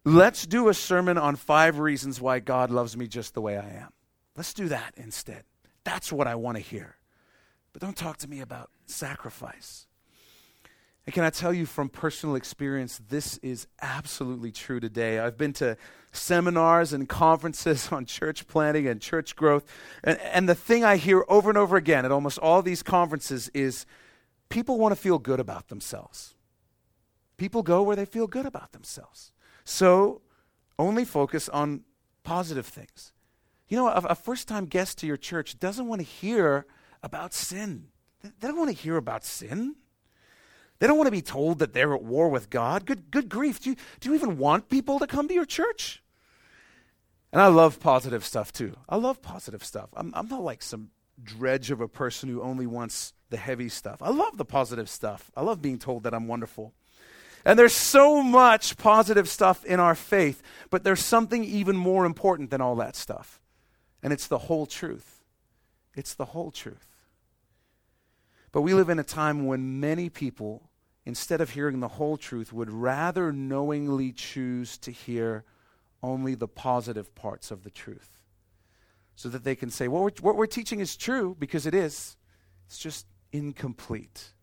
Let's 0.08 0.46
do 0.46 0.70
a 0.70 0.74
sermon 0.74 1.18
on 1.18 1.36
five 1.36 1.80
reasons 1.80 2.22
why 2.22 2.40
God 2.40 2.72
loves 2.72 2.96
me 2.96 3.08
just 3.08 3.34
the 3.34 3.42
way 3.42 3.58
I 3.58 3.68
am. 3.68 3.90
Let's 4.38 4.54
do 4.54 4.70
that 4.70 4.94
instead. 4.96 5.44
That's 5.84 6.14
what 6.14 6.28
I 6.28 6.36
want 6.36 6.56
to 6.56 6.64
hear. 6.64 6.96
But 7.74 7.82
don't 7.82 7.98
talk 7.98 8.16
to 8.20 8.30
me 8.30 8.40
about 8.40 8.70
sacrifice. 8.86 9.86
And 11.06 11.14
can 11.14 11.26
I 11.26 11.30
tell 11.30 11.52
you 11.52 11.66
from 11.66 11.90
personal 11.90 12.38
experience, 12.38 13.02
this 13.10 13.38
is 13.40 13.68
absolutely 13.82 14.54
true 14.54 14.80
today. 14.80 15.20
I've 15.20 15.38
been 15.38 15.52
to 15.56 15.76
seminars 16.14 16.94
and 16.94 17.10
conferences 17.10 17.90
on 17.92 18.06
church 18.06 18.48
planting 18.48 18.88
and 18.88 19.02
church 19.02 19.36
growth. 19.36 19.66
And, 20.06 20.18
and 20.22 20.48
the 20.48 20.56
thing 20.56 20.86
I 20.86 20.96
hear 20.96 21.26
over 21.28 21.50
and 21.50 21.58
over 21.58 21.76
again 21.76 22.06
at 22.06 22.14
almost 22.14 22.38
all 22.38 22.62
these 22.62 22.82
conferences 22.82 23.50
is 23.54 23.86
people 24.48 24.78
want 24.78 24.94
to 24.94 25.02
feel 25.02 25.20
good 25.20 25.42
about 25.42 25.68
themselves. 25.68 26.34
People 27.36 27.62
go 27.62 27.84
where 27.84 27.98
they 27.98 28.06
feel 28.06 28.28
good 28.28 28.46
about 28.46 28.72
themselves. 28.72 29.34
So 29.68 30.22
only 30.80 31.04
focus 31.04 31.50
on 31.50 31.82
positive 32.24 32.66
things. 32.66 33.12
You 33.68 33.76
know, 33.76 33.90
a, 33.90 33.98
a 33.98 34.16
first 34.16 34.48
time 34.48 34.66
guest 34.66 34.98
to 35.00 35.08
your 35.08 35.18
church 35.18 35.60
doesn't 35.60 35.86
want 35.86 36.00
to 36.00 36.08
hear 36.08 36.66
about 37.04 37.34
sin. 37.34 37.88
They 38.24 38.48
don't 38.48 38.58
want 38.58 38.70
to 38.70 38.82
hear 38.82 38.96
about 38.96 39.26
sin. 39.26 39.76
They 40.80 40.88
don't 40.88 40.96
want 40.96 41.08
to 41.08 41.12
be 41.12 41.22
told 41.22 41.60
that 41.60 41.74
they're 41.74 41.94
at 41.94 42.02
war 42.02 42.30
with 42.30 42.50
God. 42.50 42.86
Good, 42.86 43.12
good 43.12 43.28
grief. 43.28 43.60
Do 43.60 43.72
you, 43.72 43.76
do 44.00 44.10
you 44.10 44.16
even 44.16 44.38
want 44.38 44.70
people 44.70 45.00
to 45.00 45.08
come 45.08 45.28
to 45.28 45.34
your 45.34 45.46
church? 45.46 46.02
And 47.34 47.42
I 47.42 47.48
love 47.48 47.82
positive 47.82 48.24
stuff 48.24 48.54
too. 48.54 48.74
I 48.88 48.96
love 48.96 49.22
positive 49.22 49.66
stuff. 49.66 49.90
I'm, 49.98 50.14
I'm 50.16 50.30
not 50.30 50.44
like 50.44 50.64
some 50.64 50.92
dredge 51.22 51.72
of 51.72 51.82
a 51.82 51.90
person 51.90 52.30
who 52.30 52.42
only 52.42 52.68
wants 52.68 53.14
the 53.32 53.38
heavy 53.38 53.68
stuff. 53.68 54.02
I 54.02 54.12
love 54.12 54.38
the 54.38 54.46
positive 54.46 54.88
stuff. 54.88 55.30
I 55.36 55.42
love 55.42 55.62
being 55.62 55.78
told 55.78 56.04
that 56.04 56.14
I'm 56.14 56.30
wonderful. 56.30 56.74
And 57.48 57.58
there's 57.58 57.74
so 57.74 58.22
much 58.22 58.76
positive 58.76 59.30
stuff 59.30 59.64
in 59.64 59.80
our 59.80 59.96
faith, 59.96 60.44
but 60.70 60.84
there's 60.84 61.00
something 61.00 61.46
even 61.46 61.78
more 61.78 62.06
important 62.06 62.50
than 62.50 62.60
all 62.60 62.76
that 62.76 62.98
stuff. 62.98 63.40
And 64.04 64.12
it's 64.12 64.28
the 64.28 64.38
whole 64.38 64.66
truth. 64.66 65.24
It's 65.96 66.14
the 66.14 66.26
whole 66.26 66.52
truth. 66.52 67.06
But 68.52 68.64
we 68.64 68.74
live 68.74 68.90
in 68.90 69.00
a 69.00 69.04
time 69.04 69.46
when 69.46 69.80
many 69.80 70.10
people, 70.10 70.70
instead 71.06 71.40
of 71.40 71.52
hearing 71.52 71.80
the 71.80 71.88
whole 71.88 72.18
truth, 72.18 72.52
would 72.52 72.70
rather 72.70 73.32
knowingly 73.32 74.12
choose 74.12 74.78
to 74.80 74.92
hear 74.92 75.46
only 76.04 76.36
the 76.36 76.50
positive 76.50 77.16
parts 77.16 77.50
of 77.50 77.64
the 77.64 77.72
truth. 77.72 78.10
So 79.16 79.30
that 79.30 79.46
they 79.46 79.56
can 79.56 79.70
say, 79.70 79.88
well, 79.88 80.04
we're, 80.04 80.12
what 80.20 80.36
we're 80.36 80.48
teaching 80.48 80.82
is 80.82 80.98
true 80.98 81.34
because 81.40 81.66
it 81.66 81.74
is. 81.74 82.18
It's 82.66 82.78
just 82.78 83.06
incomplete. 83.32 84.34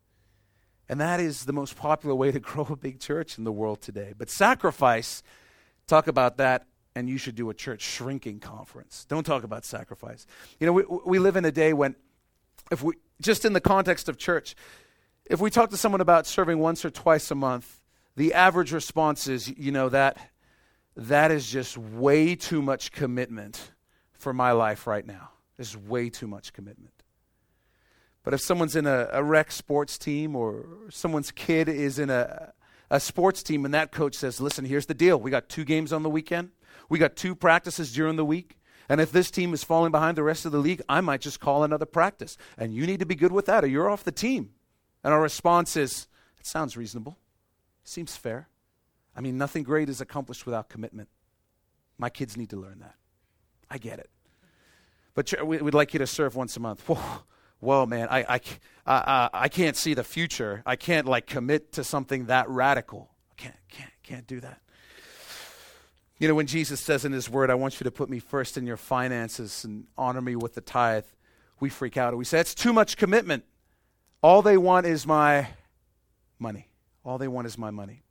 And 0.89 1.01
that 1.01 1.21
is 1.21 1.45
the 1.45 1.53
most 1.53 1.77
popular 1.77 2.15
way 2.15 2.33
to 2.33 2.41
grow 2.41 2.67
a 2.71 2.77
big 2.77 3.01
church 3.01 3.39
in 3.39 3.45
the 3.45 3.53
world 3.53 3.81
today. 3.81 4.15
But 4.17 4.31
sacrifice, 4.31 5.23
talk 5.87 6.07
about 6.07 6.37
that, 6.39 6.67
and 6.95 7.09
you 7.09 7.19
should 7.19 7.35
do 7.35 7.51
a 7.51 7.55
church 7.55 7.83
shrinking 7.83 8.41
conference. 8.41 9.05
Don't 9.09 9.25
talk 9.25 9.45
about 9.45 9.65
sacrifice. 9.65 10.27
You 10.61 10.67
know, 10.67 10.73
we, 10.73 10.85
we 11.05 11.19
live 11.19 11.37
in 11.37 11.45
a 11.45 11.53
day 11.53 11.73
when, 11.73 11.97
if 12.71 12.83
we, 12.83 12.95
just 13.21 13.45
in 13.45 13.53
the 13.53 13.61
context 13.61 14.09
of 14.09 14.17
church, 14.17 14.55
if 15.27 15.41
we 15.41 15.51
talk 15.51 15.71
to 15.71 15.77
someone 15.77 16.01
about 16.01 16.27
serving 16.27 16.59
once 16.59 16.85
or 16.85 16.91
twice 16.91 17.31
a 17.31 17.35
month, 17.35 17.81
the 18.17 18.35
average 18.35 18.73
response 18.73 19.27
is, 19.27 19.49
you 19.49 19.73
know, 19.73 19.89
that 19.89 20.19
that 20.97 21.31
is 21.31 21.51
just 21.51 21.77
way 21.77 22.37
too 22.37 22.63
much 22.63 22.93
commitment 22.93 23.73
for 24.13 24.33
my 24.33 24.53
life 24.53 24.87
right 24.87 25.05
now. 25.05 25.31
There's 25.57 25.77
way 25.77 26.11
too 26.11 26.27
much 26.27 26.53
commitment. 26.53 27.04
But 28.25 28.35
if 28.35 28.41
someone's 28.41 28.75
in 28.75 28.87
a, 28.87 29.09
a 29.13 29.23
rec 29.23 29.53
sports 29.53 29.99
team 29.99 30.35
or 30.35 30.67
someone's 30.91 31.31
kid 31.31 31.69
is 31.69 31.99
in 31.99 32.11
a, 32.11 32.53
a 32.91 32.99
sports 32.99 33.43
team 33.43 33.65
and 33.65 33.75
that 33.75 33.93
coach 33.93 34.17
says, 34.17 34.41
listen, 34.41 34.65
here's 34.65 34.87
the 34.87 34.95
deal. 34.95 35.21
We 35.21 35.31
got 35.31 35.49
two 35.49 35.65
games 35.65 35.93
on 35.93 36.03
the 36.03 36.11
weekend, 36.11 36.51
we 36.89 36.99
got 36.99 37.17
two 37.17 37.35
practices 37.35 37.93
during 37.93 38.17
the 38.17 38.25
week. 38.25 38.59
And 38.89 39.01
if 39.01 39.13
this 39.13 39.31
team 39.31 39.55
is 39.55 39.65
falling 39.65 39.93
behind 39.93 40.19
the 40.19 40.23
rest 40.23 40.45
of 40.45 40.53
the 40.53 40.59
league, 40.59 40.83
I 40.91 41.01
might 41.01 41.23
just 41.23 41.41
call 41.41 41.65
another 41.65 41.87
practice. 41.87 42.37
And 42.59 42.75
you 42.75 42.87
need 42.87 43.01
to 43.01 43.07
be 43.07 43.15
good 43.15 43.33
with 43.33 43.47
that 43.47 43.65
or 43.65 43.67
you're 43.67 43.89
off 43.89 44.05
the 44.05 44.13
team. 44.13 44.51
And 45.03 45.15
our 45.15 45.23
response 45.23 45.75
is, 45.75 46.07
it 46.39 46.47
sounds 46.47 46.77
reasonable. 46.77 47.17
Seems 47.83 48.17
fair. 48.17 48.49
I 49.17 49.21
mean, 49.21 49.39
nothing 49.39 49.63
great 49.63 49.89
is 49.89 50.03
accomplished 50.03 50.45
without 50.45 50.69
commitment. 50.69 51.09
My 51.97 52.11
kids 52.11 52.37
need 52.37 52.51
to 52.51 52.57
learn 52.57 52.81
that. 52.81 52.97
I 53.71 53.79
get 53.79 53.99
it. 53.99 54.11
But 55.15 55.33
we'd 55.47 55.75
like 55.75 55.95
you 55.95 55.99
to 55.99 56.07
serve 56.07 56.37
once 56.37 56.57
a 56.57 56.61
month. 56.61 56.87
Whoa, 56.89 56.99
whoa 57.65 57.87
man, 57.87 58.09
I, 58.11 58.25
I, 58.29 58.41
uh, 58.87 59.29
I 59.33 59.49
can't 59.49 59.77
see 59.77 59.95
the 59.95 60.05
future. 60.05 60.63
I 60.67 60.77
can't 60.77 61.07
like 61.07 61.27
commit 61.27 61.73
to 61.73 61.85
something 61.85 62.27
that 62.27 62.49
radical. 62.49 63.11
I 63.31 63.35
can't, 63.35 63.57
can't, 63.69 63.93
can't 64.03 64.27
do 64.27 64.41
that. 64.41 64.61
You 66.19 66.29
know, 66.29 66.35
when 66.35 66.47
Jesus 66.47 66.81
says 66.81 67.05
in 67.05 67.13
his 67.13 67.29
word, 67.29 67.51
I 67.51 67.55
want 67.55 67.81
you 67.81 67.85
to 67.85 67.91
put 67.91 68.09
me 68.09 68.19
first 68.19 68.57
in 68.57 68.67
your 68.67 68.77
finances 68.77 69.65
and 69.65 69.87
honor 69.99 70.21
me 70.21 70.37
with 70.37 70.55
the 70.55 70.61
tithe, 70.61 71.05
we 71.61 71.69
freak 71.69 71.97
out. 71.97 72.17
We 72.17 72.25
say, 72.25 72.37
that's 72.39 72.55
too 72.55 72.73
much 72.73 72.97
commitment. 72.97 73.45
All 74.23 74.41
they 74.41 74.57
want 74.57 74.87
is 74.87 75.07
my 75.07 75.49
money. 76.39 76.69
All 77.05 77.19
they 77.19 77.29
want 77.29 77.47
is 77.47 77.59
my 77.59 77.71
money. 77.71 78.03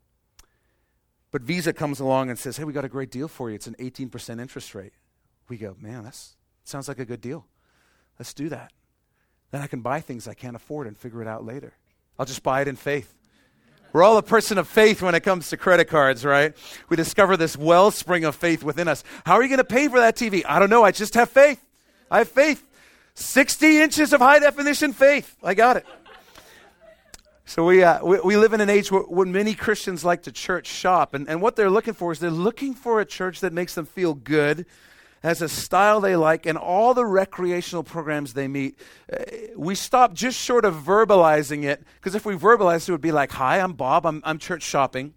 But 1.32 1.42
Visa 1.42 1.74
comes 1.74 2.00
along 2.00 2.30
and 2.30 2.38
says, 2.38 2.58
hey, 2.58 2.63
we 2.63 2.74
got 2.74 2.86
a 2.86 2.89
great 2.89 3.10
deal 3.10 3.28
for 3.28 3.50
you. 3.50 3.56
It's 3.56 3.68
an 3.68 3.76
18% 3.80 4.39
interest 4.39 4.76
rate. 4.76 4.94
We 5.50 5.58
go, 5.58 5.76
man, 5.80 6.04
that 6.04 6.16
sounds 6.63 6.88
like 6.88 7.00
a 7.00 7.06
good 7.06 7.22
deal. 7.22 7.48
Let's 8.20 8.34
do 8.34 8.50
that. 8.50 8.72
Then 9.54 9.62
I 9.62 9.68
can 9.68 9.82
buy 9.82 10.02
things 10.02 10.28
I 10.28 10.34
can't 10.34 10.56
afford 10.56 10.88
and 10.88 10.98
figure 10.98 11.22
it 11.22 11.28
out 11.28 11.46
later. 11.46 11.74
I'll 12.18 12.26
just 12.26 12.42
buy 12.42 12.62
it 12.62 12.68
in 12.68 12.76
faith. 12.76 13.13
We're 13.94 14.02
all 14.02 14.18
a 14.18 14.24
person 14.24 14.58
of 14.58 14.68
faith 14.68 15.04
when 15.04 15.13
it 15.13 15.20
comes 15.20 15.52
to 15.52 15.58
credit 15.58 15.86
cards, 15.89 16.26
right? 16.26 16.58
We 16.89 16.98
discover 16.98 17.38
this 17.38 17.56
wellspring 17.56 18.26
of 18.26 18.36
faith 18.36 18.63
within 18.63 18.88
us. 18.88 19.04
How 19.28 19.36
are 19.36 19.44
you 19.44 19.50
going 19.50 19.60
to 19.60 19.63
pay 19.63 19.88
for 19.89 20.00
that 20.00 20.16
TV? 20.16 20.42
I 20.44 20.58
don't 20.58 20.72
know. 20.72 20.84
I 20.84 20.89
just 20.89 21.13
have 21.13 21.30
faith. 21.30 21.63
I 22.10 22.18
have 22.18 22.30
faith. 22.30 22.68
60 23.13 23.80
inches 23.80 24.12
of 24.12 24.22
high 24.22 24.39
definition 24.39 24.92
faith. 24.92 25.38
I 25.44 25.54
got 25.54 25.78
it. 25.78 25.86
So 27.46 27.63
we, 27.63 27.84
uh, 27.84 28.04
we, 28.04 28.20
we, 28.22 28.38
live 28.38 28.54
in 28.54 28.62
an 28.62 28.72
age 28.72 28.92
where, 28.92 29.26
many 29.28 29.54
Christians 29.54 30.04
like 30.04 30.24
to 30.24 30.32
church 30.32 30.66
shop. 30.66 31.13
And, 31.13 31.30
and 31.30 31.44
what 31.44 31.56
they're 31.56 31.70
looking 31.70 31.94
for 31.94 32.12
is 32.12 32.18
they're 32.18 32.32
looking 32.32 32.74
for 32.74 33.02
a 33.02 33.06
church 33.06 33.42
that 33.42 33.54
makes 33.54 33.76
them 33.76 33.86
feel 33.86 34.16
good, 34.16 34.66
has 35.24 35.42
a 35.42 35.50
style 35.50 36.02
they 36.02 36.16
like, 36.16 36.46
and 36.46 36.58
all 36.58 36.94
the 36.94 37.06
recreational 37.06 37.84
programs 37.84 38.34
they 38.34 38.48
meet. 38.48 38.78
Uh, 39.12 39.24
we 39.56 39.74
stop 39.74 40.14
just 40.14 40.38
short 40.38 40.66
of 40.66 40.76
verbalizing 40.76 41.64
it, 41.64 41.84
because 41.96 42.14
if 42.14 42.26
we 42.26 42.36
verbalized 42.36 42.84
it, 42.84 42.90
it 42.90 42.92
would 42.92 43.02
be 43.02 43.12
like, 43.12 43.32
Hi, 43.32 43.60
I'm 43.60 43.74
Bob, 43.74 44.06
I'm, 44.06 44.22
I'm 44.26 44.38
church 44.38 44.64
shopping. 44.64 45.14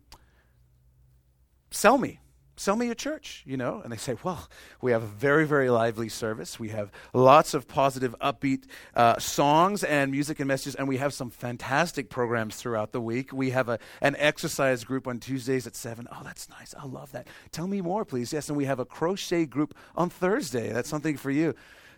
Sell 1.71 1.99
me 1.99 2.21
sell 2.57 2.77
me 2.77 2.87
your 2.87 2.95
church, 2.95 3.43
you 3.47 3.57
know? 3.57 3.81
And 3.83 3.93
they 3.93 3.97
say, 3.97 4.17
well, 4.23 4.49
we 4.81 4.93
have 4.93 5.03
a 5.03 5.07
very, 5.07 5.47
very 5.47 5.71
lively 5.71 6.09
service. 6.09 6.59
We 6.59 6.71
have 6.71 6.91
lots 7.13 7.55
of 7.55 7.69
positive, 7.69 8.15
upbeat 8.21 8.65
uh, 8.95 9.19
songs 9.19 9.85
and 9.85 10.11
music 10.11 10.41
and 10.41 10.49
messages, 10.49 10.75
and 10.75 10.89
we 10.89 10.97
have 10.97 11.13
some 11.13 11.31
fantastic 11.31 12.09
programs 12.09 12.57
throughout 12.57 12.93
the 12.93 13.01
week. 13.01 13.33
We 13.33 13.51
have 13.51 13.69
a, 13.69 13.79
an 14.01 14.17
exercise 14.19 14.85
group 14.85 15.07
on 15.07 15.21
Tuesdays 15.21 15.67
at 15.67 15.77
7. 15.77 16.09
Oh, 16.11 16.23
that's 16.25 16.49
nice. 16.49 16.75
I 16.79 16.87
love 16.87 17.13
that. 17.13 17.29
Tell 17.53 17.67
me 17.67 17.81
more, 17.81 18.05
please. 18.05 18.33
Yes, 18.33 18.49
and 18.49 18.57
we 18.57 18.65
have 18.65 18.81
a 18.81 18.85
crochet 18.85 19.47
group 19.47 19.75
on 19.95 20.11
Thursday. 20.11 20.73
That's 20.73 20.89
something 20.89 21.17
for 21.17 21.31
you. 21.31 21.55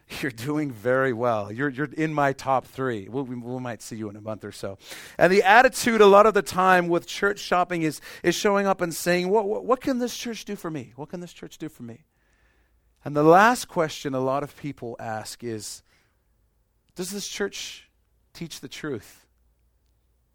You're 0.20 0.30
doing 0.30 0.70
very 0.70 1.12
well. 1.12 1.52
You're, 1.52 1.68
you're 1.68 1.92
in 1.92 2.14
my 2.14 2.32
top 2.32 2.66
three. 2.66 3.08
We'll, 3.08 3.24
we, 3.24 3.36
we 3.36 3.60
might 3.60 3.82
see 3.82 3.96
you 3.96 4.08
in 4.08 4.16
a 4.16 4.20
month 4.20 4.44
or 4.44 4.52
so. 4.52 4.78
And 5.18 5.32
the 5.32 5.42
attitude 5.42 6.00
a 6.00 6.06
lot 6.06 6.26
of 6.26 6.34
the 6.34 6.42
time 6.42 6.88
with 6.88 7.06
church 7.06 7.40
shopping 7.40 7.82
is, 7.82 8.00
is 8.22 8.34
showing 8.34 8.66
up 8.66 8.80
and 8.80 8.94
saying, 8.94 9.28
what, 9.28 9.46
what, 9.46 9.64
what 9.64 9.80
can 9.80 9.98
this 9.98 10.16
church 10.16 10.44
do 10.44 10.56
for 10.56 10.70
me? 10.70 10.92
What 10.96 11.10
can 11.10 11.20
this 11.20 11.32
church 11.32 11.58
do 11.58 11.68
for 11.68 11.82
me? 11.82 12.04
And 13.04 13.16
the 13.16 13.22
last 13.22 13.68
question 13.68 14.14
a 14.14 14.20
lot 14.20 14.42
of 14.42 14.56
people 14.56 14.96
ask 14.98 15.44
is 15.44 15.82
Does 16.94 17.10
this 17.10 17.28
church 17.28 17.88
teach 18.32 18.60
the 18.60 18.68
truth? 18.68 19.26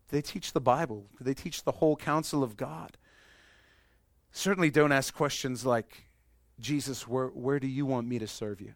They 0.09 0.21
teach 0.21 0.53
the 0.53 0.61
Bible? 0.61 1.07
They 1.19 1.33
teach 1.33 1.63
the 1.63 1.73
whole 1.73 1.95
counsel 1.95 2.43
of 2.43 2.55
God? 2.55 2.97
Certainly 4.31 4.71
don't 4.71 4.91
ask 4.91 5.13
questions 5.13 5.65
like, 5.65 6.05
Jesus, 6.59 7.07
where, 7.07 7.27
where 7.27 7.59
do 7.59 7.67
you 7.67 7.85
want 7.85 8.07
me 8.07 8.19
to 8.19 8.27
serve 8.27 8.61
you? 8.61 8.73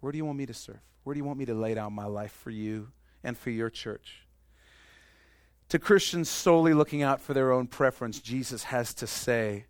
Where 0.00 0.12
do 0.12 0.18
you 0.18 0.24
want 0.24 0.38
me 0.38 0.46
to 0.46 0.54
serve? 0.54 0.80
Where 1.04 1.14
do 1.14 1.18
you 1.18 1.24
want 1.24 1.38
me 1.38 1.46
to 1.46 1.54
lay 1.54 1.74
down 1.74 1.92
my 1.92 2.06
life 2.06 2.32
for 2.32 2.50
you 2.50 2.88
and 3.22 3.36
for 3.36 3.50
your 3.50 3.70
church? 3.70 4.26
To 5.70 5.78
Christians 5.78 6.28
solely 6.28 6.74
looking 6.74 7.02
out 7.02 7.20
for 7.20 7.32
their 7.32 7.52
own 7.52 7.68
preference, 7.68 8.20
Jesus 8.20 8.64
has 8.64 8.92
to 8.94 9.06
say, 9.06 9.66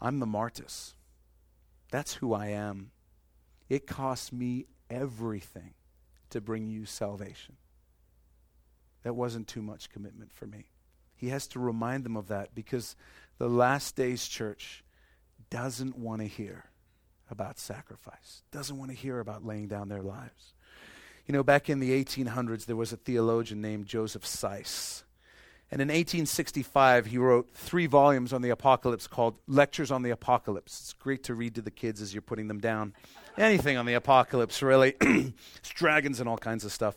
I'm 0.00 0.18
the 0.18 0.26
Martus. 0.26 0.94
That's 1.90 2.14
who 2.14 2.34
I 2.34 2.48
am. 2.48 2.90
It 3.68 3.86
costs 3.86 4.32
me 4.32 4.66
everything 4.90 5.74
to 6.30 6.40
bring 6.40 6.66
you 6.66 6.86
salvation. 6.86 7.56
That 9.04 9.14
wasn't 9.14 9.48
too 9.48 9.62
much 9.62 9.90
commitment 9.90 10.32
for 10.32 10.46
me. 10.46 10.70
He 11.14 11.28
has 11.28 11.46
to 11.48 11.60
remind 11.60 12.04
them 12.04 12.16
of 12.16 12.28
that 12.28 12.54
because 12.54 12.96
the 13.38 13.48
last 13.48 13.94
days 13.94 14.26
church 14.26 14.82
doesn't 15.50 15.96
want 15.96 16.20
to 16.20 16.26
hear 16.26 16.64
about 17.32 17.58
sacrifice, 17.58 18.42
doesn't 18.52 18.78
want 18.78 18.90
to 18.90 18.96
hear 18.96 19.18
about 19.18 19.44
laying 19.44 19.66
down 19.66 19.88
their 19.88 20.02
lives. 20.02 20.54
You 21.26 21.32
know, 21.32 21.42
back 21.42 21.68
in 21.68 21.80
the 21.80 22.04
1800s, 22.04 22.66
there 22.66 22.76
was 22.76 22.92
a 22.92 22.96
theologian 22.96 23.60
named 23.60 23.86
Joseph 23.86 24.24
Seiss. 24.24 25.02
And 25.70 25.80
in 25.80 25.88
1865, 25.88 27.06
he 27.06 27.16
wrote 27.16 27.48
three 27.54 27.86
volumes 27.86 28.32
on 28.32 28.42
the 28.42 28.50
apocalypse 28.50 29.06
called 29.06 29.36
Lectures 29.46 29.90
on 29.90 30.02
the 30.02 30.10
Apocalypse. 30.10 30.80
It's 30.80 30.92
great 30.92 31.22
to 31.24 31.34
read 31.34 31.54
to 31.54 31.62
the 31.62 31.70
kids 31.70 32.02
as 32.02 32.12
you're 32.12 32.20
putting 32.20 32.48
them 32.48 32.60
down 32.60 32.92
anything 33.38 33.76
on 33.76 33.86
the 33.86 33.94
apocalypse, 33.94 34.62
really. 34.62 34.94
it's 35.00 35.70
dragons 35.70 36.20
and 36.20 36.28
all 36.28 36.38
kinds 36.38 36.64
of 36.64 36.72
stuff. 36.72 36.96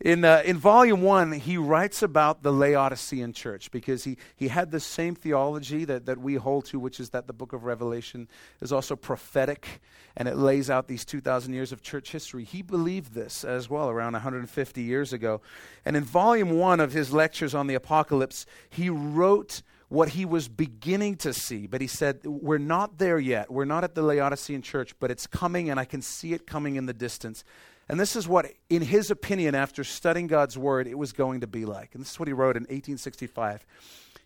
In, 0.00 0.24
uh, 0.24 0.42
in 0.44 0.56
volume 0.56 1.02
one, 1.02 1.32
he 1.32 1.56
writes 1.56 2.02
about 2.02 2.42
the 2.42 2.52
Laodicean 2.52 3.32
church 3.32 3.70
because 3.70 4.04
he, 4.04 4.16
he 4.34 4.48
had 4.48 4.70
the 4.70 4.80
same 4.80 5.14
theology 5.14 5.84
that, 5.84 6.06
that 6.06 6.18
we 6.18 6.36
hold 6.36 6.64
to, 6.66 6.78
which 6.78 7.00
is 7.00 7.10
that 7.10 7.26
the 7.26 7.32
book 7.32 7.52
of 7.52 7.64
Revelation 7.64 8.28
is 8.60 8.72
also 8.72 8.96
prophetic 8.96 9.80
and 10.16 10.26
it 10.26 10.36
lays 10.36 10.70
out 10.70 10.88
these 10.88 11.04
2,000 11.04 11.52
years 11.52 11.70
of 11.70 11.82
church 11.82 12.12
history. 12.12 12.44
He 12.44 12.62
believed 12.62 13.12
this 13.12 13.44
as 13.44 13.68
well 13.68 13.90
around 13.90 14.14
150 14.14 14.82
years 14.82 15.12
ago. 15.12 15.40
And 15.84 15.96
in 15.96 16.04
volume 16.04 16.50
one 16.50 16.80
of 16.80 16.92
his 16.92 17.12
lectures 17.12 17.54
on 17.54 17.66
the 17.66 17.74
apocalypse, 17.74 18.46
he 18.70 18.88
wrote 18.88 19.62
what 19.90 20.10
he 20.10 20.24
was 20.24 20.48
beginning 20.48 21.16
to 21.16 21.34
see. 21.34 21.66
But 21.66 21.82
he 21.82 21.86
said, 21.86 22.24
We're 22.24 22.58
not 22.58 22.96
there 22.96 23.18
yet. 23.18 23.50
We're 23.50 23.66
not 23.66 23.84
at 23.84 23.94
the 23.94 24.02
Laodicean 24.02 24.62
church, 24.62 24.94
but 24.98 25.10
it's 25.10 25.26
coming, 25.26 25.68
and 25.68 25.78
I 25.78 25.84
can 25.84 26.00
see 26.00 26.32
it 26.32 26.46
coming 26.46 26.76
in 26.76 26.86
the 26.86 26.94
distance. 26.94 27.44
And 27.88 27.98
this 27.98 28.14
is 28.14 28.28
what, 28.28 28.46
in 28.70 28.82
his 28.82 29.10
opinion, 29.10 29.56
after 29.56 29.82
studying 29.82 30.28
God's 30.28 30.56
word, 30.56 30.86
it 30.86 30.96
was 30.96 31.12
going 31.12 31.40
to 31.40 31.48
be 31.48 31.64
like. 31.64 31.90
And 31.92 32.00
this 32.00 32.12
is 32.12 32.20
what 32.20 32.28
he 32.28 32.32
wrote 32.32 32.56
in 32.56 32.62
1865. 32.62 33.66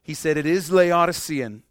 He 0.03 0.12
said, 0.12 0.37
It 0.37 0.44
is 0.44 0.70
Laodicean, 0.70 1.62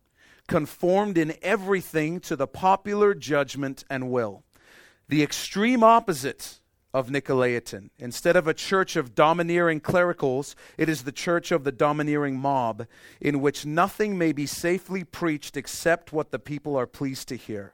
conformed 0.48 1.18
in 1.18 1.36
everything 1.44 2.20
to 2.22 2.36
the 2.36 2.48
popular 2.48 3.14
judgment 3.14 3.86
and 3.92 4.10
will. 4.10 4.44
The 5.08 5.22
extreme 5.22 5.84
opposite 5.84 6.60
of 6.94 7.10
Nicolaitan. 7.10 7.90
Instead 7.98 8.36
of 8.36 8.48
a 8.48 8.54
church 8.54 8.96
of 8.96 9.16
domineering 9.16 9.80
clericals, 9.80 10.56
it 10.78 10.88
is 10.88 11.04
the 11.04 11.12
church 11.12 11.52
of 11.52 11.64
the 11.64 11.72
domineering 11.72 12.38
mob, 12.38 12.86
in 13.20 13.42
which 13.42 13.66
nothing 13.66 14.18
may 14.18 14.32
be 14.32 14.46
safely 14.46 15.04
preached 15.04 15.58
except 15.58 16.14
what 16.14 16.32
the 16.32 16.40
people 16.40 16.76
are 16.76 16.86
pleased 16.86 17.28
to 17.30 17.36
hear, 17.36 17.74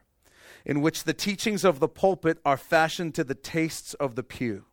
in 0.65 0.81
which 0.81 1.03
the 1.03 1.13
teachings 1.13 1.65
of 1.65 1.79
the 1.79 1.87
pulpit 1.89 2.39
are 2.45 2.57
fashioned 2.57 3.13
to 3.15 3.23
the 3.23 3.35
tastes 3.35 3.93
of 3.95 4.15
the 4.15 4.23
pew, 4.23 4.63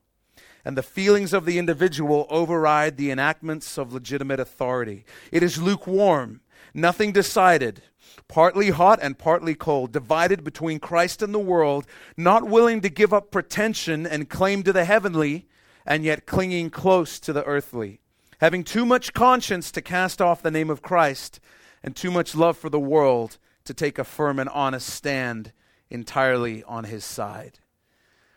and 0.64 0.76
the 0.76 0.82
feelings 0.82 1.32
of 1.32 1.44
the 1.44 1.58
individual 1.58 2.26
override 2.30 2.96
the 2.96 3.10
enactments 3.10 3.76
of 3.76 3.92
legitimate 3.92 4.38
authority. 4.38 5.04
It 5.32 5.42
is 5.42 5.60
lukewarm, 5.60 6.40
nothing 6.76 7.12
decided 7.12 7.82
partly 8.28 8.70
hot 8.70 8.98
and 9.02 9.18
partly 9.18 9.54
cold, 9.54 9.92
divided 9.92 10.42
between 10.44 10.80
Christ 10.80 11.22
and 11.22 11.34
the 11.34 11.38
world, 11.38 11.86
not 12.16 12.48
willing 12.48 12.80
to 12.80 12.88
give 12.88 13.12
up 13.12 13.30
pretension 13.30 14.06
and 14.06 14.28
claim 14.28 14.62
to 14.64 14.72
the 14.72 14.84
heavenly, 14.84 15.46
and 15.84 16.04
yet 16.04 16.26
clinging 16.26 16.70
close 16.70 17.20
to 17.20 17.32
the 17.32 17.44
earthly, 17.44 18.00
having 18.40 18.64
too 18.64 18.84
much 18.84 19.12
conscience 19.12 19.70
to 19.70 19.82
cast 19.82 20.20
off 20.20 20.42
the 20.42 20.50
name 20.50 20.70
of 20.70 20.82
Christ, 20.82 21.40
and 21.82 21.94
too 21.94 22.10
much 22.10 22.34
love 22.34 22.56
for 22.56 22.68
the 22.68 22.80
world 22.80 23.38
to 23.64 23.74
take 23.74 23.98
a 23.98 24.04
firm 24.04 24.38
and 24.38 24.48
honest 24.48 24.88
stand 24.88 25.52
entirely 25.90 26.64
on 26.64 26.84
his 26.84 27.04
side. 27.04 27.60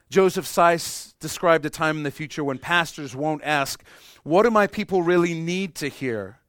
Joseph 0.09 0.45
Seiss 0.45 1.13
described 1.19 1.65
a 1.65 1.69
time 1.69 1.97
in 1.97 2.03
the 2.03 2.11
future 2.11 2.43
when 2.43 2.57
pastors 2.57 3.15
won't 3.15 3.43
ask, 3.43 3.83
What 4.23 4.43
do 4.43 4.51
my 4.51 4.67
people 4.67 5.03
really 5.03 5.33
need 5.33 5.75
to 5.75 5.87
hear? 5.87 6.39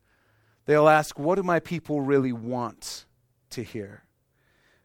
They'll 0.71 0.89
ask, 0.89 1.19
What 1.19 1.35
do 1.35 1.43
my 1.43 1.59
people 1.59 2.01
really 2.01 2.33
want? 2.33 3.05
to 3.51 3.65
hear. 3.65 4.05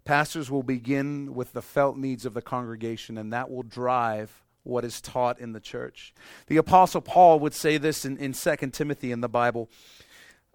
Pastors 0.04 0.50
will 0.50 0.64
begin 0.64 1.36
with 1.36 1.54
the 1.54 1.62
felt 1.62 1.96
needs 1.96 2.26
of 2.26 2.34
the 2.34 2.42
congregation, 2.42 3.20
and 3.20 3.32
that 3.32 3.52
will 3.52 3.62
drive 3.62 4.44
what 4.64 4.84
is 4.84 5.00
taught 5.00 5.40
in 5.40 5.52
the 5.52 5.60
church. 5.60 6.16
The 6.48 6.58
Apostle 6.58 7.02
Paul 7.02 7.40
would 7.42 7.54
say 7.54 7.78
this 7.78 8.04
in, 8.04 8.18
in 8.18 8.34
2 8.34 8.56
Timothy 8.72 9.12
in 9.12 9.22
the 9.22 9.30
Bible. 9.30 9.70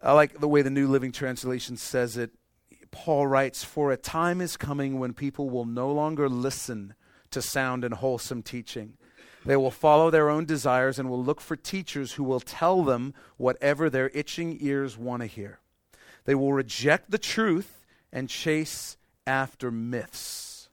I 0.02 0.14
like 0.14 0.40
the 0.40 0.48
way 0.48 0.62
the 0.62 0.70
New 0.70 0.88
Living 0.88 1.12
Translation 1.12 1.76
says 1.76 2.16
it. 2.16 2.32
Paul 2.90 3.28
writes, 3.28 3.62
For 3.62 3.92
a 3.92 3.96
time 3.96 4.40
is 4.40 4.56
coming 4.56 4.98
when 4.98 5.12
people 5.12 5.48
will 5.48 5.64
no 5.64 5.92
longer 5.92 6.28
listen 6.28 6.94
to 7.30 7.40
sound 7.40 7.84
and 7.84 7.94
wholesome 7.94 8.42
teaching. 8.42 8.94
They 9.44 9.56
will 9.56 9.70
follow 9.70 10.10
their 10.10 10.28
own 10.28 10.44
desires 10.44 10.98
and 10.98 11.08
will 11.08 11.22
look 11.22 11.40
for 11.40 11.56
teachers 11.56 12.12
who 12.12 12.24
will 12.24 12.40
tell 12.40 12.82
them 12.82 13.14
whatever 13.36 13.88
their 13.88 14.10
itching 14.12 14.58
ears 14.60 14.98
want 14.98 15.22
to 15.22 15.26
hear. 15.26 15.60
They 16.24 16.34
will 16.34 16.52
reject 16.52 17.10
the 17.10 17.18
truth 17.18 17.86
and 18.12 18.28
chase 18.28 18.96
after 19.26 19.70
myths. 19.70 20.68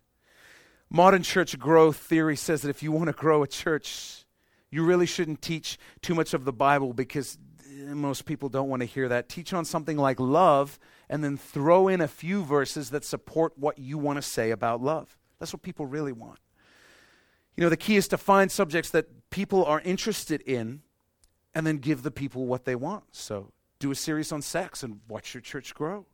Modern 0.89 1.23
church 1.23 1.57
growth 1.59 1.97
theory 1.97 2.35
says 2.35 2.61
that 2.61 2.69
if 2.69 2.83
you 2.83 2.91
want 2.91 3.07
to 3.07 3.13
grow 3.13 3.43
a 3.43 3.47
church, 3.47 4.25
you 4.69 4.83
really 4.83 5.05
shouldn't 5.05 5.41
teach 5.41 5.77
too 6.01 6.15
much 6.15 6.33
of 6.33 6.45
the 6.45 6.53
Bible 6.53 6.93
because 6.93 7.37
eh, 7.65 7.93
most 7.93 8.25
people 8.25 8.49
don't 8.49 8.69
want 8.69 8.81
to 8.81 8.85
hear 8.85 9.07
that. 9.09 9.29
Teach 9.29 9.53
on 9.53 9.65
something 9.65 9.97
like 9.97 10.19
love 10.19 10.79
and 11.09 11.23
then 11.23 11.37
throw 11.37 11.87
in 11.87 12.01
a 12.01 12.07
few 12.07 12.43
verses 12.43 12.89
that 12.89 13.05
support 13.05 13.57
what 13.57 13.77
you 13.79 13.97
want 13.97 14.17
to 14.17 14.21
say 14.21 14.51
about 14.51 14.81
love. 14.81 15.17
That's 15.39 15.53
what 15.53 15.61
people 15.61 15.85
really 15.85 16.11
want. 16.11 16.39
You 17.57 17.63
know, 17.63 17.69
the 17.69 17.77
key 17.77 17.97
is 17.97 18.07
to 18.09 18.17
find 18.17 18.49
subjects 18.49 18.89
that 18.91 19.29
people 19.29 19.65
are 19.65 19.81
interested 19.81 20.41
in 20.41 20.81
and 21.53 21.67
then 21.67 21.77
give 21.79 22.03
the 22.03 22.11
people 22.11 22.45
what 22.45 22.63
they 22.63 22.75
want. 22.75 23.03
So, 23.11 23.51
do 23.79 23.91
a 23.91 23.95
series 23.95 24.31
on 24.31 24.41
sex 24.41 24.83
and 24.83 25.01
watch 25.09 25.33
your 25.33 25.41
church 25.41 25.75
grow 25.75 26.05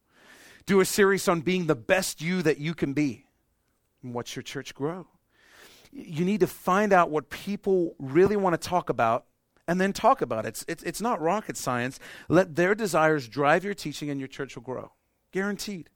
do 0.66 0.80
a 0.80 0.86
series 0.86 1.28
on 1.28 1.42
being 1.42 1.68
the 1.68 1.76
best 1.76 2.22
you 2.22 2.42
that 2.42 2.58
you 2.58 2.74
can 2.74 2.94
be 2.94 3.26
and 4.02 4.14
watch 4.14 4.36
your 4.36 4.44
church 4.44 4.74
grow. 4.74 5.08
You 5.92 6.26
need 6.26 6.40
to 6.40 6.48
find 6.48 6.92
out 6.94 7.10
what 7.10 7.30
people 7.30 7.96
really 8.00 8.36
want 8.36 8.60
to 8.60 8.70
talk 8.70 8.90
about 8.90 9.26
and 9.68 9.80
then 9.80 9.94
talk 9.94 10.22
about 10.22 10.46
it. 10.46 10.50
It's, 10.50 10.66
it's, 10.68 10.84
it's 10.84 11.02
not 11.02 11.22
rocket 11.22 11.58
science. 11.58 12.00
Let 12.28 12.56
their 12.56 12.76
desires 12.76 13.28
drive 13.28 13.64
your 13.64 13.74
teaching 13.74 14.10
and 14.10 14.20
your 14.20 14.28
church 14.28 14.56
will 14.56 14.64
grow. 14.64 14.92
Guaranteed. 15.32 15.90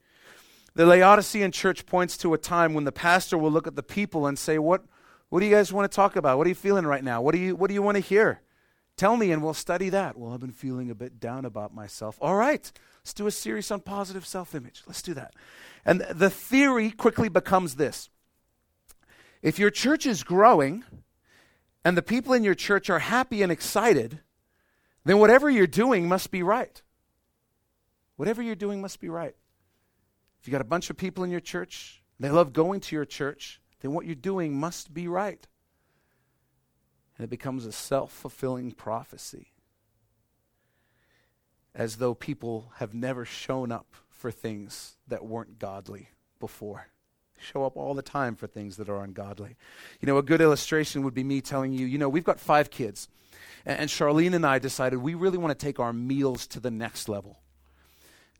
The 0.75 0.85
Laodicean 0.85 1.51
church 1.51 1.85
points 1.85 2.17
to 2.17 2.33
a 2.33 2.37
time 2.37 2.73
when 2.73 2.83
the 2.83 2.91
pastor 2.91 3.37
will 3.37 3.51
look 3.51 3.67
at 3.67 3.75
the 3.75 3.83
people 3.83 4.27
and 4.27 4.37
say, 4.37 4.59
What, 4.59 4.83
what 5.29 5.39
do 5.41 5.45
you 5.45 5.53
guys 5.53 5.73
want 5.73 5.89
to 5.91 5.95
talk 5.95 6.15
about? 6.15 6.37
What 6.37 6.47
are 6.47 6.49
you 6.49 6.55
feeling 6.55 6.85
right 6.85 7.03
now? 7.03 7.21
What 7.21 7.33
do 7.33 7.39
you, 7.39 7.55
what 7.55 7.67
do 7.67 7.73
you 7.73 7.81
want 7.81 7.95
to 7.95 8.01
hear? 8.01 8.41
Tell 8.95 9.15
me 9.15 9.31
and 9.31 9.43
we'll 9.43 9.53
study 9.53 9.89
that. 9.89 10.17
Well, 10.17 10.33
I've 10.33 10.39
been 10.39 10.51
feeling 10.51 10.89
a 10.89 10.95
bit 10.95 11.19
down 11.19 11.45
about 11.45 11.73
myself. 11.73 12.17
All 12.19 12.35
right. 12.35 12.71
Let's 12.99 13.13
do 13.13 13.27
a 13.27 13.31
series 13.31 13.69
on 13.69 13.81
positive 13.81 14.25
self 14.25 14.55
image. 14.55 14.83
Let's 14.87 15.01
do 15.01 15.13
that. 15.13 15.33
And 15.85 16.01
the 16.01 16.29
theory 16.29 16.91
quickly 16.91 17.29
becomes 17.29 17.75
this 17.75 18.09
if 19.41 19.59
your 19.59 19.69
church 19.69 20.05
is 20.05 20.23
growing 20.23 20.83
and 21.85 21.95
the 21.95 22.01
people 22.01 22.33
in 22.33 22.43
your 22.43 22.55
church 22.55 22.89
are 22.89 22.99
happy 22.99 23.43
and 23.43 23.51
excited, 23.51 24.19
then 25.05 25.19
whatever 25.19 25.49
you're 25.49 25.67
doing 25.67 26.07
must 26.07 26.31
be 26.31 26.43
right. 26.43 26.81
Whatever 28.15 28.41
you're 28.41 28.55
doing 28.55 28.81
must 28.81 28.99
be 28.99 29.09
right. 29.09 29.35
If 30.41 30.47
you 30.47 30.51
got 30.51 30.61
a 30.61 30.65
bunch 30.65 30.89
of 30.89 30.97
people 30.97 31.23
in 31.23 31.29
your 31.29 31.39
church, 31.39 32.03
they 32.19 32.29
love 32.29 32.51
going 32.51 32.79
to 32.81 32.95
your 32.95 33.05
church, 33.05 33.61
then 33.79 33.93
what 33.93 34.05
you're 34.05 34.15
doing 34.15 34.59
must 34.59 34.93
be 34.93 35.07
right. 35.07 35.47
And 37.17 37.23
it 37.23 37.29
becomes 37.29 37.65
a 37.65 37.71
self 37.71 38.11
fulfilling 38.11 38.71
prophecy 38.71 39.53
as 41.73 41.97
though 41.97 42.13
people 42.13 42.71
have 42.77 42.93
never 42.93 43.23
shown 43.23 43.71
up 43.71 43.93
for 44.09 44.31
things 44.31 44.97
that 45.07 45.25
weren't 45.25 45.59
godly 45.59 46.09
before. 46.39 46.87
Show 47.39 47.65
up 47.65 47.77
all 47.77 47.93
the 47.93 48.01
time 48.01 48.35
for 48.35 48.47
things 48.47 48.77
that 48.77 48.89
are 48.89 49.03
ungodly. 49.03 49.55
You 49.99 50.07
know, 50.07 50.17
a 50.17 50.23
good 50.23 50.41
illustration 50.41 51.03
would 51.03 51.13
be 51.13 51.23
me 51.23 51.39
telling 51.39 51.71
you, 51.71 51.85
you 51.85 51.99
know, 51.99 52.09
we've 52.09 52.23
got 52.23 52.39
five 52.39 52.71
kids. 52.71 53.07
And 53.63 53.89
Charlene 53.89 54.33
and 54.33 54.45
I 54.45 54.57
decided 54.57 54.97
we 54.97 55.13
really 55.13 55.37
want 55.37 55.57
to 55.57 55.65
take 55.65 55.79
our 55.79 55.93
meals 55.93 56.47
to 56.47 56.59
the 56.59 56.71
next 56.71 57.07
level. 57.07 57.39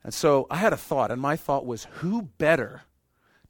And 0.02 0.12
so 0.12 0.46
I 0.50 0.56
had 0.56 0.72
a 0.72 0.76
thought, 0.76 1.10
and 1.10 1.20
my 1.20 1.36
thought 1.36 1.66
was 1.66 1.86
who 1.96 2.22
better 2.22 2.82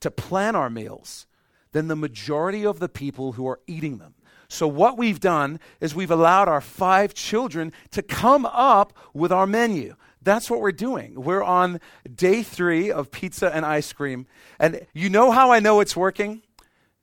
to 0.00 0.10
plan 0.10 0.54
our 0.54 0.68
meals 0.68 1.26
than 1.72 1.88
the 1.88 1.96
majority 1.96 2.64
of 2.64 2.78
the 2.78 2.88
people 2.88 3.32
who 3.32 3.46
are 3.46 3.60
eating 3.66 3.98
them? 3.98 4.14
So, 4.48 4.66
what 4.66 4.96
we've 4.96 5.20
done 5.20 5.60
is 5.80 5.94
we've 5.94 6.10
allowed 6.10 6.48
our 6.48 6.62
five 6.62 7.12
children 7.12 7.72
to 7.90 8.02
come 8.02 8.46
up 8.46 8.94
with 9.12 9.30
our 9.30 9.46
menu. 9.46 9.94
That's 10.22 10.50
what 10.50 10.60
we're 10.60 10.72
doing. 10.72 11.22
We're 11.22 11.42
on 11.42 11.80
day 12.12 12.42
three 12.42 12.90
of 12.90 13.10
pizza 13.10 13.54
and 13.54 13.64
ice 13.64 13.92
cream. 13.92 14.26
And 14.58 14.86
you 14.92 15.10
know 15.10 15.30
how 15.30 15.52
I 15.52 15.60
know 15.60 15.80
it's 15.80 15.96
working? 15.96 16.42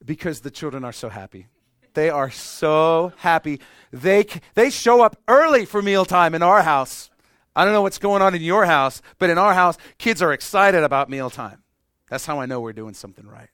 Because 0.03 0.41
the 0.41 0.51
children 0.51 0.83
are 0.83 0.91
so 0.91 1.09
happy. 1.09 1.47
They 1.93 2.09
are 2.09 2.29
so 2.29 3.13
happy. 3.17 3.61
They, 3.91 4.25
they 4.53 4.69
show 4.69 5.01
up 5.01 5.15
early 5.27 5.65
for 5.65 5.81
mealtime 5.81 6.35
in 6.35 6.43
our 6.43 6.61
house. 6.61 7.09
I 7.55 7.63
don't 7.63 7.73
know 7.73 7.81
what's 7.81 7.99
going 7.99 8.21
on 8.21 8.35
in 8.35 8.41
your 8.41 8.65
house, 8.65 9.01
but 9.17 9.29
in 9.29 9.37
our 9.37 9.53
house, 9.53 9.77
kids 9.97 10.21
are 10.21 10.33
excited 10.33 10.83
about 10.83 11.09
mealtime. 11.09 11.63
That's 12.09 12.25
how 12.25 12.41
I 12.41 12.47
know 12.47 12.59
we're 12.59 12.73
doing 12.73 12.93
something 12.93 13.25
right. 13.25 13.49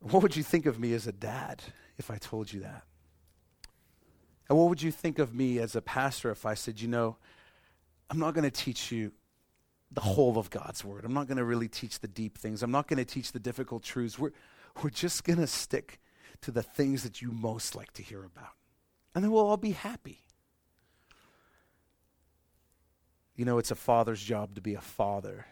What 0.00 0.22
would 0.22 0.36
you 0.36 0.42
think 0.42 0.66
of 0.66 0.78
me 0.78 0.92
as 0.92 1.06
a 1.06 1.12
dad 1.12 1.62
if 1.96 2.10
I 2.10 2.18
told 2.18 2.52
you 2.52 2.60
that? 2.60 2.84
And 4.48 4.56
what 4.56 4.68
would 4.68 4.80
you 4.80 4.90
think 4.92 5.18
of 5.18 5.34
me 5.34 5.58
as 5.58 5.76
a 5.76 5.82
pastor 5.82 6.30
if 6.30 6.46
I 6.46 6.54
said, 6.54 6.80
you 6.80 6.88
know, 6.88 7.16
I'm 8.08 8.18
not 8.18 8.32
going 8.34 8.44
to 8.44 8.50
teach 8.50 8.90
you 8.90 9.12
the 9.90 10.00
whole 10.00 10.38
of 10.38 10.50
God's 10.50 10.84
word. 10.84 11.04
I'm 11.04 11.12
not 11.12 11.26
going 11.26 11.36
to 11.38 11.44
really 11.44 11.68
teach 11.68 12.00
the 12.00 12.08
deep 12.08 12.38
things. 12.38 12.62
I'm 12.62 12.70
not 12.70 12.88
going 12.88 12.98
to 12.98 13.04
teach 13.04 13.32
the 13.32 13.38
difficult 13.38 13.82
truths. 13.82 14.18
We're, 14.18 14.32
we're 14.82 14.90
just 14.90 15.24
going 15.24 15.38
to 15.38 15.46
stick 15.46 16.00
to 16.42 16.50
the 16.50 16.62
things 16.62 17.02
that 17.02 17.20
you 17.20 17.32
most 17.32 17.74
like 17.74 17.92
to 17.94 18.02
hear 18.02 18.24
about. 18.24 18.52
And 19.14 19.24
then 19.24 19.30
we'll 19.30 19.46
all 19.46 19.56
be 19.56 19.72
happy. 19.72 20.22
You 23.34 23.44
know, 23.44 23.58
it's 23.58 23.70
a 23.70 23.76
father's 23.76 24.22
job 24.22 24.54
to 24.56 24.60
be 24.60 24.74
a 24.74 24.80
father, 24.80 25.46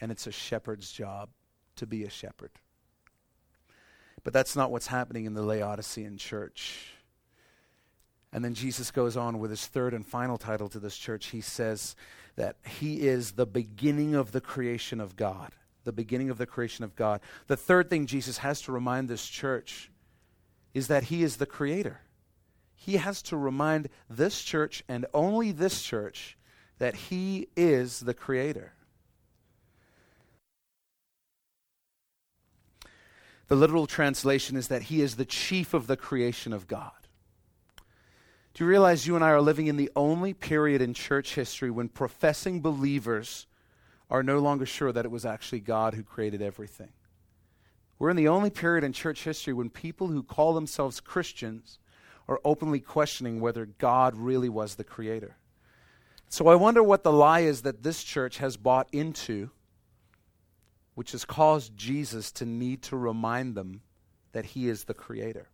and 0.00 0.10
it's 0.10 0.26
a 0.26 0.32
shepherd's 0.32 0.90
job 0.90 1.28
to 1.76 1.86
be 1.86 2.04
a 2.04 2.10
shepherd. 2.10 2.50
But 4.24 4.32
that's 4.32 4.56
not 4.56 4.70
what's 4.70 4.88
happening 4.88 5.24
in 5.24 5.34
the 5.34 5.42
Laodicean 5.42 6.18
church. 6.18 6.92
And 8.32 8.44
then 8.44 8.54
Jesus 8.54 8.90
goes 8.90 9.16
on 9.16 9.38
with 9.38 9.50
his 9.50 9.66
third 9.66 9.94
and 9.94 10.06
final 10.06 10.36
title 10.36 10.68
to 10.70 10.78
this 10.78 10.96
church. 10.96 11.26
He 11.28 11.40
says 11.40 11.96
that 12.36 12.56
he 12.64 13.06
is 13.06 13.32
the 13.32 13.46
beginning 13.46 14.14
of 14.14 14.32
the 14.32 14.40
creation 14.40 15.00
of 15.00 15.16
God. 15.16 15.52
The 15.84 15.92
beginning 15.92 16.28
of 16.28 16.38
the 16.38 16.46
creation 16.46 16.84
of 16.84 16.94
God. 16.94 17.20
The 17.46 17.56
third 17.56 17.88
thing 17.88 18.06
Jesus 18.06 18.38
has 18.38 18.60
to 18.62 18.72
remind 18.72 19.08
this 19.08 19.26
church 19.26 19.90
is 20.74 20.88
that 20.88 21.04
he 21.04 21.22
is 21.22 21.36
the 21.36 21.46
creator. 21.46 22.00
He 22.74 22.98
has 22.98 23.22
to 23.22 23.36
remind 23.36 23.88
this 24.10 24.42
church 24.42 24.84
and 24.88 25.06
only 25.14 25.50
this 25.50 25.82
church 25.82 26.36
that 26.78 26.94
he 26.94 27.48
is 27.56 28.00
the 28.00 28.14
creator. 28.14 28.72
The 33.48 33.56
literal 33.56 33.86
translation 33.86 34.56
is 34.56 34.68
that 34.68 34.82
he 34.82 35.00
is 35.00 35.16
the 35.16 35.24
chief 35.24 35.74
of 35.74 35.86
the 35.86 35.96
creation 35.96 36.52
of 36.52 36.68
God. 36.68 36.92
Do 38.54 38.64
you 38.64 38.70
realize 38.70 39.06
you 39.06 39.14
and 39.14 39.24
I 39.24 39.30
are 39.30 39.40
living 39.40 39.66
in 39.66 39.76
the 39.76 39.90
only 39.96 40.34
period 40.34 40.82
in 40.82 40.92
church 40.92 41.34
history 41.34 41.70
when 41.70 41.88
professing 41.88 42.60
believers 42.60 43.46
are 44.10 44.22
no 44.22 44.38
longer 44.38 44.66
sure 44.66 44.92
that 44.92 45.04
it 45.04 45.10
was 45.10 45.24
actually 45.24 45.60
God 45.60 45.94
who 45.94 46.02
created 46.02 46.42
everything? 46.42 46.90
We're 47.98 48.10
in 48.10 48.16
the 48.16 48.28
only 48.28 48.50
period 48.50 48.84
in 48.84 48.92
church 48.92 49.24
history 49.24 49.52
when 49.52 49.70
people 49.70 50.08
who 50.08 50.22
call 50.22 50.54
themselves 50.54 51.00
Christians 51.00 51.78
are 52.28 52.40
openly 52.44 52.80
questioning 52.80 53.40
whether 53.40 53.66
God 53.66 54.14
really 54.16 54.48
was 54.48 54.74
the 54.74 54.84
creator. 54.84 55.36
So 56.28 56.48
I 56.48 56.54
wonder 56.54 56.82
what 56.82 57.02
the 57.02 57.12
lie 57.12 57.40
is 57.40 57.62
that 57.62 57.82
this 57.82 58.04
church 58.04 58.38
has 58.38 58.56
bought 58.56 58.88
into, 58.92 59.50
which 60.98 61.12
has 61.12 61.24
caused 61.24 61.76
Jesus 61.76 62.32
to 62.32 62.44
need 62.44 62.82
to 62.82 62.96
remind 62.96 63.54
them 63.54 63.82
that 64.32 64.44
he 64.44 64.68
is 64.68 64.82
the 64.82 64.94
creator. 64.94 65.46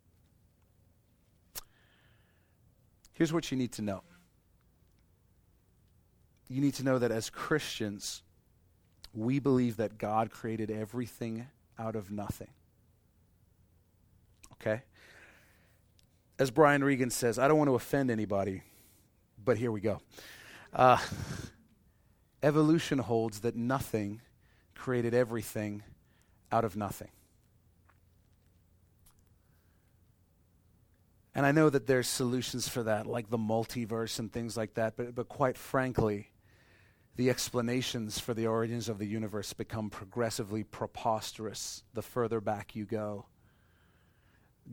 Here's 3.13 3.31
what 3.31 3.51
you 3.51 3.59
need 3.59 3.71
to 3.73 3.83
know 3.83 4.01
you 6.49 6.63
need 6.63 6.73
to 6.73 6.83
know 6.83 6.99
that 6.99 7.11
as 7.11 7.29
Christians, 7.29 8.23
we 9.13 9.39
believe 9.39 9.77
that 9.77 9.99
God 9.99 10.31
created 10.31 10.71
everything 10.71 11.47
out 11.79 11.95
of 11.95 12.11
nothing. 12.11 12.49
Okay? 14.53 14.81
As 16.39 16.51
Brian 16.51 16.83
Regan 16.83 17.11
says, 17.11 17.39
I 17.39 17.49
don't 17.49 17.59
want 17.59 17.69
to 17.69 17.75
offend 17.75 18.11
anybody, 18.11 18.63
but 19.45 19.59
here 19.59 19.71
we 19.71 19.83
go. 19.83 20.01
Uh, 20.73 20.97
evolution 22.43 22.99
holds 22.99 23.41
that 23.41 23.57
nothing 23.57 24.23
created 24.75 25.15
everything 25.15 25.83
out 26.51 26.65
of 26.65 26.77
nothing. 26.77 27.11
And 31.35 31.45
I 31.45 31.53
know 31.53 31.69
that 31.69 31.87
there's 31.87 32.07
solutions 32.07 32.69
for 32.69 32.85
that, 32.85 33.07
like 33.07 33.29
the 33.29 33.39
multiverse 33.39 34.19
and 34.19 34.33
things 34.33 34.57
like 34.57 34.75
that, 34.75 34.97
but, 34.97 35.15
but 35.15 35.29
quite 35.29 35.59
frankly, 35.59 36.31
the 37.17 37.29
explanations 37.29 38.19
for 38.21 38.35
the 38.35 38.47
origins 38.47 38.89
of 38.89 38.99
the 38.99 39.07
universe 39.07 39.53
become 39.53 39.91
progressively 39.91 40.63
preposterous 40.63 41.83
the 41.93 42.03
further 42.03 42.41
back 42.41 42.77
you 42.77 42.85
go. 42.85 43.27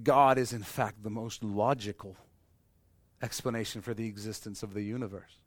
God 0.03 0.37
is, 0.37 0.53
in 0.53 0.63
fact, 0.63 1.03
the 1.03 1.09
most 1.09 1.43
logical 1.43 2.15
explanation 3.21 3.81
for 3.81 3.93
the 3.93 4.07
existence 4.07 4.63
of 4.63 4.73
the 4.73 4.83
universe. 4.83 5.40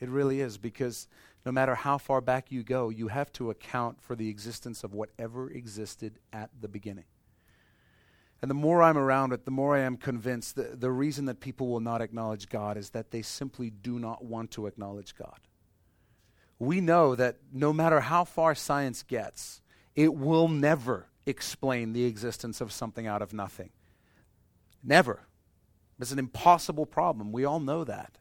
It 0.00 0.08
really 0.08 0.40
is, 0.40 0.58
because 0.58 1.06
no 1.44 1.52
matter 1.52 1.74
how 1.74 1.98
far 1.98 2.20
back 2.20 2.50
you 2.50 2.62
go, 2.62 2.88
you 2.88 3.08
have 3.08 3.32
to 3.34 3.50
account 3.50 4.00
for 4.00 4.16
the 4.16 4.28
existence 4.28 4.82
of 4.82 4.94
whatever 4.94 5.50
existed 5.50 6.18
at 6.32 6.50
the 6.60 6.68
beginning. 6.68 7.04
And 8.42 8.50
the 8.50 8.54
more 8.54 8.82
I'm 8.82 8.96
around 8.96 9.32
it, 9.32 9.44
the 9.44 9.50
more 9.50 9.76
I 9.76 9.80
am 9.80 9.98
convinced 9.98 10.56
that 10.56 10.80
the 10.80 10.90
reason 10.90 11.26
that 11.26 11.40
people 11.40 11.68
will 11.68 11.80
not 11.80 12.00
acknowledge 12.00 12.48
God 12.48 12.78
is 12.78 12.90
that 12.90 13.10
they 13.10 13.20
simply 13.20 13.68
do 13.68 13.98
not 13.98 14.24
want 14.24 14.50
to 14.52 14.66
acknowledge 14.66 15.14
God. 15.14 15.38
We 16.58 16.80
know 16.80 17.14
that 17.14 17.36
no 17.52 17.72
matter 17.72 18.00
how 18.00 18.24
far 18.24 18.54
science 18.54 19.02
gets, 19.02 19.60
it 19.94 20.14
will 20.14 20.48
never 20.48 21.08
explain 21.26 21.92
the 21.92 22.04
existence 22.04 22.62
of 22.62 22.72
something 22.72 23.06
out 23.06 23.20
of 23.20 23.34
nothing. 23.34 23.70
Never. 24.82 25.26
It's 25.98 26.12
an 26.12 26.18
impossible 26.18 26.86
problem. 26.86 27.32
We 27.32 27.44
all 27.44 27.60
know 27.60 27.84
that. 27.84 28.16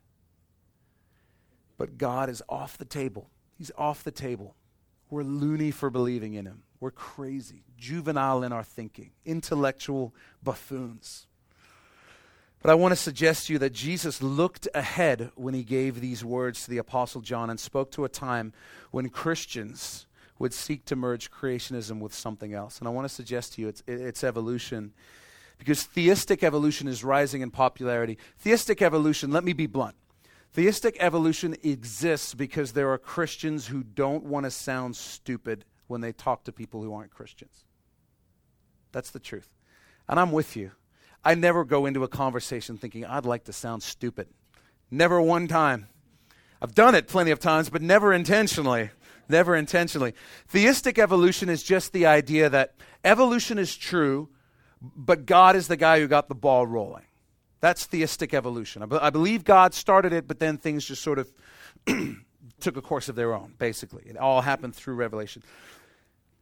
But 1.79 1.97
God 1.97 2.29
is 2.29 2.43
off 2.49 2.77
the 2.77 2.85
table. 2.85 3.29
He's 3.57 3.71
off 3.77 4.03
the 4.03 4.11
table. 4.11 4.55
We're 5.09 5.23
loony 5.23 5.71
for 5.71 5.89
believing 5.89 6.33
in 6.35 6.45
Him. 6.45 6.63
We're 6.81 6.91
crazy, 6.91 7.63
juvenile 7.77 8.43
in 8.43 8.51
our 8.51 8.63
thinking, 8.63 9.11
intellectual 9.25 10.13
buffoons. 10.43 11.25
But 12.61 12.69
I 12.69 12.75
want 12.75 12.91
to 12.91 12.97
suggest 12.97 13.47
to 13.47 13.53
you 13.53 13.59
that 13.59 13.71
Jesus 13.71 14.21
looked 14.21 14.67
ahead 14.73 15.31
when 15.35 15.53
he 15.53 15.63
gave 15.63 16.01
these 16.01 16.25
words 16.25 16.65
to 16.65 16.69
the 16.69 16.77
Apostle 16.77 17.21
John 17.21 17.49
and 17.49 17.57
spoke 17.57 17.91
to 17.91 18.03
a 18.03 18.09
time 18.09 18.51
when 18.91 19.09
Christians 19.09 20.05
would 20.37 20.53
seek 20.53 20.83
to 20.85 20.97
merge 20.97 21.31
creationism 21.31 22.01
with 22.01 22.13
something 22.13 22.53
else. 22.53 22.79
And 22.79 22.87
I 22.87 22.91
want 22.91 23.07
to 23.07 23.13
suggest 23.13 23.53
to 23.53 23.61
you 23.61 23.69
it's, 23.69 23.83
it's 23.87 24.25
evolution. 24.25 24.91
Because 25.57 25.83
theistic 25.83 26.43
evolution 26.43 26.89
is 26.89 27.03
rising 27.03 27.41
in 27.41 27.51
popularity. 27.51 28.17
Theistic 28.37 28.81
evolution, 28.81 29.31
let 29.31 29.45
me 29.45 29.53
be 29.53 29.67
blunt. 29.67 29.95
Theistic 30.53 30.97
evolution 30.99 31.55
exists 31.63 32.33
because 32.33 32.71
there 32.71 32.89
are 32.91 32.97
Christians 32.97 33.67
who 33.67 33.83
don't 33.83 34.23
want 34.23 34.45
to 34.45 34.51
sound 34.51 34.95
stupid 34.95 35.63
when 35.87 36.01
they 36.01 36.11
talk 36.11 36.43
to 36.45 36.51
people 36.51 36.81
who 36.81 36.93
aren't 36.93 37.11
Christians. 37.11 37.65
That's 38.91 39.11
the 39.11 39.19
truth. 39.19 39.53
And 40.07 40.19
I'm 40.19 40.31
with 40.31 40.55
you. 40.55 40.71
I 41.23 41.35
never 41.35 41.65
go 41.65 41.85
into 41.85 42.03
a 42.03 42.07
conversation 42.07 42.77
thinking, 42.77 43.05
I'd 43.05 43.25
like 43.25 43.43
to 43.45 43.53
sound 43.53 43.83
stupid. 43.83 44.27
Never 44.89 45.21
one 45.21 45.47
time. 45.47 45.87
I've 46.61 46.73
done 46.73 46.95
it 46.95 47.07
plenty 47.07 47.31
of 47.31 47.39
times, 47.39 47.69
but 47.69 47.81
never 47.81 48.11
intentionally. 48.11 48.89
Never 49.27 49.55
intentionally. 49.55 50.15
Theistic 50.47 50.97
evolution 50.97 51.49
is 51.49 51.61
just 51.61 51.93
the 51.93 52.07
idea 52.07 52.49
that 52.49 52.73
evolution 53.03 53.59
is 53.59 53.75
true, 53.75 54.29
but 54.81 55.25
God 55.27 55.55
is 55.55 55.67
the 55.67 55.77
guy 55.77 55.99
who 55.99 56.07
got 56.07 56.27
the 56.27 56.35
ball 56.35 56.65
rolling. 56.65 57.03
That's 57.61 57.85
theistic 57.85 58.33
evolution. 58.33 58.83
I, 58.83 58.85
be- 58.85 58.97
I 58.97 59.09
believe 59.09 59.43
God 59.43 59.73
started 59.73 60.13
it, 60.13 60.27
but 60.27 60.39
then 60.39 60.57
things 60.57 60.85
just 60.85 61.01
sort 61.01 61.19
of 61.19 61.31
took 62.59 62.77
a 62.77 62.81
course 62.81 63.09
of 63.09 63.15
their 63.15 63.33
own, 63.33 63.53
basically. 63.57 64.03
It 64.05 64.17
all 64.17 64.41
happened 64.41 64.75
through 64.75 64.95
revelation. 64.95 65.43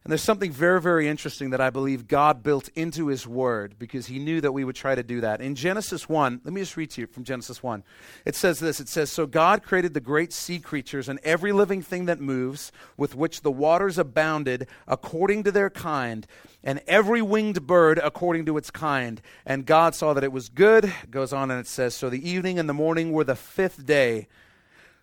And 0.08 0.12
there's 0.14 0.24
something 0.24 0.54
very, 0.54 0.80
very 0.80 1.10
interesting 1.10 1.50
that 1.50 1.60
I 1.60 1.70
believe 1.70 2.08
God 2.08 2.42
built 2.42 2.70
into 2.76 3.08
His 3.08 3.28
Word 3.28 3.76
because 3.78 4.06
He 4.06 4.20
knew 4.20 4.40
that 4.40 4.54
we 4.54 4.64
would 4.64 4.78
try 4.78 4.96
to 4.96 5.04
do 5.04 5.20
that. 5.20 5.42
In 5.42 5.54
Genesis 5.54 6.08
1, 6.08 6.40
let 6.46 6.54
me 6.54 6.62
just 6.62 6.78
read 6.78 6.92
to 6.92 7.02
you 7.02 7.08
from 7.08 7.26
Genesis 7.26 7.62
1. 7.62 7.84
It 8.24 8.34
says 8.34 8.60
this 8.60 8.80
It 8.80 8.88
says, 8.88 9.12
So 9.12 9.28
God 9.28 9.64
created 9.64 9.94
the 9.94 10.00
great 10.00 10.32
sea 10.32 10.60
creatures 10.60 11.10
and 11.10 11.20
every 11.26 11.52
living 11.52 11.82
thing 11.82 12.06
that 12.06 12.22
moves, 12.22 12.72
with 12.96 13.16
which 13.16 13.42
the 13.42 13.52
waters 13.52 13.98
abounded, 13.98 14.70
according 14.88 15.44
to 15.44 15.52
their 15.52 15.70
kind, 15.70 16.26
and 16.64 16.80
every 16.88 17.22
winged 17.22 17.68
bird 17.68 18.00
according 18.02 18.46
to 18.46 18.56
its 18.56 18.72
kind. 18.72 19.22
And 19.46 19.66
God 19.66 19.94
saw 19.94 20.14
that 20.14 20.24
it 20.24 20.32
was 20.32 20.48
good. 20.48 20.86
It 20.86 21.12
goes 21.12 21.34
on 21.34 21.52
and 21.52 21.60
it 21.60 21.68
says, 21.68 21.94
So 21.94 22.10
the 22.10 22.30
evening 22.30 22.60
and 22.60 22.70
the 22.70 22.74
morning 22.74 23.12
were 23.12 23.26
the 23.26 23.36
fifth 23.36 23.86
day. 23.86 24.30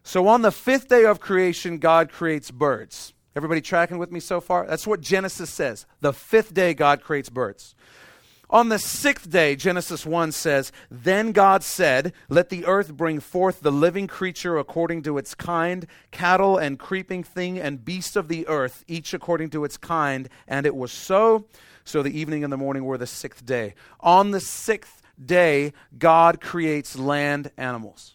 So 0.02 0.28
on 0.28 0.40
the 0.40 0.50
fifth 0.50 0.88
day 0.88 1.04
of 1.04 1.20
creation, 1.20 1.76
God 1.76 2.10
creates 2.10 2.50
birds. 2.50 3.13
Everybody 3.36 3.60
tracking 3.60 3.98
with 3.98 4.12
me 4.12 4.20
so 4.20 4.40
far? 4.40 4.66
That's 4.66 4.86
what 4.86 5.00
Genesis 5.00 5.50
says. 5.50 5.86
The 6.00 6.12
fifth 6.12 6.54
day, 6.54 6.72
God 6.72 7.02
creates 7.02 7.28
birds. 7.28 7.74
On 8.48 8.68
the 8.68 8.78
sixth 8.78 9.28
day, 9.28 9.56
Genesis 9.56 10.06
1 10.06 10.30
says, 10.30 10.70
Then 10.88 11.32
God 11.32 11.64
said, 11.64 12.12
Let 12.28 12.50
the 12.50 12.66
earth 12.66 12.94
bring 12.94 13.18
forth 13.18 13.60
the 13.60 13.72
living 13.72 14.06
creature 14.06 14.58
according 14.58 15.02
to 15.02 15.18
its 15.18 15.34
kind, 15.34 15.86
cattle 16.12 16.58
and 16.58 16.78
creeping 16.78 17.24
thing 17.24 17.58
and 17.58 17.84
beast 17.84 18.14
of 18.14 18.28
the 18.28 18.46
earth, 18.46 18.84
each 18.86 19.14
according 19.14 19.50
to 19.50 19.64
its 19.64 19.76
kind. 19.76 20.28
And 20.46 20.66
it 20.66 20.76
was 20.76 20.92
so. 20.92 21.46
So 21.84 22.02
the 22.02 22.16
evening 22.16 22.44
and 22.44 22.52
the 22.52 22.56
morning 22.56 22.84
were 22.84 22.98
the 22.98 23.06
sixth 23.06 23.44
day. 23.44 23.74
On 23.98 24.30
the 24.30 24.40
sixth 24.40 25.02
day, 25.22 25.72
God 25.98 26.40
creates 26.40 26.96
land 26.96 27.50
animals. 27.56 28.14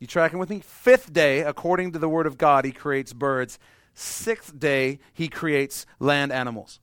You 0.00 0.06
tracking 0.06 0.38
with 0.38 0.50
me? 0.50 0.60
Fifth 0.60 1.12
day, 1.12 1.40
according 1.40 1.92
to 1.92 1.98
the 1.98 2.08
word 2.08 2.26
of 2.26 2.38
God, 2.38 2.64
he 2.64 2.72
creates 2.72 3.12
birds 3.12 3.58
sixth 4.00 4.58
day, 4.58 4.98
he 5.12 5.28
creates 5.28 5.86
land 5.98 6.32
animals. 6.32 6.80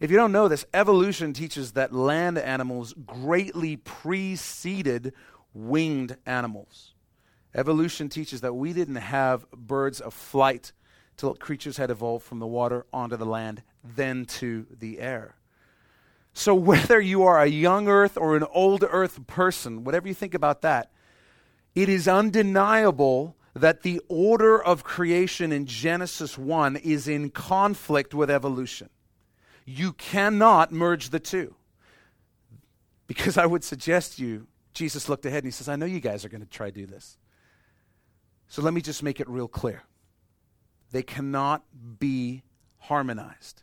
If 0.00 0.10
you 0.10 0.16
don't 0.16 0.32
know 0.32 0.48
this, 0.48 0.66
evolution 0.74 1.32
teaches 1.32 1.72
that 1.72 1.94
land 1.94 2.36
animals 2.38 2.94
greatly 3.06 3.76
preceded 3.76 5.14
winged 5.54 6.16
animals. 6.26 6.94
Evolution 7.54 8.08
teaches 8.08 8.40
that 8.40 8.54
we 8.54 8.72
didn't 8.72 8.96
have 8.96 9.50
birds 9.52 10.00
of 10.00 10.12
flight 10.12 10.72
till 11.16 11.34
creatures 11.34 11.76
had 11.76 11.90
evolved 11.90 12.24
from 12.24 12.40
the 12.40 12.46
water 12.46 12.84
onto 12.92 13.16
the 13.16 13.24
land, 13.24 13.62
then 13.82 14.24
to 14.24 14.66
the 14.70 14.98
air. 14.98 15.36
So, 16.32 16.54
whether 16.54 17.00
you 17.00 17.22
are 17.22 17.40
a 17.40 17.46
young 17.46 17.88
earth 17.88 18.18
or 18.18 18.36
an 18.36 18.44
old 18.52 18.84
earth 18.88 19.26
person, 19.26 19.84
whatever 19.84 20.08
you 20.08 20.14
think 20.14 20.34
about 20.34 20.62
that, 20.62 20.90
it 21.74 21.88
is 21.88 22.08
undeniable 22.08 23.36
that 23.54 23.82
the 23.82 24.00
order 24.08 24.60
of 24.60 24.82
creation 24.82 25.52
in 25.52 25.66
Genesis 25.66 26.36
1 26.36 26.76
is 26.76 27.06
in 27.06 27.30
conflict 27.30 28.12
with 28.12 28.30
evolution. 28.30 28.90
You 29.64 29.92
cannot 29.92 30.72
merge 30.72 31.10
the 31.10 31.20
two. 31.20 31.54
Because 33.06 33.38
I 33.38 33.46
would 33.46 33.62
suggest 33.62 34.18
you, 34.18 34.46
Jesus 34.72 35.08
looked 35.08 35.24
ahead 35.24 35.44
and 35.44 35.46
he 35.46 35.50
says, 35.52 35.68
I 35.68 35.76
know 35.76 35.86
you 35.86 36.00
guys 36.00 36.24
are 36.24 36.28
going 36.28 36.40
to 36.42 36.48
try 36.48 36.70
to 36.70 36.80
do 36.80 36.86
this. 36.86 37.16
So 38.48 38.60
let 38.62 38.74
me 38.74 38.80
just 38.80 39.02
make 39.02 39.20
it 39.20 39.28
real 39.28 39.48
clear. 39.48 39.82
They 40.90 41.02
cannot 41.02 41.62
be 41.98 42.42
harmonized. 42.78 43.62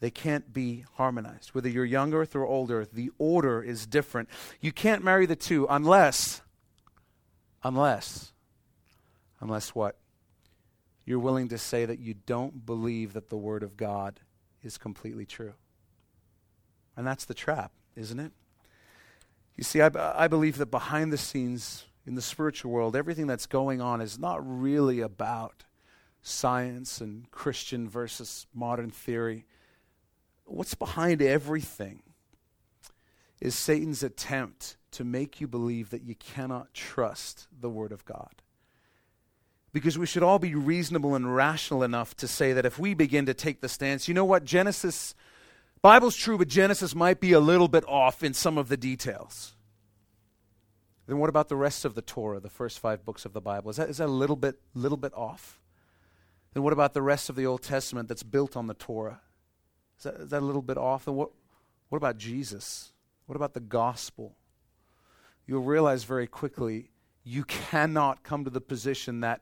They 0.00 0.10
can't 0.10 0.52
be 0.52 0.84
harmonized. 0.94 1.50
Whether 1.50 1.68
you're 1.68 1.84
young 1.84 2.12
earth 2.12 2.34
or 2.34 2.46
old 2.46 2.70
earth, 2.70 2.90
the 2.92 3.10
order 3.18 3.62
is 3.62 3.86
different. 3.86 4.28
You 4.60 4.72
can't 4.72 5.04
marry 5.04 5.26
the 5.26 5.36
two 5.36 5.66
unless, 5.70 6.42
unless, 7.62 8.32
unless 9.42 9.74
what? 9.74 9.98
You're 11.04 11.18
willing 11.18 11.48
to 11.48 11.58
say 11.58 11.84
that 11.84 11.98
you 11.98 12.14
don't 12.14 12.64
believe 12.64 13.12
that 13.12 13.28
the 13.28 13.36
Word 13.36 13.62
of 13.62 13.76
God 13.76 14.20
is 14.62 14.78
completely 14.78 15.26
true. 15.26 15.52
And 16.96 17.06
that's 17.06 17.26
the 17.26 17.34
trap, 17.34 17.72
isn't 17.94 18.18
it? 18.18 18.32
You 19.56 19.64
see, 19.64 19.82
I, 19.82 19.90
I 20.14 20.28
believe 20.28 20.56
that 20.56 20.70
behind 20.70 21.12
the 21.12 21.18
scenes 21.18 21.84
in 22.06 22.14
the 22.14 22.22
spiritual 22.22 22.70
world, 22.70 22.96
everything 22.96 23.26
that's 23.26 23.46
going 23.46 23.82
on 23.82 24.00
is 24.00 24.18
not 24.18 24.40
really 24.42 25.00
about 25.00 25.64
science 26.22 27.02
and 27.02 27.30
Christian 27.30 27.86
versus 27.88 28.46
modern 28.54 28.90
theory 28.90 29.44
what's 30.52 30.74
behind 30.74 31.22
everything 31.22 32.02
is 33.40 33.54
Satan's 33.54 34.02
attempt 34.02 34.76
to 34.92 35.04
make 35.04 35.40
you 35.40 35.48
believe 35.48 35.90
that 35.90 36.02
you 36.02 36.14
cannot 36.14 36.72
trust 36.74 37.48
the 37.58 37.70
Word 37.70 37.92
of 37.92 38.04
God. 38.04 38.41
Because 39.72 39.98
we 39.98 40.06
should 40.06 40.22
all 40.22 40.38
be 40.38 40.54
reasonable 40.54 41.14
and 41.14 41.34
rational 41.34 41.82
enough 41.82 42.14
to 42.16 42.28
say 42.28 42.52
that 42.52 42.66
if 42.66 42.78
we 42.78 42.92
begin 42.92 43.26
to 43.26 43.34
take 43.34 43.60
the 43.60 43.68
stance, 43.68 44.06
you 44.06 44.14
know 44.14 44.24
what, 44.24 44.44
Genesis, 44.44 45.14
Bible's 45.80 46.16
true, 46.16 46.36
but 46.36 46.48
Genesis 46.48 46.94
might 46.94 47.20
be 47.20 47.32
a 47.32 47.40
little 47.40 47.68
bit 47.68 47.84
off 47.88 48.22
in 48.22 48.34
some 48.34 48.58
of 48.58 48.68
the 48.68 48.76
details. 48.76 49.54
Then 51.06 51.18
what 51.18 51.30
about 51.30 51.48
the 51.48 51.56
rest 51.56 51.84
of 51.84 51.94
the 51.94 52.02
Torah, 52.02 52.38
the 52.38 52.50
first 52.50 52.78
five 52.78 53.04
books 53.04 53.24
of 53.24 53.32
the 53.32 53.40
Bible? 53.40 53.70
Is 53.70 53.76
that, 53.76 53.88
is 53.88 53.98
that 53.98 54.06
a 54.06 54.12
little 54.12 54.36
bit, 54.36 54.60
little 54.74 54.98
bit 54.98 55.12
off? 55.14 55.60
Then 56.54 56.62
what 56.62 56.72
about 56.72 56.92
the 56.92 57.02
rest 57.02 57.28
of 57.28 57.36
the 57.36 57.46
Old 57.46 57.62
Testament 57.62 58.08
that's 58.08 58.22
built 58.22 58.56
on 58.56 58.66
the 58.66 58.74
Torah? 58.74 59.20
Is 59.98 60.04
that, 60.04 60.14
is 60.16 60.30
that 60.30 60.40
a 60.40 60.44
little 60.44 60.62
bit 60.62 60.76
off? 60.76 61.06
And 61.06 61.16
what, 61.16 61.30
what 61.88 61.96
about 61.96 62.18
Jesus? 62.18 62.92
What 63.26 63.36
about 63.36 63.54
the 63.54 63.60
gospel? 63.60 64.36
You'll 65.46 65.62
realize 65.62 66.04
very 66.04 66.26
quickly 66.26 66.91
you 67.24 67.44
cannot 67.44 68.22
come 68.22 68.44
to 68.44 68.50
the 68.50 68.60
position 68.60 69.20
that 69.20 69.40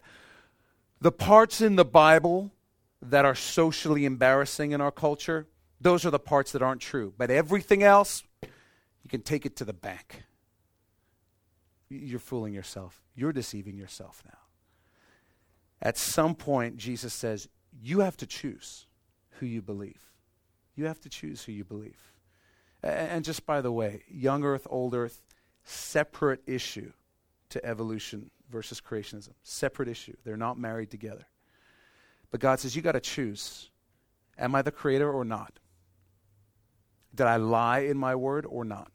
the 1.01 1.13
parts 1.13 1.61
in 1.61 1.77
the 1.77 1.85
Bible 1.85 2.53
that 3.01 3.25
are 3.25 3.35
socially 3.35 4.05
embarrassing 4.05 4.73
in 4.73 4.81
our 4.81 4.91
culture, 4.91 5.47
those 5.81 6.05
are 6.05 6.11
the 6.11 6.19
parts 6.19 6.53
that 6.53 6.63
aren't 6.63 6.83
true. 6.83 7.15
But 7.17 7.31
everything 7.31 7.83
else, 7.83 8.23
you 8.43 9.09
can 9.09 9.23
take 9.23 9.47
it 9.47 9.57
to 9.57 9.65
the 9.65 9.73
bank. 9.73 10.25
You're 11.89 12.19
fooling 12.19 12.53
yourself. 12.53 13.03
You're 13.15 13.33
deceiving 13.33 13.77
yourself 13.77 14.23
now. 14.27 14.39
At 15.81 15.97
some 15.97 16.35
point, 16.35 16.77
Jesus 16.77 17.15
says, 17.15 17.49
you 17.83 18.01
have 18.01 18.17
to 18.19 18.27
choose 18.27 18.87
who 19.39 19.47
you 19.47 19.63
believe. 19.63 20.11
You 20.77 20.85
have 20.85 21.01
to 21.01 21.09
choose 21.09 21.45
who 21.45 21.53
you 21.53 21.65
believe. 21.65 22.13
And 22.83 23.25
just 23.25 23.47
by 23.47 23.63
the 23.63 23.73
way, 23.73 24.03
young 24.09 24.45
earth, 24.45 24.67
old 24.71 24.95
earth, 24.95 25.23
separate 25.65 26.43
issue 26.47 26.93
to 27.51 27.65
evolution 27.65 28.31
versus 28.51 28.81
creationism. 28.81 29.31
Separate 29.43 29.89
issue. 29.89 30.17
They're 30.25 30.37
not 30.37 30.59
married 30.59 30.91
together. 30.91 31.27
But 32.31 32.41
God 32.41 32.61
says, 32.61 32.75
you 32.75 32.83
got 32.83 32.93
to 32.93 33.01
choose. 33.01 33.71
Am 34.39 34.55
I 34.55 34.63
the 34.63 34.71
creator 34.71 35.11
or 35.11 35.25
not? 35.25 35.59
Did 37.15 37.27
I 37.27 37.37
lie 37.37 37.81
in 37.81 37.99
my 37.99 38.15
word 38.15 38.47
or 38.49 38.65
not? 38.65 38.91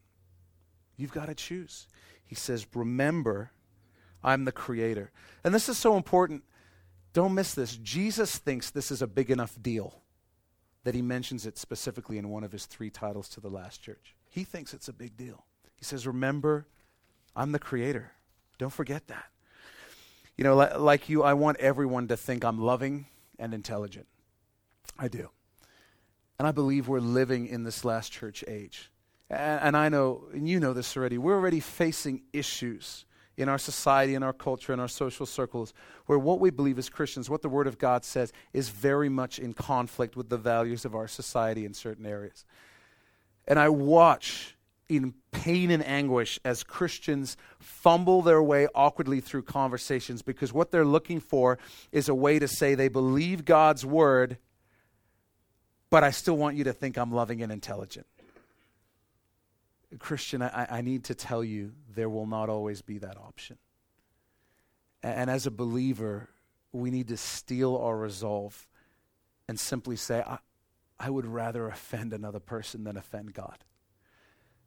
You've 0.97 1.11
got 1.11 1.27
to 1.27 1.35
choose. 1.35 1.87
He 2.23 2.35
says, 2.35 2.65
remember, 2.73 3.51
I'm 4.23 4.45
the 4.45 4.51
creator. 4.51 5.11
And 5.43 5.53
this 5.53 5.69
is 5.69 5.77
so 5.77 5.97
important. 5.97 6.43
Don't 7.13 7.33
miss 7.33 7.53
this. 7.53 7.75
Jesus 7.77 8.37
thinks 8.37 8.69
this 8.69 8.91
is 8.91 9.01
a 9.01 9.07
big 9.07 9.29
enough 9.29 9.61
deal 9.61 10.01
that 10.83 10.95
he 10.95 11.01
mentions 11.01 11.45
it 11.45 11.57
specifically 11.57 12.17
in 12.17 12.29
one 12.29 12.43
of 12.43 12.51
his 12.51 12.65
three 12.65 12.89
titles 12.89 13.27
to 13.29 13.41
the 13.41 13.49
last 13.49 13.81
church. 13.81 14.15
He 14.29 14.43
thinks 14.43 14.73
it's 14.73 14.87
a 14.87 14.93
big 14.93 15.17
deal. 15.17 15.45
He 15.75 15.83
says, 15.83 16.07
Remember, 16.07 16.67
I'm 17.35 17.51
the 17.51 17.59
creator. 17.59 18.11
Don't 18.57 18.73
forget 18.73 19.07
that. 19.07 19.25
You 20.37 20.43
know, 20.43 20.55
li- 20.55 20.75
like 20.77 21.09
you, 21.09 21.23
I 21.23 21.33
want 21.33 21.57
everyone 21.59 22.07
to 22.09 22.17
think 22.17 22.43
I'm 22.43 22.59
loving 22.59 23.05
and 23.39 23.53
intelligent. 23.53 24.07
I 24.97 25.07
do. 25.07 25.29
And 26.37 26.47
I 26.47 26.51
believe 26.51 26.87
we're 26.87 26.99
living 26.99 27.47
in 27.47 27.63
this 27.63 27.85
last 27.85 28.11
church 28.11 28.43
age. 28.47 28.91
And, 29.29 29.61
and 29.61 29.77
I 29.77 29.89
know, 29.89 30.25
and 30.33 30.47
you 30.47 30.59
know 30.59 30.73
this 30.73 30.95
already, 30.97 31.17
we're 31.17 31.35
already 31.35 31.59
facing 31.59 32.23
issues 32.33 33.05
in 33.37 33.49
our 33.49 33.57
society, 33.57 34.15
in 34.15 34.23
our 34.23 34.33
culture, 34.33 34.73
in 34.73 34.79
our 34.79 34.87
social 34.87 35.25
circles, 35.25 35.73
where 36.05 36.19
what 36.19 36.39
we 36.39 36.49
believe 36.49 36.77
as 36.77 36.89
Christians, 36.89 37.29
what 37.29 37.41
the 37.41 37.49
Word 37.49 37.67
of 37.67 37.77
God 37.77 38.05
says, 38.05 38.31
is 38.53 38.69
very 38.69 39.09
much 39.09 39.39
in 39.39 39.53
conflict 39.53 40.15
with 40.15 40.29
the 40.29 40.37
values 40.37 40.85
of 40.85 40.95
our 40.95 41.07
society 41.07 41.65
in 41.65 41.73
certain 41.73 42.05
areas. 42.05 42.45
And 43.47 43.59
I 43.59 43.69
watch 43.69 44.54
in 44.87 45.13
pain 45.31 45.71
and 45.71 45.85
anguish 45.85 46.39
as 46.45 46.63
Christians 46.63 47.37
fumble 47.59 48.21
their 48.21 48.41
way 48.41 48.67
awkwardly 48.75 49.19
through 49.19 49.43
conversations 49.43 50.21
because 50.21 50.53
what 50.53 50.71
they're 50.71 50.85
looking 50.85 51.19
for 51.19 51.57
is 51.91 52.07
a 52.07 52.15
way 52.15 52.39
to 52.39 52.47
say 52.47 52.75
they 52.75 52.87
believe 52.87 53.45
God's 53.45 53.85
Word, 53.85 54.37
but 55.89 56.03
I 56.03 56.11
still 56.11 56.37
want 56.37 56.55
you 56.55 56.65
to 56.65 56.73
think 56.73 56.97
I'm 56.97 57.11
loving 57.11 57.41
and 57.41 57.51
intelligent. 57.51 58.05
Christian, 59.99 60.41
I, 60.41 60.67
I 60.69 60.81
need 60.81 61.05
to 61.05 61.15
tell 61.15 61.43
you 61.43 61.71
there 61.95 62.09
will 62.09 62.27
not 62.27 62.49
always 62.49 62.81
be 62.81 62.97
that 62.99 63.17
option. 63.17 63.57
And, 65.01 65.29
as 65.29 65.45
a 65.45 65.51
believer, 65.51 66.29
we 66.71 66.89
need 66.89 67.09
to 67.09 67.17
steel 67.17 67.77
our 67.77 67.95
resolve 67.95 68.65
and 69.47 69.59
simply 69.59 69.95
say, 69.95 70.23
I, 70.25 70.39
I 70.99 71.11
would 71.11 71.27
rather 71.27 71.67
offend 71.67 72.11
another 72.11 72.39
person 72.39 72.83
than 72.85 72.97
offend 72.97 73.33
God. 73.33 73.57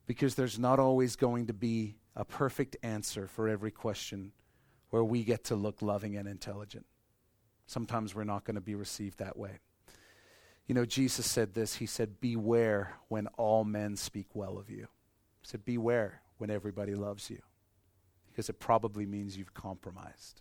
Because 0.08 0.34
there's 0.34 0.58
not 0.58 0.80
always 0.80 1.14
going 1.14 1.46
to 1.46 1.52
be 1.52 1.94
a 2.16 2.24
perfect 2.24 2.76
answer 2.82 3.28
for 3.28 3.48
every 3.48 3.70
question 3.70 4.32
where 4.90 5.04
we 5.04 5.22
get 5.22 5.44
to 5.44 5.54
look 5.54 5.82
loving 5.82 6.16
and 6.16 6.26
intelligent. 6.26 6.86
Sometimes 7.66 8.14
we're 8.14 8.24
not 8.24 8.44
going 8.44 8.54
to 8.54 8.60
be 8.62 8.74
received 8.74 9.18
that 9.18 9.36
way. 9.36 9.60
You 10.66 10.74
know, 10.74 10.86
Jesus 10.86 11.26
said 11.30 11.54
this 11.54 11.76
He 11.76 11.86
said, 11.86 12.20
Beware 12.20 12.94
when 13.08 13.26
all 13.36 13.64
men 13.64 13.96
speak 13.96 14.34
well 14.34 14.58
of 14.58 14.70
you 14.70 14.88
He 15.40 15.46
said, 15.46 15.64
Beware 15.64 16.22
when 16.38 16.50
everybody 16.50 16.94
loves 16.94 17.28
you, 17.28 17.40
because 18.26 18.48
it 18.48 18.58
probably 18.58 19.04
means 19.04 19.36
you've 19.36 19.54
compromised. 19.54 20.40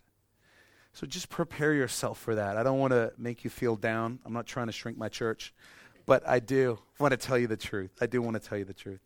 So 0.94 1.06
just 1.06 1.28
prepare 1.28 1.74
yourself 1.74 2.18
for 2.18 2.34
that. 2.34 2.56
I 2.56 2.62
don't 2.62 2.78
want 2.78 2.92
to 2.92 3.12
make 3.18 3.44
you 3.44 3.50
feel 3.50 3.76
down. 3.76 4.18
I'm 4.24 4.32
not 4.32 4.46
trying 4.46 4.66
to 4.66 4.72
shrink 4.72 4.96
my 4.96 5.08
church, 5.08 5.52
but 6.06 6.26
I 6.26 6.40
do 6.40 6.78
want 6.98 7.12
to 7.12 7.18
tell 7.18 7.36
you 7.36 7.46
the 7.46 7.56
truth. 7.56 7.90
I 8.00 8.06
do 8.06 8.22
want 8.22 8.40
to 8.40 8.48
tell 8.48 8.56
you 8.56 8.64
the 8.64 8.72
truth. 8.72 9.00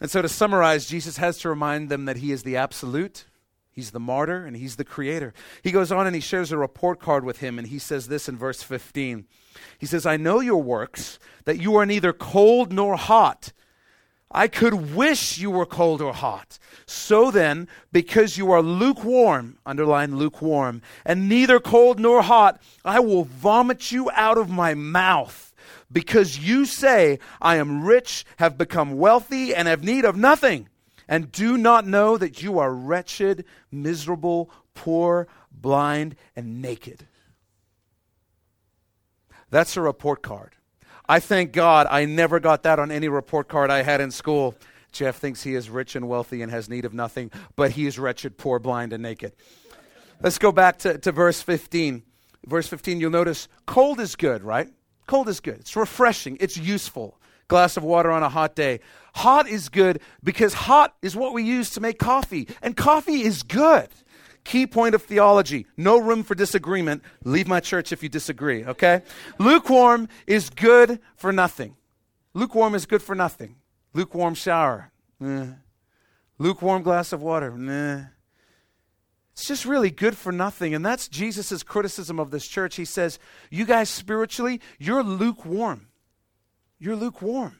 And 0.00 0.10
so 0.10 0.22
to 0.22 0.28
summarize, 0.28 0.86
Jesus 0.86 1.16
has 1.16 1.38
to 1.38 1.48
remind 1.48 1.88
them 1.88 2.04
that 2.04 2.18
he 2.18 2.32
is 2.32 2.42
the 2.42 2.56
absolute, 2.56 3.24
he's 3.70 3.92
the 3.92 4.00
martyr, 4.00 4.44
and 4.44 4.56
he's 4.56 4.76
the 4.76 4.84
creator. 4.84 5.32
He 5.62 5.72
goes 5.72 5.90
on 5.90 6.06
and 6.06 6.14
he 6.14 6.20
shares 6.20 6.52
a 6.52 6.58
report 6.58 7.00
card 7.00 7.24
with 7.24 7.38
him, 7.38 7.58
and 7.58 7.68
he 7.68 7.78
says 7.78 8.08
this 8.08 8.28
in 8.28 8.36
verse 8.36 8.62
15. 8.62 9.26
He 9.78 9.86
says, 9.86 10.04
I 10.04 10.16
know 10.16 10.40
your 10.40 10.62
works, 10.62 11.18
that 11.44 11.58
you 11.60 11.76
are 11.76 11.86
neither 11.86 12.12
cold 12.12 12.72
nor 12.72 12.96
hot. 12.96 13.52
I 14.30 14.48
could 14.48 14.94
wish 14.94 15.38
you 15.38 15.50
were 15.50 15.66
cold 15.66 16.02
or 16.02 16.12
hot. 16.12 16.58
So 16.84 17.30
then, 17.30 17.68
because 17.92 18.36
you 18.36 18.50
are 18.50 18.60
lukewarm, 18.60 19.58
underline 19.64 20.16
lukewarm, 20.16 20.82
and 21.04 21.28
neither 21.28 21.60
cold 21.60 22.00
nor 22.00 22.22
hot, 22.22 22.60
I 22.84 23.00
will 23.00 23.24
vomit 23.24 23.92
you 23.92 24.10
out 24.12 24.36
of 24.36 24.50
my 24.50 24.74
mouth. 24.74 25.45
Because 25.90 26.38
you 26.38 26.64
say, 26.64 27.18
I 27.40 27.56
am 27.56 27.84
rich, 27.84 28.24
have 28.38 28.58
become 28.58 28.96
wealthy, 28.96 29.54
and 29.54 29.68
have 29.68 29.84
need 29.84 30.04
of 30.04 30.16
nothing, 30.16 30.68
and 31.08 31.30
do 31.30 31.56
not 31.56 31.86
know 31.86 32.16
that 32.16 32.42
you 32.42 32.58
are 32.58 32.72
wretched, 32.72 33.44
miserable, 33.70 34.50
poor, 34.74 35.28
blind, 35.52 36.16
and 36.34 36.60
naked. 36.60 37.06
That's 39.50 39.76
a 39.76 39.80
report 39.80 40.22
card. 40.22 40.54
I 41.08 41.20
thank 41.20 41.52
God 41.52 41.86
I 41.88 42.04
never 42.04 42.40
got 42.40 42.64
that 42.64 42.80
on 42.80 42.90
any 42.90 43.08
report 43.08 43.48
card 43.48 43.70
I 43.70 43.82
had 43.82 44.00
in 44.00 44.10
school. 44.10 44.56
Jeff 44.90 45.16
thinks 45.16 45.42
he 45.42 45.54
is 45.54 45.70
rich 45.70 45.94
and 45.94 46.08
wealthy 46.08 46.42
and 46.42 46.50
has 46.50 46.68
need 46.68 46.84
of 46.84 46.94
nothing, 46.94 47.30
but 47.54 47.72
he 47.72 47.86
is 47.86 47.98
wretched, 47.98 48.38
poor, 48.38 48.58
blind, 48.58 48.92
and 48.92 49.02
naked. 49.02 49.34
Let's 50.20 50.38
go 50.38 50.50
back 50.50 50.78
to, 50.78 50.98
to 50.98 51.12
verse 51.12 51.42
15. 51.42 52.02
Verse 52.46 52.68
15, 52.68 53.00
you'll 53.00 53.10
notice 53.10 53.48
cold 53.66 54.00
is 54.00 54.16
good, 54.16 54.42
right? 54.42 54.68
Cold 55.06 55.28
is 55.28 55.40
good. 55.40 55.56
It's 55.60 55.76
refreshing. 55.76 56.36
It's 56.40 56.56
useful. 56.56 57.18
Glass 57.48 57.76
of 57.76 57.84
water 57.84 58.10
on 58.10 58.22
a 58.22 58.28
hot 58.28 58.56
day. 58.56 58.80
Hot 59.14 59.48
is 59.48 59.68
good 59.68 60.00
because 60.22 60.52
hot 60.52 60.94
is 61.00 61.14
what 61.14 61.32
we 61.32 61.42
use 61.42 61.70
to 61.70 61.80
make 61.80 61.98
coffee, 61.98 62.48
and 62.60 62.76
coffee 62.76 63.22
is 63.22 63.42
good. 63.42 63.88
Key 64.44 64.66
point 64.66 64.94
of 64.94 65.02
theology. 65.02 65.66
No 65.76 65.98
room 65.98 66.22
for 66.22 66.34
disagreement. 66.34 67.02
Leave 67.24 67.48
my 67.48 67.60
church 67.60 67.92
if 67.92 68.02
you 68.02 68.08
disagree, 68.08 68.64
okay? 68.64 69.02
Lukewarm 69.38 70.08
is 70.26 70.50
good 70.50 71.00
for 71.16 71.32
nothing. 71.32 71.76
Lukewarm 72.34 72.74
is 72.74 72.86
good 72.86 73.02
for 73.02 73.14
nothing. 73.14 73.56
Lukewarm 73.92 74.34
shower. 74.34 74.92
Eh. 75.24 75.46
Lukewarm 76.38 76.82
glass 76.82 77.12
of 77.12 77.22
water. 77.22 77.50
Nah. 77.56 78.04
It's 79.36 79.46
just 79.46 79.66
really 79.66 79.90
good 79.90 80.16
for 80.16 80.32
nothing. 80.32 80.74
And 80.74 80.84
that's 80.84 81.08
Jesus' 81.08 81.62
criticism 81.62 82.18
of 82.18 82.30
this 82.30 82.48
church. 82.48 82.76
He 82.76 82.86
says, 82.86 83.18
You 83.50 83.66
guys 83.66 83.90
spiritually, 83.90 84.62
you're 84.78 85.02
lukewarm. 85.02 85.88
You're 86.78 86.96
lukewarm. 86.96 87.58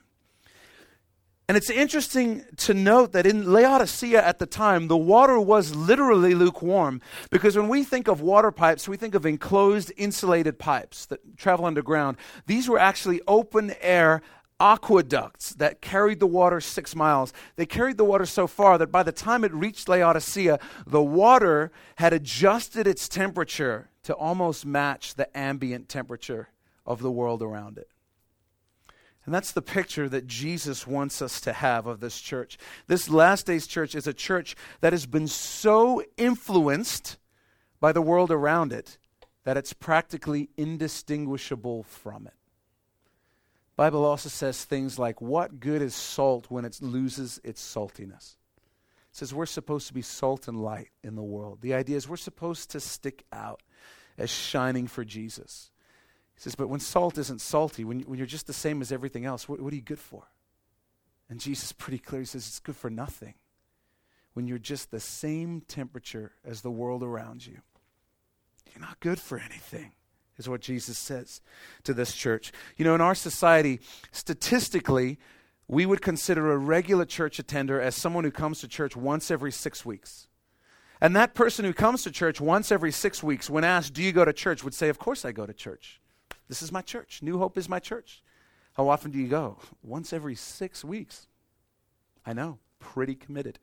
And 1.49 1.57
it's 1.57 1.71
interesting 1.71 2.45
to 2.57 2.75
note 2.75 3.13
that 3.13 3.27
in 3.27 3.53
Laodicea 3.53 4.21
at 4.21 4.39
the 4.39 4.47
time, 4.47 4.89
the 4.89 4.97
water 4.97 5.39
was 5.39 5.77
literally 5.77 6.35
lukewarm 6.35 7.01
because 7.31 7.57
when 7.57 7.69
we 7.69 7.85
think 7.85 8.09
of 8.09 8.21
water 8.23 8.51
pipes, 8.51 8.89
we 8.89 8.97
think 8.97 9.15
of 9.15 9.25
enclosed, 9.27 9.93
insulated 9.97 10.59
pipes 10.59 11.07
that 11.07 11.37
travel 11.37 11.67
underground. 11.67 12.17
These 12.47 12.69
were 12.69 12.81
actually 12.81 13.21
open 13.29 13.75
air 13.81 14.23
aqueducts 14.59 15.51
that 15.55 15.81
carried 15.81 16.21
the 16.21 16.27
water 16.27 16.61
six 16.61 16.95
miles. 16.95 17.33
They 17.57 17.67
carried 17.67 17.97
the 17.97 18.05
water 18.05 18.27
so 18.27 18.47
far 18.47 18.79
that 18.79 18.93
by 18.93 19.03
the 19.03 19.13
time 19.13 19.45
it 19.45 19.53
reached 19.53 19.89
Laodicea, 19.89 20.59
the 20.87 21.03
water 21.03 21.71
had 21.97 22.13
adjusted 22.13 22.87
its 22.87 23.09
temperature 23.09 23.91
to 24.05 24.15
almost 24.15 24.65
match 24.65 25.15
the 25.15 25.37
ambient 25.37 25.89
temperature 25.89 26.49
of 26.87 27.01
the 27.01 27.11
world 27.11 27.43
around 27.43 27.79
it. 27.79 27.89
And 29.25 29.35
that's 29.35 29.51
the 29.51 29.63
picture 29.63 30.09
that 30.09 30.29
Jesus 30.29 30.87
wants 30.87 31.21
us 31.21 31.41
to 31.41 31.53
have 31.53 31.87
of 31.87 31.99
this 31.99 32.21
church. 32.21 32.59
This 32.87 33.11
last 33.11 33.47
days 33.47 33.67
church 33.67 33.97
is 33.97 34.07
a 34.07 34.15
church 34.15 34.55
that 34.81 34.93
has 34.93 35.05
been 35.05 35.27
so 35.27 36.03
influenced 36.17 37.19
by 37.81 37.91
the 37.91 38.01
world 38.01 38.31
around 38.31 38.73
it 38.73 38.99
that 39.43 39.57
it's 39.57 39.73
practically 39.73 40.49
indistinguishable 40.57 41.83
from 41.83 42.29
it. 42.29 42.35
Bible 43.77 44.05
also 44.05 44.31
says 44.31 44.65
things 44.65 44.99
like 44.99 45.21
what 45.21 45.61
good 45.61 45.83
is 45.83 45.95
salt 45.95 46.47
when 46.49 46.65
it 46.65 46.79
loses 46.81 47.39
its 47.45 47.63
saltiness? 47.63 48.37
It 48.57 49.19
says 49.19 49.35
we're 49.35 49.47
supposed 49.47 49.87
to 49.89 49.95
be 49.95 50.03
salt 50.03 50.49
and 50.49 50.63
light 50.63 50.89
in 51.03 51.15
the 51.15 51.23
world. 51.23 51.61
The 51.61 51.75
idea 51.75 51.97
is 51.97 52.09
we're 52.09 52.17
supposed 52.17 52.71
to 52.71 52.81
stick 52.81 53.25
out 53.33 53.63
as 54.19 54.31
shining 54.31 54.87
for 54.87 55.05
Jesus. 55.05 55.71
He 56.35 56.41
says, 56.41 56.55
but 56.55 56.69
when 56.69 56.81
salt 56.81 57.17
isn't 57.19 57.41
salty, 57.41 57.85
when, 57.85 58.01
when 58.01 58.19
you're 58.19 58.27
just 58.27 58.47
the 58.47 58.53
same 58.53 58.83
as 58.83 58.93
everything 58.93 59.25
else, 59.25 59.49
what, 59.49 59.61
what 59.61 59.73
are 59.73 59.77
you 59.77 59.83
good 59.83 59.99
for? 59.99 60.25
And 61.29 61.41
Jesus 61.41 61.73
pretty 61.73 61.99
clear. 61.99 62.21
He 62.21 62.27
says, 62.27 62.47
it's 62.47 62.61
good 62.61 62.77
for 62.77 62.91
nothing. 62.91 63.35
When 64.35 64.47
you're 64.47 64.59
just 64.59 64.91
the 64.91 65.01
same 65.01 65.63
temperature 65.63 66.33
as 66.45 66.61
the 66.61 66.71
world 66.71 67.03
around 67.03 67.47
you, 67.47 67.59
you're 68.71 68.87
not 68.87 69.01
good 69.01 69.19
for 69.19 69.39
anything, 69.39 69.93
is 70.39 70.49
what 70.49 70.61
Jesus 70.61 70.99
says 70.99 71.41
to 71.85 71.95
this 71.95 72.15
church. 72.15 72.53
You 72.77 72.85
know, 72.85 72.95
in 72.95 73.01
our 73.01 73.15
society, 73.15 73.81
statistically, 74.13 75.19
we 75.69 75.87
would 75.87 76.03
consider 76.03 76.53
a 76.53 76.59
regular 76.59 77.05
church 77.05 77.39
attender 77.39 77.81
as 77.81 77.95
someone 77.95 78.25
who 78.25 78.31
comes 78.31 78.61
to 78.61 78.69
church 78.69 78.97
once 78.97 79.31
every 79.31 79.53
six 79.53 79.85
weeks. 79.85 80.29
And 81.01 81.15
that 81.17 81.35
person 81.35 81.65
who 81.65 81.73
comes 81.73 82.03
to 82.05 82.11
church 82.11 82.41
once 82.41 82.73
every 82.73 82.93
six 82.93 83.23
weeks, 83.23 83.51
when 83.51 83.65
asked, 83.65 83.93
Do 83.93 84.03
you 84.03 84.13
go 84.13 84.25
to 84.25 84.33
church? 84.33 84.65
would 84.65 84.75
say, 84.75 84.89
Of 84.89 84.99
course 84.99 85.25
I 85.25 85.33
go 85.33 85.45
to 85.45 85.53
church. 85.53 86.01
This 86.49 86.63
is 86.63 86.73
my 86.73 86.83
church. 86.83 87.21
New 87.23 87.39
Hope 87.39 87.59
is 87.59 87.69
my 87.69 87.79
church. 87.79 88.23
How 88.75 88.89
often 88.89 89.11
do 89.11 89.19
you 89.19 89.29
go? 89.29 89.59
Once 89.83 90.13
every 90.13 90.35
six 90.35 90.85
weeks. 90.85 91.27
I 92.25 92.33
know, 92.33 92.59
pretty 92.79 93.15
committed. 93.15 93.59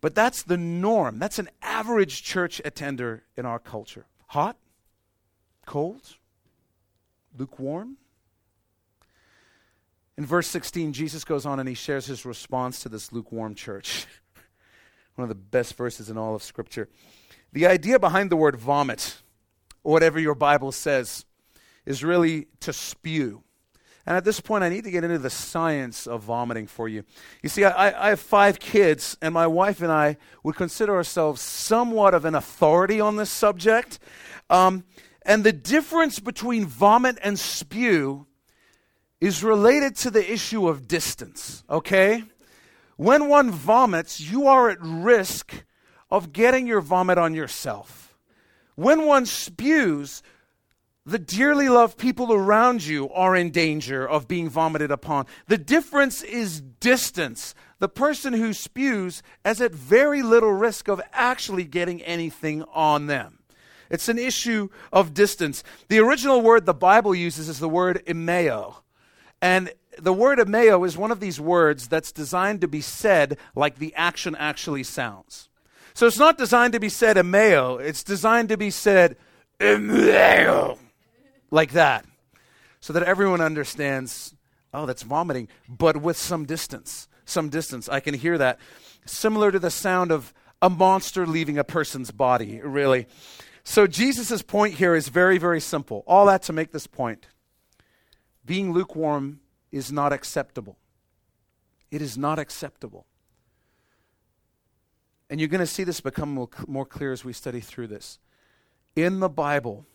But 0.00 0.14
that's 0.14 0.42
the 0.42 0.56
norm. 0.56 1.18
That's 1.18 1.38
an 1.38 1.48
average 1.62 2.22
church 2.22 2.60
attender 2.64 3.22
in 3.36 3.46
our 3.46 3.58
culture. 3.58 4.06
Hot? 4.28 4.56
Cold? 5.64 6.16
Lukewarm? 7.36 7.96
In 10.16 10.24
verse 10.24 10.46
16, 10.48 10.92
Jesus 10.92 11.24
goes 11.24 11.44
on 11.44 11.58
and 11.58 11.68
he 11.68 11.74
shares 11.74 12.06
his 12.06 12.24
response 12.24 12.80
to 12.80 12.88
this 12.88 13.12
lukewarm 13.12 13.54
church. 13.54 14.06
One 15.16 15.24
of 15.24 15.28
the 15.28 15.34
best 15.34 15.74
verses 15.74 16.08
in 16.08 16.16
all 16.16 16.34
of 16.34 16.42
Scripture. 16.42 16.88
The 17.52 17.66
idea 17.66 17.98
behind 17.98 18.30
the 18.30 18.36
word 18.36 18.56
vomit, 18.56 19.22
or 19.82 19.92
whatever 19.92 20.20
your 20.20 20.34
Bible 20.34 20.72
says, 20.72 21.24
is 21.86 22.04
really 22.04 22.46
to 22.60 22.72
spew. 22.72 23.42
And 24.06 24.16
at 24.16 24.24
this 24.24 24.40
point, 24.40 24.64
I 24.64 24.68
need 24.68 24.84
to 24.84 24.90
get 24.90 25.02
into 25.02 25.18
the 25.18 25.30
science 25.30 26.06
of 26.06 26.22
vomiting 26.22 26.66
for 26.66 26.88
you. 26.88 27.04
You 27.42 27.48
see, 27.48 27.64
I, 27.64 28.06
I, 28.06 28.08
have 28.10 28.20
five 28.20 28.58
kids, 28.58 29.16
and 29.22 29.32
my 29.32 29.46
wife 29.46 29.80
and 29.80 29.90
I 29.90 30.18
would 30.42 30.56
consider 30.56 30.94
ourselves 30.94 31.40
somewhat 31.40 32.12
of 32.12 32.26
an 32.26 32.34
authority 32.34 33.00
on 33.00 33.16
this 33.16 33.30
subject. 33.30 33.98
Um, 34.50 34.84
and 35.24 35.44
the 35.44 35.52
difference 35.52 36.18
between 36.20 36.66
vomit 36.66 37.18
and 37.22 37.38
spew 37.38 38.26
is 39.20 39.42
related 39.42 39.96
to 39.96 40.10
the 40.10 40.32
issue 40.32 40.68
of 40.68 40.86
distance, 40.86 41.64
okay? 41.70 42.24
When 42.96 43.28
one 43.28 43.50
vomits, 43.50 44.20
you 44.20 44.46
are 44.46 44.68
at 44.68 44.78
risk 44.80 45.64
of 46.10 46.32
getting 46.32 46.66
your 46.66 46.80
vomit 46.80 47.18
on 47.18 47.34
yourself. 47.34 48.16
When 48.76 49.06
one 49.06 49.24
spews, 49.24 50.22
the 51.06 51.18
dearly 51.18 51.68
loved 51.68 51.98
people 51.98 52.32
around 52.32 52.84
you 52.84 53.10
are 53.10 53.36
in 53.36 53.50
danger 53.50 54.08
of 54.08 54.28
being 54.28 54.48
vomited 54.48 54.90
upon. 54.90 55.26
The 55.48 55.58
difference 55.58 56.22
is 56.22 56.60
distance. 56.60 57.54
The 57.78 57.88
person 57.88 58.32
who 58.32 58.52
spews 58.52 59.22
is 59.44 59.60
at 59.60 59.72
very 59.72 60.22
little 60.22 60.52
risk 60.52 60.88
of 60.88 61.02
actually 61.12 61.64
getting 61.64 62.02
anything 62.02 62.62
on 62.72 63.06
them. 63.06 63.38
It's 63.90 64.08
an 64.08 64.18
issue 64.18 64.68
of 64.92 65.14
distance. 65.14 65.62
The 65.88 65.98
original 65.98 66.40
word 66.40 66.66
the 66.66 66.74
Bible 66.74 67.14
uses 67.14 67.48
is 67.48 67.58
the 67.58 67.68
word 67.68 68.02
emeo. 68.06 68.76
And 69.40 69.72
the 69.98 70.12
word 70.12 70.38
emeo 70.38 70.86
is 70.86 70.96
one 70.96 71.10
of 71.10 71.20
these 71.20 71.40
words 71.40 71.88
that's 71.88 72.12
designed 72.12 72.60
to 72.62 72.68
be 72.68 72.80
said 72.80 73.38
like 73.54 73.78
the 73.78 73.94
action 73.94 74.34
actually 74.36 74.82
sounds. 74.82 75.48
So 75.92 76.06
it's 76.06 76.18
not 76.18 76.38
designed 76.38 76.72
to 76.72 76.80
be 76.80 76.88
said 76.88 77.16
emeo, 77.16 77.80
it's 77.80 78.02
designed 78.02 78.48
to 78.48 78.56
be 78.56 78.70
said 78.70 79.16
emeo 79.60 80.78
like 81.50 81.72
that 81.72 82.04
so 82.80 82.92
that 82.92 83.04
everyone 83.04 83.40
understands 83.40 84.34
oh, 84.74 84.86
that's 84.86 85.02
vomiting, 85.02 85.48
but 85.68 85.96
with 85.96 86.18
some 86.18 86.44
distance. 86.44 87.08
Some 87.24 87.48
distance. 87.48 87.88
I 87.88 88.00
can 88.00 88.12
hear 88.12 88.36
that. 88.36 88.58
Similar 89.06 89.52
to 89.52 89.58
the 89.58 89.70
sound 89.70 90.10
of 90.10 90.34
a 90.60 90.68
monster 90.68 91.26
leaving 91.26 91.56
a 91.56 91.64
person's 91.64 92.10
body, 92.10 92.60
really. 92.60 93.06
So 93.64 93.86
Jesus' 93.86 94.42
point 94.42 94.74
here 94.74 94.94
is 94.94 95.08
very, 95.08 95.38
very 95.38 95.60
simple. 95.60 96.04
All 96.06 96.26
that 96.26 96.42
to 96.44 96.52
make 96.52 96.70
this 96.70 96.86
point. 96.86 97.26
Being 98.44 98.72
lukewarm 98.72 99.40
is 99.72 99.90
not 99.90 100.12
acceptable. 100.12 100.76
It 101.90 102.02
is 102.02 102.18
not 102.18 102.38
acceptable. 102.38 103.06
And 105.30 105.40
you're 105.40 105.48
going 105.48 105.60
to 105.60 105.66
see 105.66 105.82
this 105.82 106.00
become 106.02 106.48
more, 106.68 106.84
clear 106.84 107.12
as 107.12 107.24
we 107.24 107.32
study 107.32 107.60
through 107.60 107.86
this. 107.86 108.18
In 108.94 109.20
the 109.20 109.30
Bible, 109.30 109.86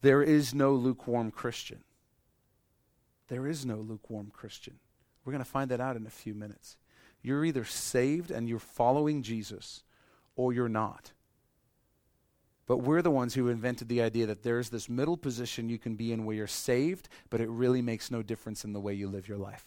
there 0.00 0.22
is 0.22 0.54
no 0.54 0.72
lukewarm 0.72 1.32
Christian. 1.32 1.82
There 3.26 3.46
is 3.46 3.66
no 3.66 3.76
lukewarm 3.76 4.30
Christian. 4.32 4.78
We're 5.24 5.32
going 5.32 5.44
to 5.44 5.50
find 5.50 5.70
that 5.72 5.80
out 5.80 5.96
in 5.96 6.06
a 6.06 6.10
few 6.10 6.34
minutes. 6.34 6.76
You're 7.22 7.44
either 7.44 7.64
saved 7.64 8.30
and 8.30 8.48
you're 8.48 8.60
following 8.60 9.22
Jesus, 9.22 9.82
or 10.36 10.52
you're 10.52 10.68
not. 10.68 11.10
But 12.68 12.82
we're 12.82 13.02
the 13.02 13.10
ones 13.10 13.34
who 13.34 13.48
invented 13.48 13.88
the 13.88 14.02
idea 14.02 14.26
that 14.26 14.42
there's 14.42 14.68
this 14.68 14.90
middle 14.90 15.16
position 15.16 15.70
you 15.70 15.78
can 15.78 15.96
be 15.96 16.12
in 16.12 16.26
where 16.26 16.36
you're 16.36 16.46
saved, 16.46 17.08
but 17.30 17.40
it 17.40 17.48
really 17.48 17.80
makes 17.80 18.10
no 18.10 18.22
difference 18.22 18.62
in 18.62 18.74
the 18.74 18.80
way 18.80 18.92
you 18.92 19.08
live 19.08 19.26
your 19.26 19.38
life. 19.38 19.66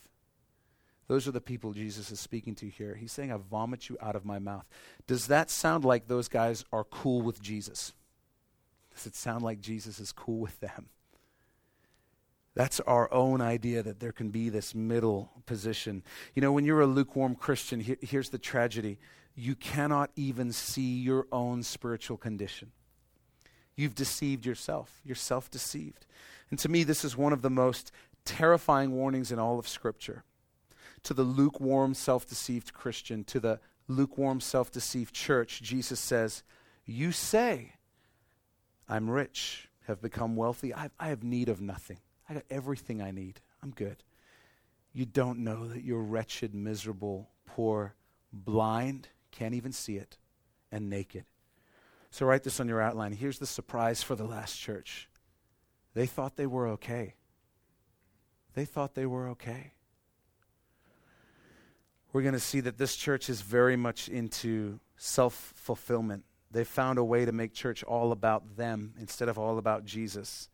Those 1.08 1.28
are 1.28 1.32
the 1.32 1.41
people 1.41 1.74
Jesus 1.74 2.12
is 2.12 2.20
speaking 2.20 2.54
to 2.56 2.70
here. 2.70 2.95
He's 2.95 3.12
saying, 3.12 3.32
I 3.34 3.38
vomit 3.38 3.89
you 3.89 3.97
out 4.02 4.16
of 4.16 4.24
my 4.24 4.38
mouth. 4.38 4.66
Does 5.08 5.28
that 5.28 5.49
sound 5.49 5.84
like 5.84 6.08
those 6.08 6.28
guys 6.28 6.64
are 6.72 6.84
cool 6.84 7.24
with 7.24 7.41
Jesus? 7.41 7.91
Does 8.93 9.08
it 9.08 9.16
sound 9.16 9.43
like 9.43 9.60
Jesus 9.60 9.99
is 9.99 10.12
cool 10.12 10.39
with 10.39 10.60
them? 10.60 10.86
That's 12.54 12.80
our 12.82 13.12
own 13.12 13.41
idea 13.41 13.82
that 13.82 13.99
there 13.99 14.12
can 14.12 14.30
be 14.30 14.49
this 14.49 14.76
middle 14.76 15.32
position. 15.47 16.04
You 16.36 16.43
know, 16.43 16.52
when 16.52 16.66
you're 16.66 16.82
a 16.82 16.86
lukewarm 16.86 17.34
Christian, 17.34 17.80
he- 17.80 17.97
here's 18.02 18.30
the 18.30 18.38
tragedy 18.38 18.99
you 19.34 19.56
cannot 19.56 20.12
even 20.16 20.52
see 20.52 20.99
your 20.99 21.26
own 21.32 21.64
spiritual 21.64 22.18
condition. 22.18 22.72
You've 23.76 23.95
deceived 23.95 24.45
yourself, 24.45 25.01
you're 25.03 25.15
self 25.15 25.49
deceived. 25.49 26.05
And 26.49 26.59
to 26.59 26.69
me, 26.69 26.84
this 26.84 27.05
is 27.05 27.15
one 27.15 27.34
of 27.34 27.41
the 27.41 27.49
most 27.49 27.91
terrifying 28.26 28.91
warnings 28.91 29.32
in 29.32 29.39
all 29.39 29.57
of 29.57 29.67
Scripture. 29.67 30.24
To 31.03 31.13
the 31.13 31.24
lukewarm, 31.24 31.93
self 31.93 32.28
deceived 32.28 32.74
Christian, 32.74 33.24
to 33.26 33.39
the 33.39 33.59
lukewarm, 33.88 34.39
self 34.39 34.72
deceived 34.72 35.13
church, 35.13 35.61
Jesus 35.61 35.99
says, 35.99 36.43
You 36.86 37.11
say, 37.11 37.74
I'm 38.88 39.09
rich, 39.09 39.69
have 39.88 40.01
become 40.01 40.36
wealthy. 40.36 40.74
I, 40.74 40.89
I 40.99 41.07
have 41.07 41.24
need 41.24 41.49
of 41.49 41.61
nothing. 41.61 41.99
I 42.30 42.36
got 42.36 42.43
everything 42.49 43.01
I 43.01 43.11
need. 43.11 43.39
I'm 43.63 43.72
good. 43.72 44.03
You 44.93 45.05
don't 45.05 45.39
know 45.39 45.67
that 45.67 45.84
you're 45.84 46.01
wretched, 46.01 46.53
miserable, 46.53 47.30
poor, 47.45 47.95
blind, 48.34 49.07
can't 49.32 49.53
even 49.53 49.72
see 49.72 49.95
it, 49.95 50.17
and 50.72 50.89
naked. 50.89 51.26
So 52.12 52.26
write 52.26 52.43
this 52.43 52.59
on 52.59 52.68
your 52.68 52.82
outline. 52.82 53.14
Here's 53.14 53.39
the 53.39 53.45
surprise 53.47 54.03
for 54.03 54.16
the 54.16 54.26
last 54.26 54.59
church 54.59 55.09
they 55.93 56.05
thought 56.05 56.36
they 56.36 56.45
were 56.45 56.68
okay. 56.70 57.16
They 58.53 58.66
thought 58.66 58.95
they 58.95 59.05
were 59.05 59.30
okay. 59.30 59.72
We're 62.14 62.22
going 62.22 62.34
to 62.34 62.39
see 62.39 62.59
that 62.62 62.78
this 62.78 62.97
church 62.97 63.30
is 63.30 63.41
very 63.41 63.78
much 63.78 64.09
into 64.09 64.80
self 64.97 65.53
fulfillment. 65.55 66.26
They 66.51 66.66
found 66.66 66.99
a 66.99 67.03
way 67.03 67.24
to 67.24 67.32
make 67.32 67.53
church 67.53 67.84
all 67.84 68.12
about 68.12 68.57
them 68.57 68.93
instead 68.99 69.30
of 69.30 69.39
all 69.39 69.57
about 69.57 69.86
Jesus. 69.86 70.49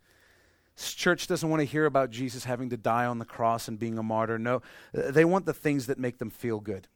This 0.76 0.94
church 0.94 1.26
doesn't 1.26 1.50
want 1.50 1.62
to 1.62 1.66
hear 1.66 1.88
about 1.88 2.12
Jesus 2.12 2.44
having 2.44 2.70
to 2.70 2.78
die 2.78 3.06
on 3.06 3.18
the 3.18 3.26
cross 3.26 3.68
and 3.68 3.80
being 3.80 3.98
a 3.98 4.04
martyr. 4.04 4.38
No, 4.38 4.62
they 4.94 5.26
want 5.26 5.48
the 5.48 5.54
things 5.54 5.88
that 5.88 5.98
make 5.98 6.20
them 6.20 6.30
feel 6.30 6.60
good, 6.60 6.88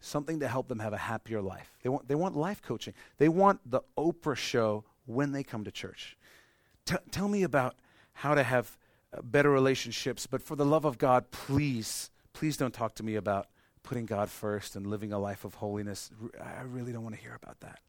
something 0.00 0.40
to 0.40 0.48
help 0.48 0.68
them 0.68 0.78
have 0.78 0.92
a 0.92 0.98
happier 0.98 1.40
life. 1.40 1.72
They 1.82 1.88
want, 1.88 2.08
they 2.08 2.14
want 2.14 2.36
life 2.36 2.62
coaching. 2.62 2.94
They 3.18 3.28
want 3.28 3.60
the 3.68 3.80
Oprah 3.96 4.36
show 4.36 4.84
when 5.06 5.32
they 5.32 5.42
come 5.42 5.64
to 5.64 5.70
church. 5.70 6.16
T- 6.84 6.96
tell 7.10 7.28
me 7.28 7.42
about 7.42 7.76
how 8.12 8.34
to 8.34 8.42
have 8.42 8.76
uh, 9.12 9.22
better 9.22 9.50
relationships, 9.50 10.26
but 10.26 10.42
for 10.42 10.56
the 10.56 10.64
love 10.64 10.84
of 10.84 10.98
God, 10.98 11.30
please, 11.30 12.10
please 12.32 12.56
don't 12.56 12.74
talk 12.74 12.94
to 12.96 13.02
me 13.02 13.14
about 13.14 13.48
putting 13.82 14.06
God 14.06 14.28
first 14.28 14.76
and 14.76 14.86
living 14.86 15.12
a 15.12 15.18
life 15.18 15.44
of 15.44 15.54
holiness. 15.54 16.10
I 16.42 16.62
really 16.62 16.92
don't 16.92 17.02
want 17.02 17.14
to 17.14 17.20
hear 17.20 17.38
about 17.42 17.60
that. 17.60 17.80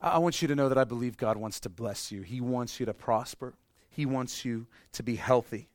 I 0.00 0.18
want 0.18 0.42
you 0.42 0.48
to 0.48 0.54
know 0.54 0.68
that 0.68 0.76
I 0.76 0.84
believe 0.84 1.16
God 1.16 1.38
wants 1.38 1.58
to 1.60 1.70
bless 1.70 2.12
you. 2.12 2.22
He 2.22 2.40
wants 2.40 2.78
you 2.78 2.86
to 2.86 2.92
prosper. 2.92 3.54
He 3.88 4.04
wants 4.04 4.44
you 4.44 4.66
to 4.92 5.02
be 5.02 5.16
healthy. 5.16 5.68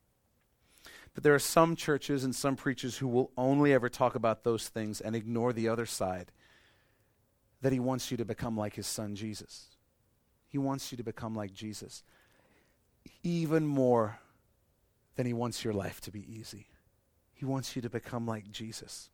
But 1.13 1.23
there 1.23 1.35
are 1.35 1.39
some 1.39 1.75
churches 1.75 2.23
and 2.23 2.33
some 2.33 2.55
preachers 2.55 2.97
who 2.97 3.07
will 3.07 3.31
only 3.37 3.73
ever 3.73 3.89
talk 3.89 4.15
about 4.15 4.43
those 4.43 4.69
things 4.69 5.01
and 5.01 5.15
ignore 5.15 5.51
the 5.51 5.67
other 5.67 5.85
side. 5.85 6.31
That 7.61 7.73
He 7.73 7.79
wants 7.79 8.11
you 8.11 8.17
to 8.17 8.25
become 8.25 8.57
like 8.57 8.75
His 8.75 8.87
Son 8.87 9.15
Jesus. 9.15 9.67
He 10.47 10.57
wants 10.57 10.91
you 10.91 10.97
to 10.97 11.03
become 11.03 11.35
like 11.35 11.53
Jesus. 11.53 12.03
Even 13.23 13.67
more 13.67 14.19
than 15.15 15.25
He 15.25 15.33
wants 15.33 15.63
your 15.63 15.73
life 15.73 15.99
to 16.01 16.11
be 16.11 16.25
easy. 16.33 16.67
He 17.33 17.45
wants 17.45 17.75
you 17.75 17.81
to 17.81 17.89
become 17.89 18.25
like 18.25 18.49
Jesus. 18.51 19.09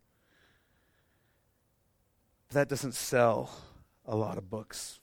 That 2.51 2.69
doesn't 2.69 2.93
sell 2.93 3.49
a 4.05 4.15
lot 4.15 4.37
of 4.37 4.49
books. 4.49 4.99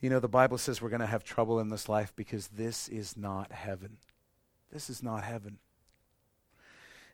You 0.00 0.10
know, 0.10 0.20
the 0.20 0.28
Bible 0.28 0.58
says 0.58 0.80
we're 0.80 0.88
going 0.88 1.00
to 1.00 1.06
have 1.06 1.24
trouble 1.24 1.58
in 1.58 1.70
this 1.70 1.88
life 1.88 2.12
because 2.14 2.48
this 2.48 2.88
is 2.88 3.16
not 3.16 3.52
heaven. 3.52 3.98
This 4.72 4.90
is 4.90 5.02
not 5.02 5.24
heaven. 5.24 5.58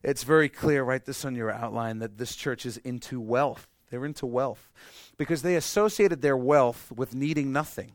It's 0.02 0.22
very 0.22 0.48
clear, 0.48 0.82
write 0.82 1.06
this 1.06 1.24
on 1.24 1.34
your 1.34 1.50
outline, 1.50 1.98
that 2.00 2.18
this 2.18 2.36
church 2.36 2.66
is 2.66 2.76
into 2.78 3.20
wealth. 3.20 3.68
They're 3.90 4.04
into 4.04 4.26
wealth 4.26 4.70
because 5.16 5.42
they 5.42 5.56
associated 5.56 6.20
their 6.20 6.36
wealth 6.36 6.92
with 6.94 7.14
needing 7.14 7.52
nothing. 7.52 7.92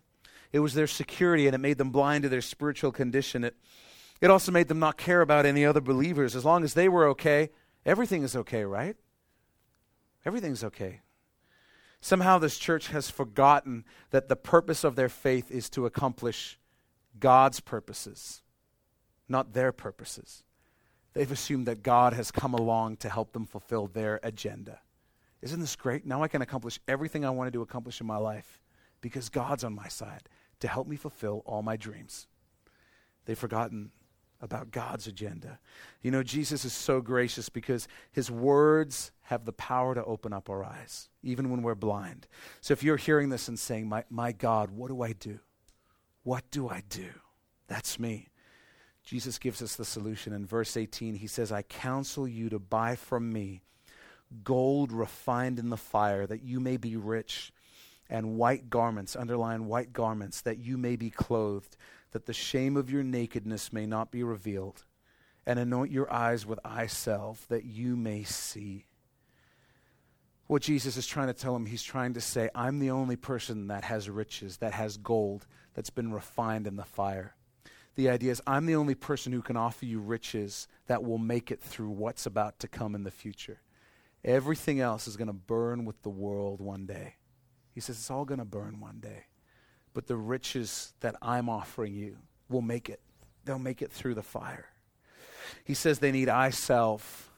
It 0.51 0.59
was 0.59 0.73
their 0.73 0.87
security 0.87 1.45
and 1.45 1.53
it 1.53 1.59
made 1.59 1.77
them 1.77 1.91
blind 1.91 2.23
to 2.23 2.29
their 2.29 2.41
spiritual 2.41 2.91
condition. 2.91 3.43
It, 3.43 3.55
it 4.21 4.29
also 4.29 4.51
made 4.51 4.67
them 4.67 4.79
not 4.79 4.97
care 4.97 5.21
about 5.21 5.45
any 5.45 5.65
other 5.65 5.81
believers. 5.81 6.35
As 6.35 6.45
long 6.45 6.63
as 6.63 6.73
they 6.73 6.89
were 6.89 7.07
okay, 7.09 7.49
everything 7.85 8.23
is 8.23 8.35
okay, 8.35 8.63
right? 8.63 8.95
Everything's 10.25 10.63
okay. 10.63 11.01
Somehow, 12.01 12.37
this 12.37 12.57
church 12.57 12.87
has 12.87 13.09
forgotten 13.09 13.83
that 14.11 14.29
the 14.29 14.35
purpose 14.35 14.83
of 14.83 14.95
their 14.95 15.09
faith 15.09 15.51
is 15.51 15.69
to 15.71 15.85
accomplish 15.85 16.57
God's 17.19 17.59
purposes, 17.59 18.41
not 19.29 19.53
their 19.53 19.71
purposes. 19.71 20.43
They've 21.13 21.31
assumed 21.31 21.67
that 21.67 21.83
God 21.83 22.13
has 22.13 22.31
come 22.31 22.53
along 22.53 22.97
to 22.97 23.09
help 23.09 23.33
them 23.33 23.45
fulfill 23.45 23.87
their 23.87 24.19
agenda. 24.23 24.79
Isn't 25.41 25.59
this 25.59 25.75
great? 25.75 26.05
Now 26.05 26.23
I 26.23 26.27
can 26.27 26.41
accomplish 26.41 26.79
everything 26.87 27.25
I 27.25 27.29
wanted 27.29 27.53
to 27.53 27.61
accomplish 27.61 28.01
in 28.01 28.07
my 28.07 28.17
life 28.17 28.61
because 29.01 29.29
God's 29.29 29.63
on 29.63 29.73
my 29.73 29.87
side 29.87 30.29
to 30.59 30.67
help 30.67 30.87
me 30.87 30.95
fulfill 30.95 31.41
all 31.45 31.61
my 31.61 31.77
dreams. 31.77 32.27
They've 33.25 33.37
forgotten 33.37 33.91
about 34.41 34.71
God's 34.71 35.07
agenda. 35.07 35.59
You 36.01 36.11
know, 36.11 36.23
Jesus 36.23 36.63
is 36.63 36.73
so 36.73 37.01
gracious 37.01 37.49
because 37.49 37.87
his 38.11 38.31
words 38.31 39.11
have 39.23 39.45
the 39.45 39.53
power 39.53 39.93
to 39.95 40.03
open 40.03 40.31
up 40.31 40.49
our 40.49 40.63
eyes, 40.63 41.09
even 41.23 41.49
when 41.49 41.61
we're 41.61 41.75
blind. 41.75 42.27
So 42.61 42.71
if 42.71 42.81
you're 42.83 42.97
hearing 42.97 43.29
this 43.29 43.47
and 43.47 43.59
saying, 43.59 43.87
My, 43.87 44.05
my 44.09 44.31
God, 44.31 44.71
what 44.71 44.87
do 44.87 45.01
I 45.01 45.13
do? 45.13 45.39
What 46.23 46.49
do 46.51 46.69
I 46.69 46.83
do? 46.89 47.09
That's 47.67 47.99
me. 47.99 48.28
Jesus 49.03 49.39
gives 49.39 49.61
us 49.61 49.75
the 49.75 49.85
solution. 49.85 50.33
In 50.33 50.45
verse 50.45 50.77
18, 50.77 51.15
he 51.15 51.27
says, 51.27 51.51
I 51.51 51.63
counsel 51.63 52.27
you 52.27 52.49
to 52.49 52.59
buy 52.59 52.95
from 52.95 53.31
me 53.31 53.61
gold 54.43 54.91
refined 54.91 55.59
in 55.59 55.69
the 55.69 55.77
fire, 55.77 56.27
that 56.27 56.43
you 56.43 56.59
may 56.59 56.77
be 56.77 56.95
rich, 56.95 57.51
and 58.09 58.37
white 58.37 58.69
garments, 58.69 59.15
underline 59.15 59.65
white 59.65 59.93
garments, 59.93 60.41
that 60.41 60.59
you 60.59 60.77
may 60.77 60.95
be 60.95 61.09
clothed 61.09 61.75
that 62.11 62.25
the 62.25 62.33
shame 62.33 62.75
of 62.75 62.89
your 62.89 63.03
nakedness 63.03 63.71
may 63.71 63.85
not 63.85 64.11
be 64.11 64.23
revealed, 64.23 64.83
and 65.45 65.59
anoint 65.59 65.91
your 65.91 66.11
eyes 66.11 66.45
with 66.45 66.59
eye 66.65 66.87
salve 66.87 67.45
that 67.49 67.65
you 67.65 67.95
may 67.95 68.23
see. 68.23 68.85
What 70.47 70.63
Jesus 70.63 70.97
is 70.97 71.05
trying 71.05 71.27
to 71.27 71.33
tell 71.33 71.55
him, 71.55 71.67
he's 71.67 71.83
trying 71.83 72.15
to 72.15 72.21
say, 72.21 72.49
I'm 72.55 72.79
the 72.79 72.89
only 72.89 73.15
person 73.15 73.67
that 73.67 73.83
has 73.83 74.09
riches, 74.09 74.57
that 74.57 74.73
has 74.73 74.97
gold, 74.97 75.45
that's 75.75 75.91
been 75.91 76.11
refined 76.11 76.65
in 76.65 76.75
the 76.75 76.83
fire. 76.83 77.35
The 77.95 78.09
idea 78.09 78.31
is, 78.31 78.41
I'm 78.47 78.65
the 78.65 78.75
only 78.75 78.95
person 78.95 79.33
who 79.33 79.41
can 79.41 79.57
offer 79.57 79.85
you 79.85 79.99
riches 79.99 80.67
that 80.87 81.03
will 81.03 81.17
make 81.17 81.51
it 81.51 81.61
through 81.61 81.89
what's 81.89 82.25
about 82.25 82.59
to 82.59 82.67
come 82.67 82.95
in 82.95 83.03
the 83.03 83.11
future. 83.11 83.61
Everything 84.23 84.79
else 84.79 85.07
is 85.07 85.17
going 85.17 85.27
to 85.27 85.33
burn 85.33 85.85
with 85.85 86.01
the 86.03 86.09
world 86.09 86.61
one 86.61 86.85
day. 86.85 87.15
He 87.73 87.81
says 87.81 87.97
it's 87.97 88.11
all 88.11 88.25
going 88.25 88.39
to 88.39 88.45
burn 88.45 88.79
one 88.79 88.99
day 88.99 89.25
but 89.93 90.07
the 90.07 90.15
riches 90.15 90.93
that 91.01 91.15
I'm 91.21 91.49
offering 91.49 91.93
you 91.93 92.17
will 92.49 92.61
make 92.61 92.89
it. 92.89 92.99
They'll 93.45 93.59
make 93.59 93.81
it 93.81 93.91
through 93.91 94.15
the 94.15 94.23
fire. 94.23 94.67
He 95.63 95.73
says 95.73 95.99
they 95.99 96.11
need 96.11 96.29
eye 96.29 96.51
salve 96.51 97.31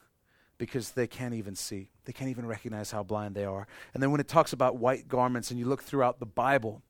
because 0.58 0.90
they 0.92 1.06
can't 1.06 1.34
even 1.34 1.54
see. 1.54 1.88
They 2.04 2.12
can't 2.12 2.30
even 2.30 2.46
recognize 2.46 2.90
how 2.90 3.02
blind 3.02 3.34
they 3.34 3.44
are. 3.44 3.66
And 3.94 4.02
then 4.02 4.10
when 4.10 4.20
it 4.20 4.28
talks 4.28 4.52
about 4.52 4.76
white 4.76 5.08
garments 5.08 5.50
and 5.50 5.58
you 5.58 5.66
look 5.66 5.82
throughout 5.82 6.20
the 6.20 6.26
Bible, 6.26 6.82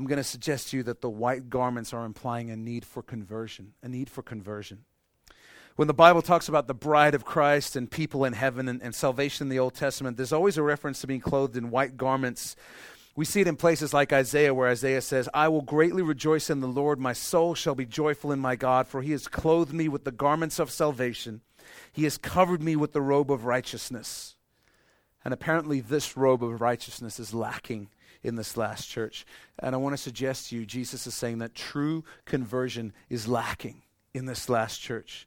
I'm 0.00 0.06
going 0.06 0.16
to 0.16 0.24
suggest 0.24 0.70
to 0.70 0.78
you 0.78 0.82
that 0.84 1.02
the 1.02 1.10
white 1.10 1.50
garments 1.50 1.92
are 1.92 2.06
implying 2.06 2.50
a 2.50 2.56
need 2.56 2.86
for 2.86 3.02
conversion, 3.02 3.74
a 3.82 3.88
need 3.88 4.08
for 4.08 4.22
conversion. 4.22 4.84
When 5.76 5.88
the 5.88 5.94
Bible 5.94 6.22
talks 6.22 6.48
about 6.48 6.66
the 6.66 6.74
bride 6.74 7.14
of 7.14 7.26
Christ 7.26 7.76
and 7.76 7.90
people 7.90 8.24
in 8.24 8.32
heaven 8.32 8.68
and, 8.68 8.82
and 8.82 8.94
salvation 8.94 9.46
in 9.46 9.48
the 9.50 9.58
Old 9.58 9.74
Testament, 9.74 10.16
there's 10.16 10.32
always 10.32 10.56
a 10.56 10.62
reference 10.62 11.02
to 11.02 11.06
being 11.06 11.20
clothed 11.20 11.56
in 11.56 11.70
white 11.70 11.98
garments 11.98 12.56
we 13.16 13.24
see 13.24 13.40
it 13.40 13.48
in 13.48 13.56
places 13.56 13.92
like 13.92 14.12
Isaiah, 14.12 14.54
where 14.54 14.68
Isaiah 14.68 15.02
says, 15.02 15.28
I 15.34 15.48
will 15.48 15.62
greatly 15.62 16.00
rejoice 16.00 16.48
in 16.48 16.60
the 16.60 16.68
Lord. 16.68 16.98
My 16.98 17.12
soul 17.12 17.54
shall 17.54 17.74
be 17.74 17.84
joyful 17.84 18.30
in 18.30 18.38
my 18.38 18.56
God, 18.56 18.86
for 18.86 19.02
he 19.02 19.10
has 19.10 19.28
clothed 19.28 19.74
me 19.74 19.88
with 19.88 20.04
the 20.04 20.12
garments 20.12 20.58
of 20.58 20.70
salvation. 20.70 21.40
He 21.92 22.04
has 22.04 22.16
covered 22.16 22.62
me 22.62 22.76
with 22.76 22.92
the 22.92 23.02
robe 23.02 23.30
of 23.30 23.44
righteousness. 23.44 24.36
And 25.24 25.34
apparently, 25.34 25.80
this 25.80 26.16
robe 26.16 26.42
of 26.42 26.60
righteousness 26.60 27.18
is 27.18 27.34
lacking 27.34 27.90
in 28.22 28.36
this 28.36 28.56
last 28.56 28.88
church. 28.88 29.26
And 29.58 29.74
I 29.74 29.78
want 29.78 29.94
to 29.94 30.02
suggest 30.02 30.48
to 30.48 30.56
you, 30.56 30.66
Jesus 30.66 31.06
is 31.06 31.14
saying 31.14 31.38
that 31.38 31.54
true 31.54 32.04
conversion 32.24 32.92
is 33.08 33.28
lacking 33.28 33.82
in 34.14 34.26
this 34.26 34.48
last 34.48 34.78
church. 34.78 35.26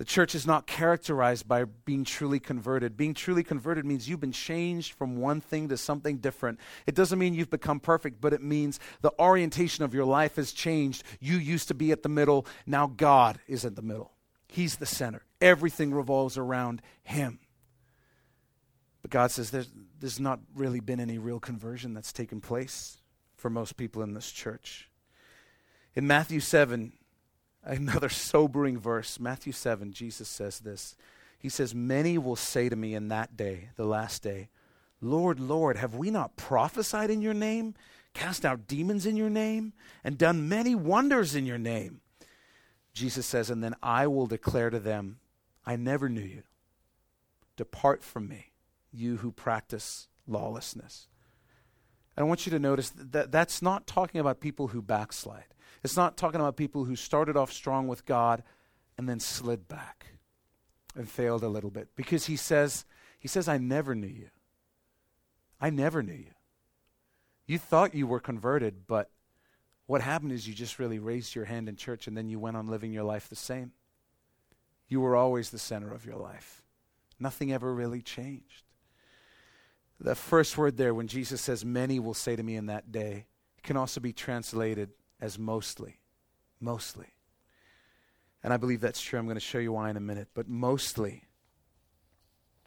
The 0.00 0.06
church 0.06 0.34
is 0.34 0.46
not 0.46 0.66
characterized 0.66 1.46
by 1.46 1.64
being 1.64 2.04
truly 2.04 2.40
converted. 2.40 2.96
Being 2.96 3.12
truly 3.12 3.42
converted 3.42 3.84
means 3.84 4.08
you've 4.08 4.18
been 4.18 4.32
changed 4.32 4.94
from 4.94 5.18
one 5.18 5.42
thing 5.42 5.68
to 5.68 5.76
something 5.76 6.16
different. 6.16 6.58
It 6.86 6.94
doesn't 6.94 7.18
mean 7.18 7.34
you've 7.34 7.50
become 7.50 7.80
perfect, 7.80 8.18
but 8.18 8.32
it 8.32 8.42
means 8.42 8.80
the 9.02 9.12
orientation 9.18 9.84
of 9.84 9.92
your 9.92 10.06
life 10.06 10.36
has 10.36 10.52
changed. 10.52 11.04
You 11.20 11.36
used 11.36 11.68
to 11.68 11.74
be 11.74 11.92
at 11.92 12.02
the 12.02 12.08
middle, 12.08 12.46
now 12.64 12.86
God 12.86 13.40
is 13.46 13.66
at 13.66 13.76
the 13.76 13.82
middle. 13.82 14.12
He's 14.48 14.76
the 14.76 14.86
center. 14.86 15.22
Everything 15.38 15.92
revolves 15.92 16.38
around 16.38 16.80
Him. 17.02 17.39
But 19.02 19.10
God 19.10 19.30
says 19.30 19.50
there's, 19.50 19.70
there's 19.98 20.20
not 20.20 20.40
really 20.54 20.80
been 20.80 21.00
any 21.00 21.18
real 21.18 21.40
conversion 21.40 21.94
that's 21.94 22.12
taken 22.12 22.40
place 22.40 22.98
for 23.36 23.48
most 23.48 23.76
people 23.76 24.02
in 24.02 24.14
this 24.14 24.30
church. 24.30 24.90
In 25.94 26.06
Matthew 26.06 26.40
7, 26.40 26.92
Another 27.62 28.08
sobering 28.08 28.78
verse, 28.78 29.20
Matthew 29.20 29.52
7, 29.52 29.92
Jesus 29.92 30.28
says 30.28 30.60
this. 30.60 30.96
He 31.38 31.48
says, 31.48 31.74
Many 31.74 32.18
will 32.18 32.36
say 32.36 32.68
to 32.68 32.76
me 32.76 32.94
in 32.94 33.08
that 33.08 33.36
day, 33.36 33.70
the 33.76 33.84
last 33.84 34.22
day, 34.22 34.48
Lord, 35.00 35.40
Lord, 35.40 35.76
have 35.78 35.94
we 35.94 36.10
not 36.10 36.36
prophesied 36.36 37.10
in 37.10 37.22
your 37.22 37.34
name, 37.34 37.74
cast 38.12 38.44
out 38.44 38.66
demons 38.66 39.06
in 39.06 39.16
your 39.16 39.30
name, 39.30 39.72
and 40.04 40.18
done 40.18 40.48
many 40.48 40.74
wonders 40.74 41.34
in 41.34 41.46
your 41.46 41.58
name? 41.58 42.00
Jesus 42.92 43.24
says, 43.24 43.48
And 43.48 43.64
then 43.64 43.74
I 43.82 44.06
will 44.06 44.26
declare 44.26 44.68
to 44.68 44.80
them, 44.80 45.18
I 45.64 45.76
never 45.76 46.08
knew 46.08 46.20
you. 46.20 46.42
Depart 47.56 48.02
from 48.02 48.28
me, 48.28 48.49
you 48.92 49.18
who 49.18 49.32
practice 49.32 50.08
lawlessness. 50.26 51.08
I 52.16 52.22
want 52.24 52.44
you 52.44 52.50
to 52.50 52.58
notice 52.58 52.92
that 52.96 53.32
that's 53.32 53.62
not 53.62 53.86
talking 53.86 54.20
about 54.20 54.40
people 54.40 54.68
who 54.68 54.82
backslide. 54.82 55.54
It's 55.82 55.96
not 55.96 56.16
talking 56.18 56.40
about 56.40 56.56
people 56.56 56.84
who 56.84 56.94
started 56.94 57.36
off 57.36 57.52
strong 57.52 57.88
with 57.88 58.04
God 58.04 58.42
and 58.98 59.08
then 59.08 59.20
slid 59.20 59.68
back 59.68 60.06
and 60.94 61.08
failed 61.08 61.42
a 61.42 61.48
little 61.48 61.70
bit. 61.70 61.88
Because 61.96 62.26
he 62.26 62.36
says, 62.36 62.84
he 63.18 63.28
says, 63.28 63.48
I 63.48 63.56
never 63.56 63.94
knew 63.94 64.06
you. 64.06 64.28
I 65.60 65.70
never 65.70 66.02
knew 66.02 66.12
you. 66.12 66.32
You 67.46 67.58
thought 67.58 67.94
you 67.94 68.06
were 68.06 68.20
converted, 68.20 68.86
but 68.86 69.10
what 69.86 70.02
happened 70.02 70.32
is 70.32 70.46
you 70.46 70.54
just 70.54 70.78
really 70.78 70.98
raised 70.98 71.34
your 71.34 71.46
hand 71.46 71.68
in 71.68 71.76
church 71.76 72.06
and 72.06 72.16
then 72.16 72.28
you 72.28 72.38
went 72.38 72.56
on 72.56 72.68
living 72.68 72.92
your 72.92 73.04
life 73.04 73.28
the 73.28 73.36
same. 73.36 73.72
You 74.88 75.00
were 75.00 75.16
always 75.16 75.50
the 75.50 75.58
center 75.58 75.92
of 75.92 76.04
your 76.04 76.16
life. 76.16 76.62
Nothing 77.18 77.52
ever 77.52 77.74
really 77.74 78.02
changed. 78.02 78.64
The 80.00 80.14
first 80.14 80.56
word 80.56 80.78
there, 80.78 80.94
when 80.94 81.08
Jesus 81.08 81.42
says, 81.42 81.64
Many 81.64 82.00
will 82.00 82.14
say 82.14 82.34
to 82.34 82.42
me 82.42 82.56
in 82.56 82.66
that 82.66 82.90
day, 82.90 83.26
it 83.58 83.62
can 83.62 83.76
also 83.76 84.00
be 84.00 84.12
translated 84.12 84.90
as 85.20 85.38
mostly. 85.38 86.00
Mostly. 86.58 87.06
And 88.42 88.52
I 88.52 88.56
believe 88.56 88.80
that's 88.80 89.02
true. 89.02 89.18
I'm 89.18 89.26
going 89.26 89.36
to 89.36 89.40
show 89.40 89.58
you 89.58 89.72
why 89.72 89.90
in 89.90 89.98
a 89.98 90.00
minute. 90.00 90.28
But 90.32 90.48
mostly, 90.48 91.24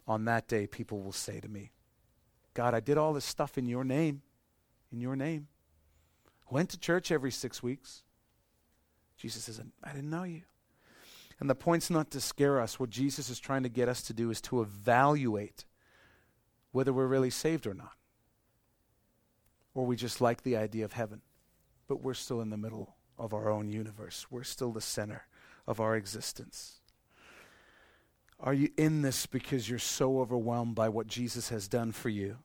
on 0.08 0.26
that 0.26 0.48
day, 0.48 0.68
people 0.68 1.02
will 1.02 1.12
say 1.12 1.40
to 1.40 1.48
me, 1.50 1.72
God, 2.54 2.76
I 2.76 2.80
did 2.80 3.00
all 3.00 3.14
this 3.14 3.26
stuff 3.26 3.58
in 3.58 3.66
your 3.66 3.84
name. 3.84 4.22
In 4.92 5.02
your 5.02 5.16
name. 5.16 5.48
Went 6.52 6.70
to 6.70 6.78
church 6.78 7.12
every 7.12 7.32
six 7.32 7.64
weeks. 7.64 8.04
Jesus 9.18 9.46
says, 9.46 9.60
I 9.84 9.92
didn't 9.92 10.12
know 10.12 10.24
you. 10.24 10.44
And 11.40 11.50
the 11.50 11.56
point's 11.56 11.90
not 11.90 12.12
to 12.12 12.22
scare 12.22 12.62
us. 12.62 12.80
What 12.80 12.92
Jesus 12.92 13.30
is 13.30 13.40
trying 13.40 13.64
to 13.64 13.70
get 13.70 13.90
us 13.90 14.04
to 14.04 14.14
do 14.14 14.30
is 14.30 14.40
to 14.42 14.62
evaluate 14.62 15.66
whether 16.74 16.92
we're 16.92 17.08
really 17.08 17.30
saved 17.30 17.66
or 17.66 17.74
not. 17.74 17.94
Or 19.74 19.86
we 19.86 19.96
just 19.96 20.20
like 20.20 20.44
the 20.44 20.58
idea 20.58 20.84
of 20.84 20.94
heaven, 20.94 21.22
but 21.88 22.02
we're 22.02 22.14
still 22.14 22.42
in 22.42 22.50
the 22.50 22.58
middle 22.58 22.96
of 23.18 23.34
our 23.34 23.50
own 23.50 23.70
universe. 23.70 24.28
We're 24.30 24.44
still 24.44 24.74
the 24.74 24.82
center 24.82 25.26
of 25.66 25.80
our 25.80 25.96
existence. 25.96 26.82
Are 28.40 28.54
you 28.54 28.70
in 28.76 29.04
this 29.04 29.26
because 29.26 29.70
you're 29.70 29.80
so 29.80 30.20
overwhelmed 30.20 30.76
by 30.76 30.90
what 30.90 31.08
Jesus 31.08 31.48
has 31.50 31.70
done 31.70 31.94
for 31.94 32.10
you 32.10 32.40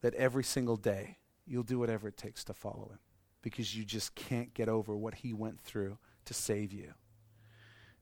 that 0.00 0.14
every 0.14 0.44
single 0.44 0.76
day 0.76 1.18
you'll 1.46 1.64
do 1.64 1.78
whatever 1.78 2.06
it 2.06 2.16
takes 2.16 2.44
to 2.44 2.54
follow 2.54 2.90
him 2.92 3.00
because 3.42 3.76
you 3.76 3.84
just 3.84 4.14
can't 4.14 4.54
get 4.54 4.68
over 4.68 4.96
what 4.96 5.14
he 5.14 5.32
went 5.32 5.60
through 5.60 5.98
to 6.26 6.34
save 6.34 6.72
you? 6.72 6.92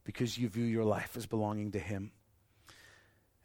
Because 0.05 0.37
you 0.37 0.49
view 0.49 0.65
your 0.65 0.85
life 0.85 1.17
as 1.17 1.27
belonging 1.27 1.73
to 1.73 1.79
him. 1.79 2.13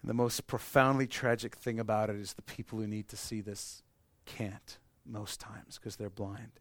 And 0.02 0.10
the 0.10 0.14
most 0.14 0.48
profoundly 0.48 1.08
tragic 1.08 1.56
thing 1.56 1.80
about 1.80 2.10
it 2.10 2.16
is 2.16 2.34
the 2.34 2.42
people 2.42 2.80
who 2.80 2.88
need 2.88 3.08
to 3.10 3.18
see 3.18 3.42
this 3.42 3.84
can't 4.26 4.78
most 5.06 5.40
times 5.40 5.78
because 5.78 5.96
they're 5.96 6.10
blind. 6.10 6.52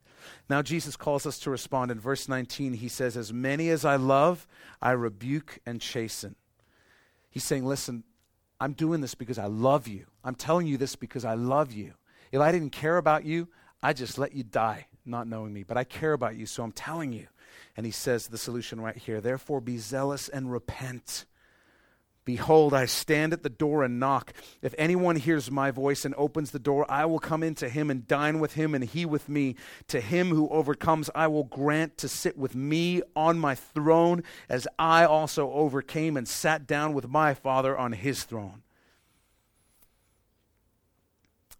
Now, 0.48 0.60
Jesus 0.60 0.96
calls 0.96 1.24
us 1.26 1.38
to 1.40 1.50
respond. 1.50 1.90
In 1.90 1.98
verse 1.98 2.28
19, 2.28 2.74
he 2.74 2.88
says, 2.88 3.16
As 3.16 3.32
many 3.32 3.70
as 3.70 3.84
I 3.84 3.96
love, 3.96 4.46
I 4.82 4.90
rebuke 4.90 5.60
and 5.64 5.80
chasten. 5.80 6.36
He's 7.30 7.44
saying, 7.44 7.64
Listen, 7.64 8.04
I'm 8.60 8.74
doing 8.74 9.00
this 9.00 9.14
because 9.14 9.38
I 9.38 9.46
love 9.46 9.88
you. 9.88 10.06
I'm 10.22 10.34
telling 10.34 10.66
you 10.66 10.76
this 10.76 10.96
because 10.96 11.24
I 11.24 11.34
love 11.34 11.72
you. 11.72 11.94
If 12.32 12.40
I 12.40 12.52
didn't 12.52 12.70
care 12.70 12.98
about 12.98 13.24
you, 13.24 13.48
I'd 13.82 13.96
just 13.96 14.18
let 14.18 14.34
you 14.34 14.42
die 14.42 14.86
not 15.04 15.26
knowing 15.26 15.52
me. 15.52 15.62
But 15.62 15.76
I 15.76 15.84
care 15.84 16.12
about 16.12 16.36
you, 16.36 16.46
so 16.46 16.62
I'm 16.62 16.72
telling 16.72 17.12
you. 17.12 17.26
And 17.76 17.86
he 17.86 17.92
says 17.92 18.28
the 18.28 18.38
solution 18.38 18.80
right 18.80 18.96
here 18.96 19.20
Therefore, 19.20 19.60
be 19.60 19.78
zealous 19.78 20.28
and 20.28 20.52
repent. 20.52 21.24
Behold, 22.30 22.72
I 22.72 22.86
stand 22.86 23.32
at 23.32 23.42
the 23.42 23.48
door 23.48 23.82
and 23.82 23.98
knock. 23.98 24.32
If 24.62 24.72
anyone 24.78 25.16
hears 25.16 25.50
my 25.50 25.72
voice 25.72 26.04
and 26.04 26.14
opens 26.14 26.52
the 26.52 26.60
door, 26.60 26.86
I 26.88 27.04
will 27.04 27.18
come 27.18 27.42
into 27.42 27.68
him 27.68 27.90
and 27.90 28.06
dine 28.06 28.38
with 28.38 28.52
him 28.52 28.72
and 28.72 28.84
he 28.84 29.04
with 29.04 29.28
me. 29.28 29.56
To 29.88 30.00
him 30.00 30.28
who 30.28 30.48
overcomes, 30.50 31.10
I 31.12 31.26
will 31.26 31.42
grant 31.42 31.98
to 31.98 32.08
sit 32.08 32.38
with 32.38 32.54
me 32.54 33.02
on 33.16 33.40
my 33.40 33.56
throne, 33.56 34.22
as 34.48 34.68
I 34.78 35.04
also 35.04 35.50
overcame 35.50 36.16
and 36.16 36.28
sat 36.28 36.68
down 36.68 36.92
with 36.92 37.08
my 37.08 37.34
Father 37.34 37.76
on 37.76 37.90
his 37.90 38.22
throne. 38.22 38.62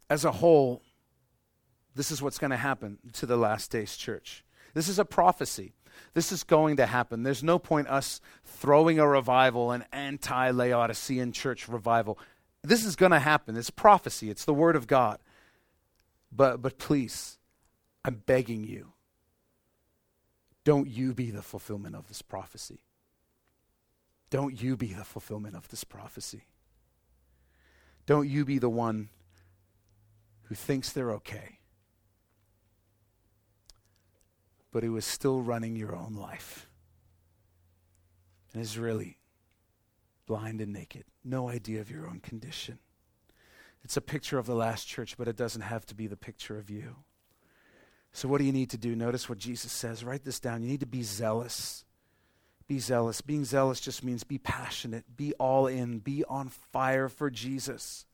As 0.08 0.24
a 0.24 0.30
whole, 0.30 0.82
this 1.96 2.12
is 2.12 2.22
what's 2.22 2.38
going 2.38 2.52
to 2.52 2.56
happen 2.56 2.98
to 3.14 3.26
the 3.26 3.36
last 3.36 3.72
days 3.72 3.96
church. 3.96 4.44
This 4.74 4.88
is 4.88 4.98
a 4.98 5.04
prophecy. 5.04 5.74
This 6.14 6.32
is 6.32 6.44
going 6.44 6.76
to 6.76 6.86
happen. 6.86 7.22
There's 7.22 7.42
no 7.42 7.58
point 7.58 7.88
us 7.88 8.20
throwing 8.44 8.98
a 8.98 9.06
revival, 9.06 9.70
an 9.72 9.84
anti 9.92 10.50
Laodicean 10.50 11.32
church 11.32 11.68
revival. 11.68 12.18
This 12.62 12.84
is 12.84 12.96
going 12.96 13.12
to 13.12 13.18
happen. 13.18 13.56
It's 13.56 13.70
prophecy, 13.70 14.30
it's 14.30 14.44
the 14.44 14.54
word 14.54 14.76
of 14.76 14.86
God. 14.86 15.18
But, 16.32 16.62
but 16.62 16.78
please, 16.78 17.38
I'm 18.04 18.22
begging 18.26 18.64
you, 18.64 18.92
don't 20.64 20.88
you 20.88 21.12
be 21.12 21.30
the 21.30 21.42
fulfillment 21.42 21.96
of 21.96 22.08
this 22.08 22.22
prophecy. 22.22 22.80
Don't 24.30 24.62
you 24.62 24.76
be 24.76 24.92
the 24.92 25.04
fulfillment 25.04 25.56
of 25.56 25.68
this 25.68 25.82
prophecy. 25.82 26.44
Don't 28.06 28.28
you 28.28 28.44
be 28.44 28.58
the 28.58 28.70
one 28.70 29.08
who 30.44 30.54
thinks 30.54 30.92
they're 30.92 31.12
okay 31.12 31.59
but 34.72 34.82
who 34.82 34.96
is 34.96 35.04
still 35.04 35.40
running 35.40 35.76
your 35.76 35.94
own 35.94 36.14
life 36.14 36.68
and 38.52 38.62
is 38.62 38.78
really 38.78 39.18
blind 40.26 40.60
and 40.60 40.72
naked, 40.72 41.04
no 41.24 41.48
idea 41.48 41.80
of 41.80 41.90
your 41.90 42.06
own 42.06 42.20
condition. 42.20 42.78
It's 43.82 43.96
a 43.96 44.02
picture 44.02 44.38
of 44.38 44.46
the 44.46 44.54
last 44.54 44.86
church, 44.86 45.16
but 45.16 45.28
it 45.28 45.36
doesn't 45.36 45.62
have 45.62 45.86
to 45.86 45.94
be 45.94 46.06
the 46.06 46.16
picture 46.16 46.58
of 46.58 46.70
you. 46.70 46.96
So, 48.12 48.28
what 48.28 48.38
do 48.38 48.44
you 48.44 48.52
need 48.52 48.70
to 48.70 48.78
do? 48.78 48.94
Notice 48.96 49.28
what 49.28 49.38
Jesus 49.38 49.72
says. 49.72 50.04
Write 50.04 50.24
this 50.24 50.40
down. 50.40 50.62
You 50.62 50.68
need 50.68 50.80
to 50.80 50.86
be 50.86 51.02
zealous. 51.02 51.84
Be 52.66 52.78
zealous. 52.78 53.20
Being 53.20 53.44
zealous 53.44 53.80
just 53.80 54.04
means 54.04 54.22
be 54.22 54.38
passionate, 54.38 55.16
be 55.16 55.32
all 55.34 55.66
in, 55.66 55.98
be 55.98 56.24
on 56.24 56.48
fire 56.48 57.08
for 57.08 57.30
Jesus. 57.30 58.06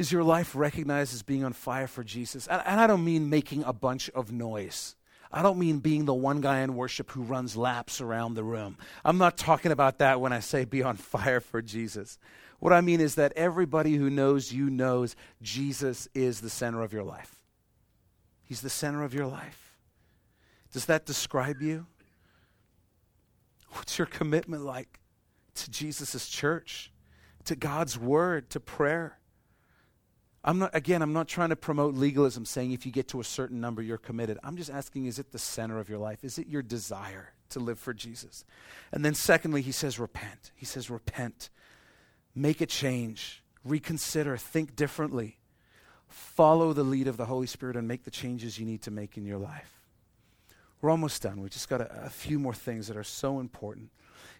Is 0.00 0.10
your 0.10 0.24
life 0.24 0.56
recognized 0.56 1.12
as 1.12 1.22
being 1.22 1.44
on 1.44 1.52
fire 1.52 1.86
for 1.86 2.02
Jesus? 2.02 2.46
And, 2.46 2.80
I 2.80 2.86
don't 2.86 3.04
mean 3.04 3.28
making 3.28 3.64
a 3.64 3.74
bunch 3.74 4.08
of 4.08 4.32
noise. 4.32 4.96
I 5.30 5.42
don't 5.42 5.58
mean 5.58 5.80
being 5.80 6.06
the 6.06 6.14
one 6.14 6.40
guy 6.40 6.60
in 6.60 6.74
worship 6.74 7.10
who 7.10 7.20
runs 7.20 7.54
laps 7.54 8.00
around 8.00 8.32
the 8.32 8.42
room. 8.42 8.78
I'm 9.04 9.18
not 9.18 9.36
talking 9.36 9.72
about 9.72 9.98
that 9.98 10.18
when 10.18 10.32
I 10.32 10.40
say 10.40 10.64
be 10.64 10.82
on 10.82 10.96
fire 11.12 11.40
for 11.40 11.60
Jesus. 11.60 12.18
What 12.60 12.72
I 12.72 12.80
mean 12.80 13.02
is 13.02 13.16
that 13.16 13.34
everybody 13.36 13.96
who 13.96 14.08
knows 14.08 14.50
you 14.50 14.70
knows 14.70 15.16
Jesus 15.42 16.08
is 16.14 16.40
the 16.40 16.48
center 16.48 16.80
of 16.80 16.94
your 16.94 17.04
life. 17.04 17.36
He's 18.42 18.62
the 18.62 18.70
center 18.70 19.04
of 19.04 19.12
your 19.12 19.26
life. 19.26 19.76
Does 20.72 20.86
that 20.86 21.04
describe 21.04 21.60
you? 21.60 21.84
What's 23.72 23.98
your 23.98 24.06
commitment 24.06 24.64
like 24.64 24.98
to 25.56 25.70
Jesus' 25.70 26.26
church, 26.30 26.90
to 27.44 27.54
God's 27.54 27.98
word, 27.98 28.48
to 28.48 28.60
prayer? 28.60 29.18
I'm 30.42 30.58
not, 30.58 30.74
again, 30.74 31.02
I'm 31.02 31.12
not 31.12 31.28
trying 31.28 31.50
to 31.50 31.56
promote 31.56 31.94
legalism 31.94 32.46
saying 32.46 32.72
if 32.72 32.86
you 32.86 32.92
get 32.92 33.08
to 33.08 33.20
a 33.20 33.24
certain 33.24 33.60
number, 33.60 33.82
you're 33.82 33.98
committed. 33.98 34.38
I'm 34.42 34.56
just 34.56 34.70
asking, 34.70 35.06
is 35.06 35.18
it 35.18 35.32
the 35.32 35.38
center 35.38 35.78
of 35.78 35.88
your 35.88 35.98
life? 35.98 36.24
Is 36.24 36.38
it 36.38 36.48
your 36.48 36.62
desire 36.62 37.34
to 37.50 37.60
live 37.60 37.78
for 37.78 37.92
Jesus? 37.92 38.44
And 38.90 39.04
then, 39.04 39.14
secondly, 39.14 39.60
he 39.60 39.72
says, 39.72 39.98
repent. 39.98 40.52
He 40.54 40.64
says, 40.64 40.88
repent. 40.88 41.50
Make 42.34 42.60
a 42.60 42.66
change. 42.66 43.42
Reconsider. 43.64 44.38
Think 44.38 44.76
differently. 44.76 45.38
Follow 46.08 46.72
the 46.72 46.84
lead 46.84 47.06
of 47.06 47.18
the 47.18 47.26
Holy 47.26 47.46
Spirit 47.46 47.76
and 47.76 47.86
make 47.86 48.04
the 48.04 48.10
changes 48.10 48.58
you 48.58 48.64
need 48.64 48.82
to 48.82 48.90
make 48.90 49.18
in 49.18 49.26
your 49.26 49.38
life. 49.38 49.79
We're 50.80 50.90
almost 50.90 51.22
done. 51.22 51.40
We've 51.40 51.50
just 51.50 51.68
got 51.68 51.80
a, 51.80 52.04
a 52.04 52.10
few 52.10 52.38
more 52.38 52.54
things 52.54 52.88
that 52.88 52.96
are 52.96 53.04
so 53.04 53.40
important. 53.40 53.90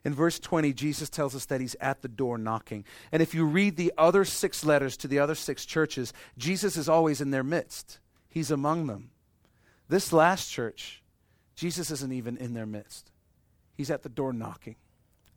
In 0.05 0.15
verse 0.15 0.39
20, 0.39 0.73
Jesus 0.73 1.11
tells 1.11 1.35
us 1.35 1.47
that 1.47 1.61
he's 1.61 1.77
at 1.81 2.01
the 2.01 2.09
door 2.09 2.39
knocking. 2.39 2.85
And 3.13 3.21
if 3.21 3.35
you 3.35 3.45
read 3.45 3.77
the 3.77 3.93
other 3.99 4.25
six 4.25 4.65
letters 4.65 4.97
to 4.99 5.09
the 5.09 5.19
other 5.19 5.35
six 5.35 5.67
churches, 5.67 6.15
Jesus 6.39 6.77
is 6.77 6.89
always 6.89 7.21
in 7.21 7.31
their 7.31 7.45
midst, 7.45 7.99
he's 8.29 8.51
among 8.51 8.87
them. 8.87 9.11
This 9.89 10.13
last 10.13 10.51
church, 10.51 11.03
Jesus 11.55 11.91
isn't 11.91 12.13
even 12.13 12.37
in 12.37 12.55
their 12.55 12.67
midst. 12.67 13.11
He's 13.77 13.91
at 13.91 14.03
the 14.03 14.09
door 14.09 14.33
knocking, 14.33 14.77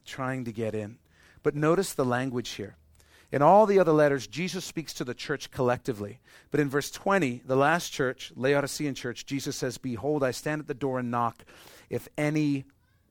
trying 0.05 0.45
to 0.45 0.51
get 0.51 0.75
in. 0.75 0.97
But 1.41 1.55
notice 1.55 1.93
the 1.93 2.05
language 2.05 2.51
here. 2.51 2.77
In 3.33 3.41
all 3.41 3.65
the 3.65 3.79
other 3.79 3.91
letters, 3.91 4.27
Jesus 4.27 4.63
speaks 4.63 4.93
to 4.93 5.03
the 5.03 5.15
church 5.15 5.49
collectively. 5.49 6.19
But 6.51 6.59
in 6.59 6.69
verse 6.69 6.91
20, 6.91 7.41
the 7.43 7.55
last 7.55 7.89
church, 7.89 8.31
Laodicean 8.35 8.93
church, 8.93 9.25
Jesus 9.25 9.55
says, 9.55 9.79
Behold, 9.79 10.23
I 10.23 10.29
stand 10.29 10.61
at 10.61 10.67
the 10.67 10.75
door 10.75 10.99
and 10.99 11.09
knock. 11.09 11.43
If 11.89 12.07
any 12.15 12.65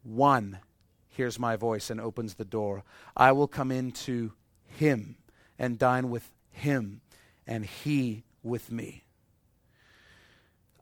one 0.04 0.60
hears 1.08 1.40
my 1.40 1.56
voice 1.56 1.90
and 1.90 2.00
opens 2.00 2.34
the 2.34 2.44
door, 2.44 2.84
I 3.16 3.32
will 3.32 3.48
come 3.48 3.72
into 3.72 4.30
him 4.64 5.16
and 5.58 5.76
dine 5.76 6.08
with 6.08 6.30
him 6.52 7.00
and 7.44 7.66
he 7.66 8.22
with 8.44 8.70
me. 8.70 9.02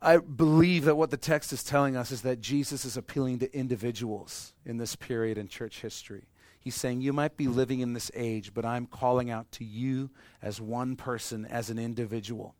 I 0.03 0.19
believe 0.19 0.85
that 0.85 0.97
what 0.97 1.11
the 1.11 1.17
text 1.17 1.51
is 1.55 1.65
telling 1.65 1.97
us 1.97 2.11
is 2.11 2.21
that 2.23 2.43
Jesus 2.43 2.85
is 2.85 2.99
appealing 2.99 3.39
to 3.39 3.57
individuals 3.57 4.53
in 4.67 4.77
this 4.77 4.97
period 4.97 5.39
in 5.39 5.49
church 5.49 5.81
history. 5.81 6.27
He's 6.61 6.75
saying, 6.75 7.01
You 7.01 7.13
might 7.13 7.37
be 7.37 7.49
living 7.49 7.81
in 7.81 7.95
this 7.95 8.11
age, 8.15 8.53
but 8.55 8.65
I'm 8.65 8.87
calling 8.87 9.31
out 9.31 9.51
to 9.53 9.65
you 9.65 10.11
as 10.43 10.61
one 10.61 10.95
person, 10.95 11.47
as 11.47 11.71
an 11.71 11.79
individual. 11.79 12.55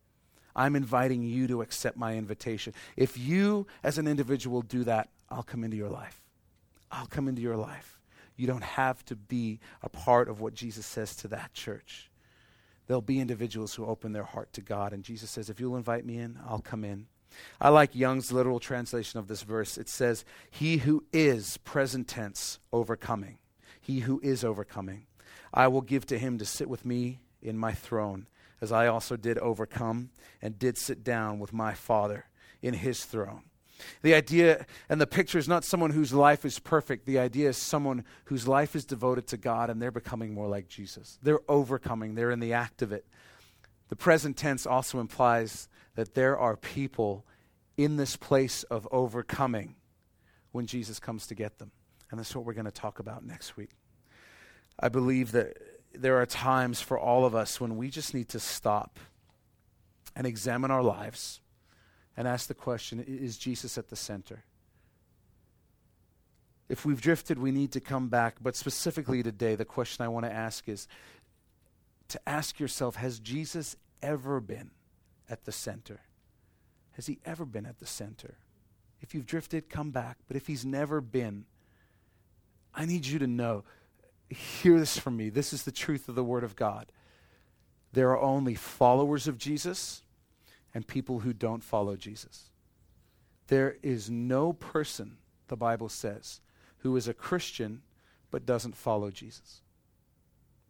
I'm 0.57 0.75
inviting 0.75 1.23
you 1.23 1.47
to 1.47 1.63
accept 1.63 1.97
my 1.97 2.17
invitation. 2.17 2.73
If 2.97 3.17
you, 3.17 3.67
as 3.85 3.99
an 3.99 4.09
individual, 4.09 4.63
do 4.63 4.85
that, 4.85 5.11
I'll 5.29 5.43
come 5.43 5.63
into 5.63 5.77
your 5.77 5.91
life. 5.91 6.21
I'll 6.91 7.07
come 7.07 7.29
into 7.29 7.43
your 7.43 7.57
life. 7.57 8.01
You 8.37 8.47
don't 8.47 8.65
have 8.65 9.05
to 9.05 9.17
be 9.17 9.61
a 9.83 9.89
part 9.89 10.29
of 10.29 10.41
what 10.41 10.55
Jesus 10.55 10.87
says 10.87 11.15
to 11.17 11.29
that 11.29 11.53
church. 11.53 12.11
There'll 12.87 13.03
be 13.03 13.21
individuals 13.21 13.75
who 13.75 13.85
open 13.85 14.13
their 14.13 14.25
heart 14.25 14.53
to 14.55 14.63
God, 14.63 14.93
and 14.93 15.05
Jesus 15.05 15.31
says, 15.31 15.51
If 15.51 15.61
you'll 15.61 15.77
invite 15.77 16.05
me 16.05 16.19
in, 16.19 16.39
I'll 16.49 16.61
come 16.61 16.85
in. 16.85 17.07
I 17.61 17.69
like 17.69 17.95
Young's 17.95 18.33
literal 18.33 18.59
translation 18.59 19.21
of 19.21 19.29
this 19.29 19.43
verse. 19.43 19.79
It 19.79 19.89
says, 19.89 20.25
He 20.51 20.79
who 20.79 21.05
is, 21.13 21.59
present 21.59 22.09
tense, 22.09 22.59
overcoming. 22.73 23.39
He 23.91 23.99
who 23.99 24.21
is 24.23 24.45
overcoming. 24.45 25.07
I 25.53 25.67
will 25.67 25.81
give 25.81 26.07
to 26.07 26.19
him 26.19 26.39
to 26.39 26.45
sit 26.45 26.69
with 26.69 26.87
me 26.87 27.19
in 27.43 27.59
my 27.59 27.73
throne, 27.73 28.29
as 28.61 28.71
I 28.71 28.87
also 28.87 29.17
did 29.17 29.37
overcome 29.39 30.11
and 30.41 30.57
did 30.57 30.79
sit 30.79 31.03
down 31.03 31.41
with 31.41 31.53
my 31.53 31.75
Father 31.75 32.27
in 32.63 32.75
his 32.75 33.05
throne. 33.05 33.43
The 34.03 34.15
idea 34.15 34.65
and 34.89 35.01
the 35.01 35.09
picture 35.09 35.39
is 35.39 35.49
not 35.49 35.65
someone 35.65 35.91
whose 35.91 36.13
life 36.13 36.45
is 36.45 36.61
perfect. 36.61 37.05
The 37.05 37.19
idea 37.19 37.49
is 37.49 37.57
someone 37.57 38.05
whose 38.27 38.47
life 38.47 38.77
is 38.77 38.85
devoted 38.85 39.27
to 39.27 39.37
God 39.37 39.71
and 39.71 39.83
they're 39.83 39.91
becoming 39.91 40.35
more 40.35 40.47
like 40.47 40.69
Jesus. 40.69 41.19
They're 41.21 41.41
overcoming, 41.49 42.15
they're 42.15 42.31
in 42.31 42.39
the 42.39 42.53
act 42.53 42.83
of 42.83 42.93
it. 42.93 43.05
The 43.89 43.97
present 43.97 44.37
tense 44.37 44.67
also 44.67 45.01
implies 45.01 45.69
that 45.97 46.15
there 46.15 46.39
are 46.39 46.57
people 46.57 47.27
in 47.77 47.97
this 47.97 48.15
place 48.15 48.63
of 48.63 48.87
overcoming 48.93 49.75
when 50.53 50.67
Jesus 50.67 51.01
comes 51.01 51.27
to 51.27 51.35
get 51.35 51.59
them. 51.59 51.73
And 52.13 52.21
that's 52.21 52.37
what 52.37 52.45
we're 52.45 52.55
going 52.55 52.67
to 52.67 52.71
talk 52.71 53.01
about 53.01 53.25
next 53.25 53.57
week. 53.57 53.71
I 54.81 54.89
believe 54.89 55.33
that 55.33 55.59
there 55.95 56.21
are 56.21 56.27
times 56.27 56.81
for 56.81 56.99
all 56.99 57.25
of 57.25 57.35
us 57.35 57.61
when 57.61 57.77
we 57.77 57.91
just 57.91 58.15
need 58.15 58.31
to 58.31 58.41
stop 58.41 58.99
and 60.17 60.27
examine 60.27 60.71
our 60.71 60.83
lives 60.83 61.41
and 62.17 62.27
ask 62.27 62.49
the 62.49 62.55
question 62.55 63.01
Is 63.01 63.37
Jesus 63.37 63.77
at 63.77 63.89
the 63.89 63.97
center? 63.97 64.45
If 66.69 66.85
we've 66.85 67.01
drifted, 67.01 67.39
we 67.39 67.51
need 67.51 67.73
to 67.73 67.81
come 67.81 68.09
back. 68.09 68.37
But 68.41 68.55
specifically 68.57 69.23
today, 69.23 69.57
the 69.57 69.65
question 69.65 70.05
I 70.05 70.09
want 70.09 70.25
to 70.25 70.33
ask 70.33 70.69
is 70.69 70.87
to 72.09 72.21
ask 72.29 72.59
yourself 72.59 72.97
Has 72.97 73.19
Jesus 73.19 73.77
ever 74.03 74.41
been 74.41 74.71
at 75.29 75.45
the 75.45 75.53
center? 75.53 76.01
Has 76.93 77.07
he 77.07 77.19
ever 77.25 77.45
been 77.45 77.67
at 77.67 77.79
the 77.79 77.87
center? 77.87 78.37
If 79.01 79.15
you've 79.15 79.27
drifted, 79.27 79.69
come 79.69 79.91
back. 79.91 80.19
But 80.29 80.37
if 80.37 80.47
he's 80.47 80.65
never 80.65 81.01
been, 81.01 81.47
I 82.75 82.85
need 82.85 83.07
you 83.07 83.19
to 83.19 83.27
know 83.27 83.65
hear 84.31 84.79
this 84.79 84.99
from 84.99 85.17
me. 85.17 85.29
This 85.29 85.53
is 85.53 85.65
the 85.65 85.73
truth 85.73 86.09
of 86.09 86.15
the 86.15 86.25
Word 86.25 86.45
of 86.45 86.57
God. 86.57 86.93
There 87.93 88.11
are 88.11 88.21
only 88.21 88.55
followers 88.55 89.27
of 89.27 89.39
Jesus 89.39 90.03
and 90.73 90.87
people 90.87 91.21
who 91.21 91.33
don't 91.33 91.65
follow 91.65 91.97
Jesus. 91.97 92.51
There 93.49 93.77
is 93.83 94.09
no 94.09 94.53
person, 94.53 95.17
the 95.49 95.57
Bible 95.57 95.89
says, 95.89 96.41
who 96.79 96.97
is 96.97 97.09
a 97.09 97.15
Christian 97.15 97.83
but 98.31 98.47
doesn't 98.47 98.77
follow 98.77 99.11
Jesus, 99.11 99.63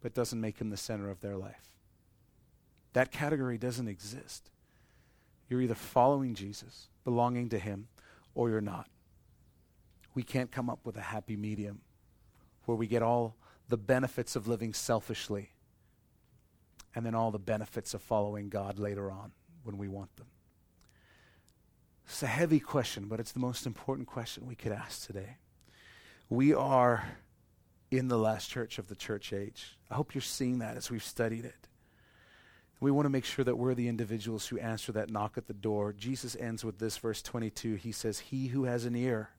but 0.01 0.15
doesn't 0.15 0.41
make 0.41 0.59
him 0.59 0.71
the 0.71 0.77
center 0.77 1.11
of 1.11 1.21
their 1.21 1.37
life. 1.37 1.75
That 2.93 3.11
category 3.11 3.59
doesn't 3.59 3.87
exist. 3.87 4.49
You're 5.47 5.61
either 5.61 5.75
following 5.75 6.33
Jesus, 6.33 6.87
belonging 7.03 7.49
to 7.49 7.59
him, 7.59 7.87
or 8.33 8.49
you're 8.49 8.61
not. 8.61 8.87
We 10.15 10.23
can't 10.23 10.51
come 10.51 10.69
up 10.69 10.79
with 10.85 10.97
a 10.97 11.01
happy 11.01 11.35
medium 11.35 11.81
where 12.65 12.75
we 12.75 12.87
get 12.87 13.03
all 13.03 13.35
the 13.71 13.77
benefits 13.77 14.35
of 14.35 14.47
living 14.47 14.73
selfishly 14.73 15.49
and 16.93 17.05
then 17.05 17.15
all 17.15 17.31
the 17.31 17.39
benefits 17.39 17.93
of 17.93 18.01
following 18.01 18.49
God 18.49 18.77
later 18.77 19.09
on 19.09 19.31
when 19.63 19.77
we 19.77 19.87
want 19.87 20.15
them. 20.17 20.27
It's 22.05 22.21
a 22.21 22.27
heavy 22.27 22.59
question, 22.59 23.05
but 23.07 23.21
it's 23.21 23.31
the 23.31 23.39
most 23.39 23.65
important 23.65 24.09
question 24.09 24.45
we 24.45 24.55
could 24.55 24.73
ask 24.73 25.07
today. 25.07 25.37
We 26.29 26.53
are 26.53 27.05
in 27.89 28.09
the 28.09 28.17
last 28.17 28.49
church 28.49 28.77
of 28.77 28.87
the 28.87 28.95
church 28.95 29.31
age. 29.31 29.77
I 29.89 29.95
hope 29.95 30.13
you're 30.13 30.21
seeing 30.21 30.59
that 30.59 30.75
as 30.75 30.91
we've 30.91 31.03
studied 31.03 31.45
it. 31.45 31.69
We 32.81 32.91
want 32.91 33.05
to 33.05 33.09
make 33.09 33.25
sure 33.25 33.45
that 33.45 33.55
we're 33.55 33.75
the 33.75 33.87
individuals 33.87 34.47
who 34.47 34.59
answer 34.59 34.91
that 34.91 35.09
knock 35.09 35.37
at 35.37 35.47
the 35.47 35.53
door. 35.53 35.93
Jesus 35.93 36.35
ends 36.37 36.65
with 36.65 36.79
this, 36.79 36.97
verse 36.97 37.21
22. 37.21 37.75
He 37.75 37.93
says, 37.93 38.19
He 38.19 38.47
who 38.47 38.65
has 38.65 38.83
an 38.83 38.95
ear, 38.95 39.29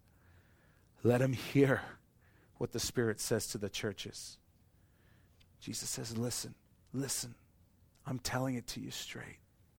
let 1.02 1.20
him 1.20 1.34
hear 1.34 1.82
what 2.58 2.72
the 2.72 2.80
Spirit 2.80 3.20
says 3.20 3.46
to 3.48 3.58
the 3.58 3.68
churches. 3.68 4.38
Jesus 5.60 5.88
says, 5.88 6.16
Listen, 6.16 6.54
listen. 6.92 7.34
I'm 8.06 8.18
telling 8.18 8.56
it 8.56 8.66
to 8.68 8.80
you 8.80 8.90
straight. 8.90 9.38